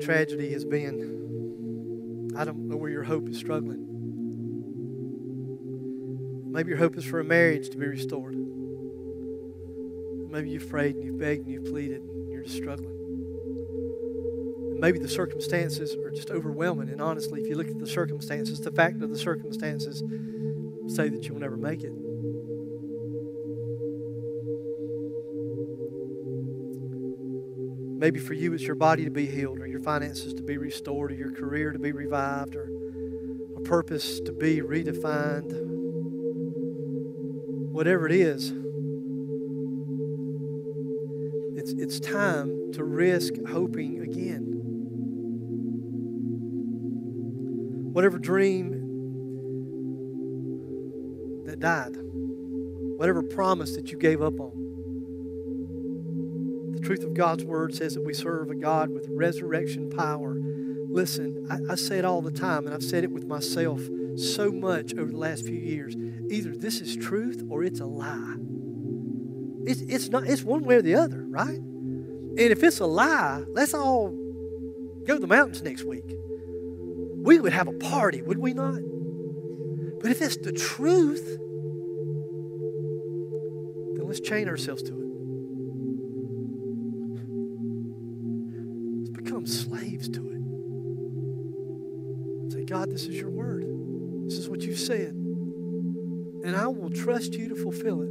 tragedy 0.00 0.50
has 0.50 0.64
been. 0.64 2.32
I 2.34 2.46
don't 2.46 2.66
know 2.66 2.76
where 2.76 2.90
your 2.90 3.02
hope 3.02 3.28
is 3.28 3.36
struggling. 3.36 3.84
Maybe 6.50 6.70
your 6.70 6.78
hope 6.78 6.96
is 6.96 7.04
for 7.04 7.20
a 7.20 7.24
marriage 7.24 7.68
to 7.68 7.76
be 7.76 7.86
restored. 7.86 8.34
Maybe 10.30 10.48
you've 10.48 10.70
prayed 10.70 10.94
and 10.94 11.04
you've 11.04 11.18
begged 11.18 11.44
and 11.44 11.52
you've 11.52 11.66
pleaded 11.66 12.00
and 12.00 12.32
you're 12.32 12.44
just 12.44 12.56
struggling. 12.56 12.96
And 14.70 14.80
maybe 14.80 14.98
the 14.98 15.06
circumstances 15.06 15.94
are 15.94 16.10
just 16.10 16.30
overwhelming. 16.30 16.88
And 16.88 17.02
honestly, 17.02 17.42
if 17.42 17.46
you 17.46 17.56
look 17.56 17.68
at 17.68 17.78
the 17.78 17.86
circumstances, 17.86 18.58
the 18.58 18.72
fact 18.72 19.02
of 19.02 19.10
the 19.10 19.18
circumstances 19.18 20.02
say 20.86 21.10
that 21.10 21.28
you'll 21.28 21.40
never 21.40 21.58
make 21.58 21.82
it. 21.82 21.92
Maybe 27.98 28.20
for 28.20 28.32
you, 28.32 28.52
it's 28.54 28.62
your 28.62 28.76
body 28.76 29.04
to 29.04 29.10
be 29.10 29.26
healed, 29.26 29.58
or 29.58 29.66
your 29.66 29.80
finances 29.80 30.32
to 30.34 30.42
be 30.44 30.56
restored, 30.56 31.10
or 31.10 31.16
your 31.16 31.32
career 31.32 31.72
to 31.72 31.80
be 31.80 31.90
revived, 31.90 32.54
or 32.54 32.70
a 33.56 33.60
purpose 33.62 34.20
to 34.20 34.30
be 34.30 34.60
redefined. 34.60 35.50
Whatever 37.72 38.06
it 38.06 38.12
is, 38.12 38.52
it's, 41.56 41.72
it's 41.72 41.98
time 41.98 42.70
to 42.74 42.84
risk 42.84 43.32
hoping 43.48 44.00
again. 44.00 44.44
Whatever 47.92 48.20
dream 48.20 48.70
that 51.46 51.58
died, 51.58 51.96
whatever 52.96 53.24
promise 53.24 53.74
that 53.74 53.90
you 53.90 53.98
gave 53.98 54.22
up 54.22 54.38
on. 54.38 54.67
The 56.78 56.86
truth 56.86 57.02
of 57.02 57.12
God's 57.12 57.44
word 57.44 57.74
says 57.74 57.94
that 57.94 58.04
we 58.04 58.14
serve 58.14 58.50
a 58.50 58.54
God 58.54 58.90
with 58.90 59.08
resurrection 59.10 59.90
power. 59.90 60.36
Listen, 60.88 61.44
I, 61.50 61.72
I 61.72 61.74
say 61.74 61.98
it 61.98 62.04
all 62.04 62.22
the 62.22 62.30
time, 62.30 62.66
and 62.66 62.74
I've 62.74 62.84
said 62.84 63.02
it 63.02 63.10
with 63.10 63.26
myself 63.26 63.80
so 64.14 64.52
much 64.52 64.94
over 64.94 65.10
the 65.10 65.18
last 65.18 65.44
few 65.44 65.56
years. 65.56 65.96
Either 66.30 66.56
this 66.56 66.80
is 66.80 66.96
truth 66.96 67.42
or 67.50 67.64
it's 67.64 67.80
a 67.80 67.84
lie. 67.84 68.36
It's, 69.66 69.80
it's 69.80 70.08
not. 70.08 70.28
It's 70.28 70.44
one 70.44 70.62
way 70.62 70.76
or 70.76 70.82
the 70.82 70.94
other, 70.94 71.24
right? 71.28 71.58
And 71.58 72.38
if 72.38 72.62
it's 72.62 72.78
a 72.78 72.86
lie, 72.86 73.42
let's 73.48 73.74
all 73.74 74.10
go 75.04 75.14
to 75.14 75.20
the 75.20 75.26
mountains 75.26 75.62
next 75.62 75.82
week. 75.82 76.14
We 76.14 77.40
would 77.40 77.52
have 77.52 77.66
a 77.66 77.72
party, 77.72 78.22
would 78.22 78.38
we 78.38 78.54
not? 78.54 78.78
But 80.00 80.12
if 80.12 80.22
it's 80.22 80.36
the 80.36 80.52
truth, 80.52 81.26
then 83.96 84.06
let's 84.06 84.20
chain 84.20 84.48
ourselves 84.48 84.84
to 84.84 85.02
it. 85.02 85.07
Slaves 89.48 90.08
to 90.10 90.20
it. 90.20 90.42
Say, 92.52 92.64
God, 92.64 92.90
this 92.90 93.06
is 93.06 93.16
your 93.16 93.30
word. 93.30 93.64
This 94.26 94.38
is 94.38 94.48
what 94.48 94.62
you've 94.62 94.78
said. 94.78 95.14
And 96.44 96.54
I 96.56 96.66
will 96.68 96.90
trust 96.90 97.34
you 97.34 97.48
to 97.48 97.54
fulfill 97.56 98.02
it. 98.02 98.10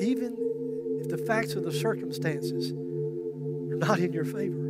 Even 0.00 0.36
if 1.00 1.08
the 1.08 1.18
facts 1.18 1.54
of 1.54 1.64
the 1.64 1.72
circumstances 1.72 2.72
are 2.72 3.76
not 3.76 3.98
in 3.98 4.12
your 4.12 4.24
favor. 4.24 4.68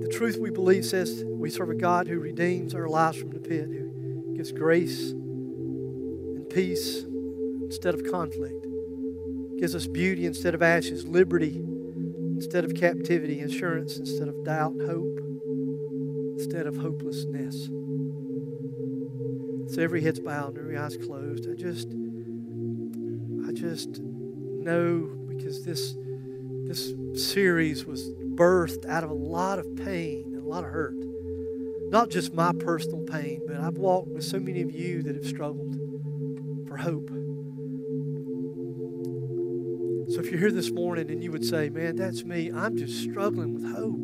The 0.00 0.08
truth 0.08 0.36
we 0.38 0.50
believe 0.50 0.84
says 0.84 1.24
we 1.24 1.48
serve 1.50 1.70
a 1.70 1.74
God 1.74 2.08
who 2.08 2.18
redeems 2.18 2.74
our 2.74 2.88
lives 2.88 3.16
from 3.18 3.30
the 3.30 3.40
pit, 3.40 3.68
who 3.68 4.34
gives 4.36 4.52
grace 4.52 5.12
and 5.12 6.48
peace 6.50 7.04
instead 7.62 7.94
of 7.94 8.04
conflict, 8.04 8.66
gives 9.64 9.74
us 9.74 9.86
beauty 9.86 10.26
instead 10.26 10.54
of 10.54 10.60
ashes, 10.60 11.06
liberty 11.06 11.56
instead 12.36 12.66
of 12.66 12.74
captivity, 12.74 13.40
assurance 13.40 13.96
instead 13.96 14.28
of 14.28 14.44
doubt, 14.44 14.74
hope 14.84 15.18
instead 16.36 16.66
of 16.66 16.76
hopelessness. 16.76 17.70
So 19.74 19.80
every 19.80 20.02
head's 20.02 20.20
bowed 20.20 20.48
and 20.48 20.58
every 20.58 20.76
eye's 20.76 20.98
closed. 20.98 21.48
I 21.50 21.54
just, 21.54 21.88
I 23.48 23.52
just 23.52 24.02
know 24.02 25.08
because 25.28 25.64
this, 25.64 25.94
this 26.66 26.92
series 27.14 27.86
was 27.86 28.10
birthed 28.34 28.84
out 28.84 29.02
of 29.02 29.08
a 29.08 29.14
lot 29.14 29.58
of 29.58 29.76
pain 29.76 30.24
and 30.26 30.44
a 30.44 30.46
lot 30.46 30.64
of 30.64 30.72
hurt. 30.72 30.98
Not 31.88 32.10
just 32.10 32.34
my 32.34 32.52
personal 32.52 33.00
pain, 33.06 33.40
but 33.46 33.56
I've 33.56 33.78
walked 33.78 34.08
with 34.08 34.24
so 34.24 34.38
many 34.38 34.60
of 34.60 34.70
you 34.72 35.02
that 35.04 35.14
have 35.14 35.24
struggled 35.24 35.78
for 36.68 36.76
hope. 36.76 37.23
So 40.14 40.20
if 40.20 40.30
you're 40.30 40.38
here 40.38 40.52
this 40.52 40.70
morning 40.70 41.10
and 41.10 41.24
you 41.24 41.32
would 41.32 41.44
say, 41.44 41.70
Man, 41.70 41.96
that's 41.96 42.22
me, 42.22 42.48
I'm 42.52 42.76
just 42.76 43.02
struggling 43.02 43.52
with 43.52 43.64
hope. 43.74 43.98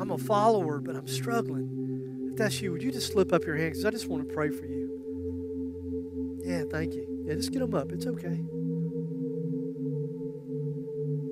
I'm 0.00 0.10
a 0.10 0.18
follower, 0.18 0.80
but 0.80 0.96
I'm 0.96 1.06
struggling. 1.06 2.30
If 2.32 2.36
that's 2.36 2.60
you, 2.60 2.72
would 2.72 2.82
you 2.82 2.90
just 2.90 3.12
slip 3.12 3.32
up 3.32 3.44
your 3.44 3.54
hand? 3.54 3.70
Because 3.70 3.84
I 3.84 3.90
just 3.90 4.08
want 4.08 4.28
to 4.28 4.34
pray 4.34 4.50
for 4.50 4.66
you. 4.66 6.40
Yeah, 6.44 6.64
thank 6.68 6.94
you. 6.94 7.22
Yeah, 7.24 7.34
just 7.34 7.52
get 7.52 7.60
them 7.60 7.76
up. 7.76 7.92
It's 7.92 8.08
okay. 8.08 8.40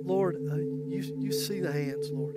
Lord, 0.06 0.36
uh, 0.48 0.54
you, 0.54 1.02
you 1.18 1.32
see 1.32 1.58
the 1.58 1.72
hands, 1.72 2.08
Lord. 2.12 2.36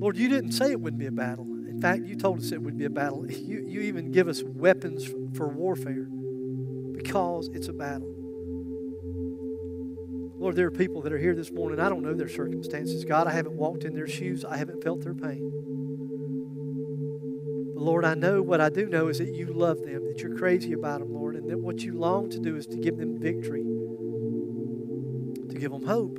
Lord, 0.00 0.16
you 0.16 0.28
didn't 0.28 0.52
say 0.52 0.70
it 0.70 0.80
wouldn't 0.80 1.00
be 1.00 1.06
a 1.06 1.10
battle. 1.10 1.48
In 1.68 1.80
fact, 1.80 2.04
you 2.04 2.14
told 2.14 2.38
us 2.38 2.52
it 2.52 2.62
would 2.62 2.78
be 2.78 2.84
a 2.84 2.90
battle. 2.90 3.26
You, 3.28 3.64
you 3.66 3.80
even 3.80 4.12
give 4.12 4.28
us 4.28 4.44
weapons 4.44 5.04
for 5.36 5.48
warfare 5.48 6.06
because 6.92 7.50
it's 7.52 7.66
a 7.66 7.72
battle. 7.72 8.15
Lord, 10.46 10.54
there 10.54 10.68
are 10.68 10.70
people 10.70 11.02
that 11.02 11.12
are 11.12 11.18
here 11.18 11.34
this 11.34 11.50
morning. 11.50 11.80
I 11.80 11.88
don't 11.88 12.04
know 12.04 12.14
their 12.14 12.28
circumstances. 12.28 13.04
God, 13.04 13.26
I 13.26 13.32
haven't 13.32 13.56
walked 13.56 13.82
in 13.82 13.96
their 13.96 14.06
shoes. 14.06 14.44
I 14.44 14.56
haven't 14.56 14.80
felt 14.80 15.02
their 15.02 15.12
pain. 15.12 15.50
But 17.74 17.82
Lord, 17.82 18.04
I 18.04 18.14
know 18.14 18.42
what 18.42 18.60
I 18.60 18.68
do 18.68 18.86
know 18.86 19.08
is 19.08 19.18
that 19.18 19.34
you 19.34 19.46
love 19.46 19.82
them, 19.82 20.06
that 20.06 20.20
you're 20.20 20.38
crazy 20.38 20.72
about 20.72 21.00
them, 21.00 21.12
Lord, 21.12 21.34
and 21.34 21.50
that 21.50 21.58
what 21.58 21.80
you 21.80 21.94
long 21.94 22.30
to 22.30 22.38
do 22.38 22.54
is 22.54 22.68
to 22.68 22.76
give 22.76 22.96
them 22.96 23.18
victory 23.18 23.64
to 25.48 25.56
give 25.58 25.72
them 25.72 25.84
hope. 25.84 26.18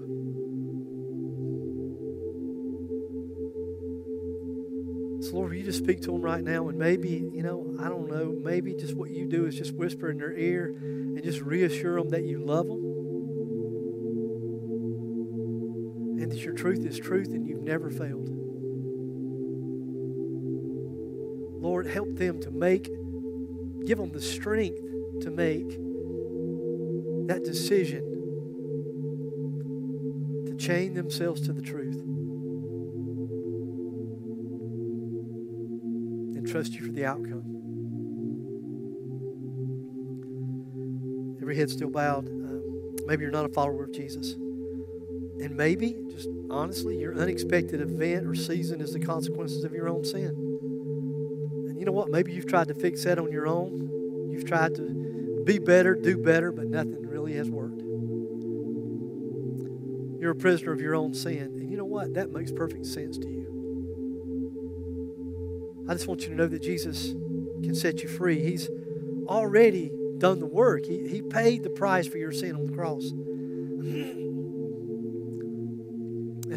So, 5.23 5.37
Lord, 5.37 5.51
will 5.51 5.57
you 5.57 5.63
just 5.63 5.79
speak 5.79 6.01
to 6.01 6.11
them 6.11 6.21
right 6.21 6.43
now? 6.43 6.67
And 6.67 6.77
maybe, 6.77 7.29
you 7.31 7.43
know, 7.43 7.77
I 7.79 7.87
don't 7.87 8.11
know, 8.11 8.37
maybe 8.43 8.73
just 8.73 8.93
what 8.93 9.09
you 9.09 9.25
do 9.25 9.45
is 9.45 9.55
just 9.55 9.71
whisper 9.71 10.09
in 10.09 10.17
their 10.17 10.33
ear 10.33 10.75
and 10.81 11.23
just 11.23 11.39
reassure 11.39 12.01
them 12.01 12.09
that 12.09 12.23
you 12.23 12.43
love 12.43 12.67
them 12.67 12.86
your 16.43 16.53
truth 16.53 16.85
is 16.85 16.97
truth 16.97 17.27
and 17.29 17.47
you've 17.47 17.63
never 17.63 17.89
failed. 17.89 18.29
Lord, 21.61 21.87
help 21.87 22.15
them 22.15 22.39
to 22.41 22.51
make, 22.51 22.89
give 23.85 23.97
them 23.97 24.11
the 24.11 24.21
strength 24.21 24.79
to 25.21 25.31
make 25.31 25.69
that 27.27 27.43
decision 27.43 28.03
to 30.45 30.55
chain 30.55 30.93
themselves 30.93 31.41
to 31.41 31.51
the 31.51 31.61
truth 31.61 31.97
and 36.35 36.47
trust 36.47 36.73
you 36.73 36.85
for 36.85 36.91
the 36.91 37.05
outcome. 37.05 37.43
Every 41.41 41.55
head 41.55 41.69
still 41.69 41.89
bowed. 41.89 42.27
Um, 42.27 42.95
maybe 43.05 43.23
you're 43.23 43.31
not 43.31 43.45
a 43.45 43.49
follower 43.49 43.85
of 43.85 43.93
Jesus. 43.93 44.35
And 45.39 45.55
maybe, 45.55 45.95
just 46.09 46.29
honestly, 46.49 46.97
your 46.97 47.13
unexpected 47.13 47.79
event 47.81 48.25
or 48.25 48.33
season 48.33 48.81
is 48.81 48.93
the 48.93 48.99
consequences 48.99 49.63
of 49.63 49.71
your 49.73 49.87
own 49.87 50.03
sin. 50.03 50.29
And 51.69 51.79
you 51.79 51.85
know 51.85 51.91
what? 51.91 52.09
Maybe 52.09 52.33
you've 52.33 52.47
tried 52.47 52.69
to 52.69 52.73
fix 52.73 53.03
that 53.03 53.19
on 53.19 53.31
your 53.31 53.47
own. 53.47 54.29
You've 54.31 54.45
tried 54.45 54.75
to 54.75 55.43
be 55.45 55.59
better, 55.59 55.95
do 55.95 56.17
better, 56.17 56.51
but 56.51 56.67
nothing 56.67 57.07
really 57.07 57.33
has 57.35 57.49
worked. 57.49 57.81
You're 60.19 60.31
a 60.31 60.35
prisoner 60.35 60.71
of 60.71 60.81
your 60.81 60.95
own 60.95 61.13
sin. 61.13 61.37
And 61.37 61.69
you 61.69 61.77
know 61.77 61.85
what? 61.85 62.15
That 62.15 62.31
makes 62.31 62.51
perfect 62.51 62.85
sense 62.85 63.17
to 63.19 63.27
you. 63.27 63.37
I 65.87 65.93
just 65.93 66.07
want 66.07 66.23
you 66.23 66.29
to 66.29 66.35
know 66.35 66.47
that 66.47 66.61
Jesus 66.61 67.11
can 67.63 67.75
set 67.75 68.01
you 68.01 68.09
free. 68.09 68.43
He's 68.43 68.69
already 69.27 69.91
done 70.17 70.39
the 70.39 70.47
work, 70.47 70.85
He, 70.85 71.07
he 71.07 71.21
paid 71.21 71.61
the 71.63 71.69
price 71.69 72.07
for 72.07 72.17
your 72.17 72.31
sin 72.31 72.55
on 72.55 72.65
the 72.65 72.73
cross. 72.73 73.11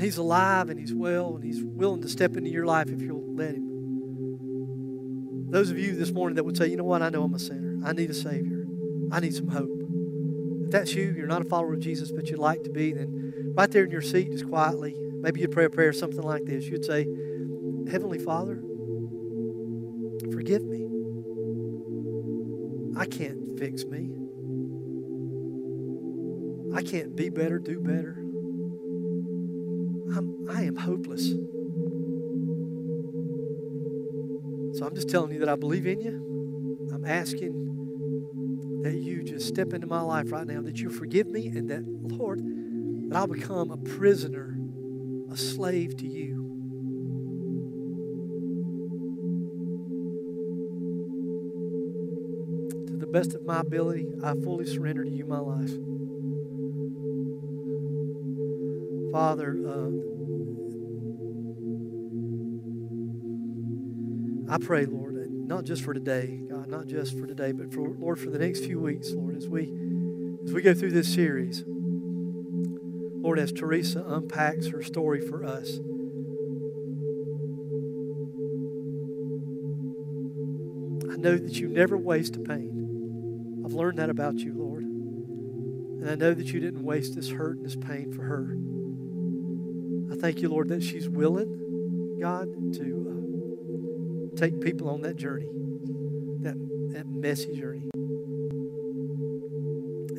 And 0.01 0.07
He's 0.07 0.17
alive 0.17 0.71
and 0.71 0.81
He's 0.81 0.95
well 0.95 1.35
and 1.35 1.45
He's 1.45 1.63
willing 1.63 2.01
to 2.01 2.09
step 2.09 2.35
into 2.35 2.49
your 2.49 2.65
life 2.65 2.89
if 2.89 3.03
you'll 3.03 3.35
let 3.37 3.55
Him. 3.55 5.51
Those 5.51 5.71
of 5.71 5.79
you 5.79 5.95
this 5.95 6.11
morning 6.11 6.37
that 6.37 6.45
would 6.45 6.57
say, 6.57 6.69
you 6.69 6.79
know 6.79 6.85
what, 6.85 7.03
I 7.03 7.11
know 7.11 7.23
I'm 7.23 7.35
a 7.35 7.39
sinner. 7.39 7.79
I 7.85 7.93
need 7.93 8.09
a 8.09 8.15
Savior. 8.15 8.65
I 9.13 9.21
need 9.21 9.35
some 9.35 9.49
hope. 9.49 9.69
If 10.65 10.71
that's 10.71 10.95
you, 10.95 11.13
you're 11.15 11.27
not 11.27 11.43
a 11.43 11.45
follower 11.45 11.75
of 11.75 11.81
Jesus, 11.81 12.13
but 12.13 12.31
you'd 12.31 12.39
like 12.39 12.63
to 12.63 12.71
be, 12.71 12.95
then 12.95 13.53
right 13.55 13.71
there 13.71 13.85
in 13.85 13.91
your 13.91 14.01
seat, 14.01 14.33
just 14.33 14.49
quietly, 14.49 14.97
maybe 15.21 15.43
you'd 15.43 15.53
pray 15.53 15.67
a 15.67 15.71
prayer, 15.71 15.93
something 15.93 16.23
like 16.23 16.47
this. 16.47 16.65
You'd 16.65 16.87
say, 16.87 17.07
Heavenly 17.91 18.21
Father, 18.21 18.57
forgive 20.33 20.65
me. 20.65 20.87
I 22.99 23.05
can't 23.05 23.59
fix 23.59 23.85
me. 23.85 24.09
I 26.75 26.81
can't 26.81 27.15
be 27.15 27.29
better, 27.29 27.59
do 27.59 27.81
better. 27.81 28.30
I'm, 30.17 30.47
I 30.51 30.63
am 30.63 30.77
hopeless. 30.77 31.31
So 34.79 34.87
I'm 34.87 34.95
just 34.95 35.09
telling 35.09 35.33
you 35.33 35.41
that 35.41 35.49
I 35.49 35.57
believe 35.57 35.87
in 35.87 36.01
you. 36.01 36.89
I'm 36.93 37.05
asking 37.05 38.81
that 38.83 38.95
you 38.95 39.23
just 39.23 39.47
step 39.47 39.73
into 39.73 39.87
my 39.87 40.01
life 40.01 40.33
right 40.33 40.47
now, 40.47 40.63
that 40.63 40.79
you 40.79 40.91
forgive 40.91 41.27
me, 41.27 41.49
and 41.49 41.69
that, 41.71 41.85
Lord, 41.87 42.41
that 43.11 43.17
I'll 43.17 43.27
become 43.27 43.71
a 43.71 43.77
prisoner, 43.77 44.57
a 45.31 45.37
slave 45.37 45.97
to 45.99 46.07
you. 46.07 46.47
To 52.87 52.97
the 52.97 53.07
best 53.07 53.35
of 53.35 53.45
my 53.45 53.61
ability, 53.61 54.09
I 54.25 54.33
fully 54.35 54.67
surrender 54.67 55.05
to 55.05 55.11
you 55.11 55.27
my 55.27 55.41
life. 55.41 56.00
Father, 59.13 59.51
I 64.49 64.59
pray, 64.59 64.87
Lord, 64.87 65.11
not 65.31 65.65
just 65.65 65.83
for 65.83 65.93
today, 65.93 66.41
God, 66.49 66.69
not 66.69 66.87
just 66.87 67.19
for 67.19 67.27
today, 67.27 67.51
but 67.51 67.73
for 67.73 67.89
Lord, 67.89 68.21
for 68.21 68.31
the 68.31 68.39
next 68.39 68.61
few 68.65 68.79
weeks, 68.79 69.11
Lord, 69.13 69.37
as 69.37 69.49
we 69.49 69.73
as 70.45 70.53
we 70.53 70.63
go 70.63 70.75
through 70.75 70.93
this 70.93 71.13
series, 71.13 71.65
Lord, 71.67 73.39
as 73.39 73.53
Teresa 73.53 74.05
unpacks 74.07 74.69
her 74.69 74.83
story 74.83 75.21
for 75.21 75.45
us. 75.45 75.79
I 81.11 81.17
know 81.17 81.37
that 81.37 81.59
you 81.59 81.69
never 81.69 81.99
waste 81.99 82.37
a 82.37 82.41
pain. 82.41 83.63
I've 83.65 83.73
learned 83.73 83.99
that 83.99 84.09
about 84.09 84.37
you, 84.37 84.55
Lord. 84.55 84.85
And 84.85 86.09
I 86.09 86.15
know 86.15 86.33
that 86.33 86.47
you 86.47 86.61
didn't 86.61 86.83
waste 86.83 87.15
this 87.17 87.31
hurt 87.31 87.57
and 87.57 87.67
this 87.67 87.77
pain 87.77 88.13
for 88.13 88.23
her. 88.23 88.57
Thank 90.21 90.43
you, 90.43 90.51
Lord, 90.51 90.69
that 90.69 90.83
she's 90.83 91.09
willing, 91.09 92.19
God, 92.21 92.75
to 92.75 94.31
uh, 94.35 94.37
take 94.37 94.61
people 94.61 94.91
on 94.91 95.01
that 95.01 95.17
journey, 95.17 95.49
that, 96.43 96.57
that 96.93 97.07
messy 97.07 97.59
journey. 97.59 97.89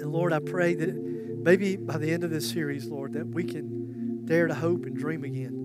And 0.02 0.12
Lord, 0.12 0.34
I 0.34 0.40
pray 0.40 0.74
that 0.74 0.96
maybe 0.96 1.76
by 1.76 1.98
the 1.98 2.12
end 2.12 2.24
of 2.24 2.32
this 2.32 2.50
series, 2.50 2.88
Lord, 2.88 3.14
that 3.14 3.28
we 3.28 3.44
can 3.44 4.26
dare 4.26 4.48
to 4.48 4.56
hope 4.56 4.86
and 4.88 4.98
dream 4.98 5.24
again. 5.24 5.61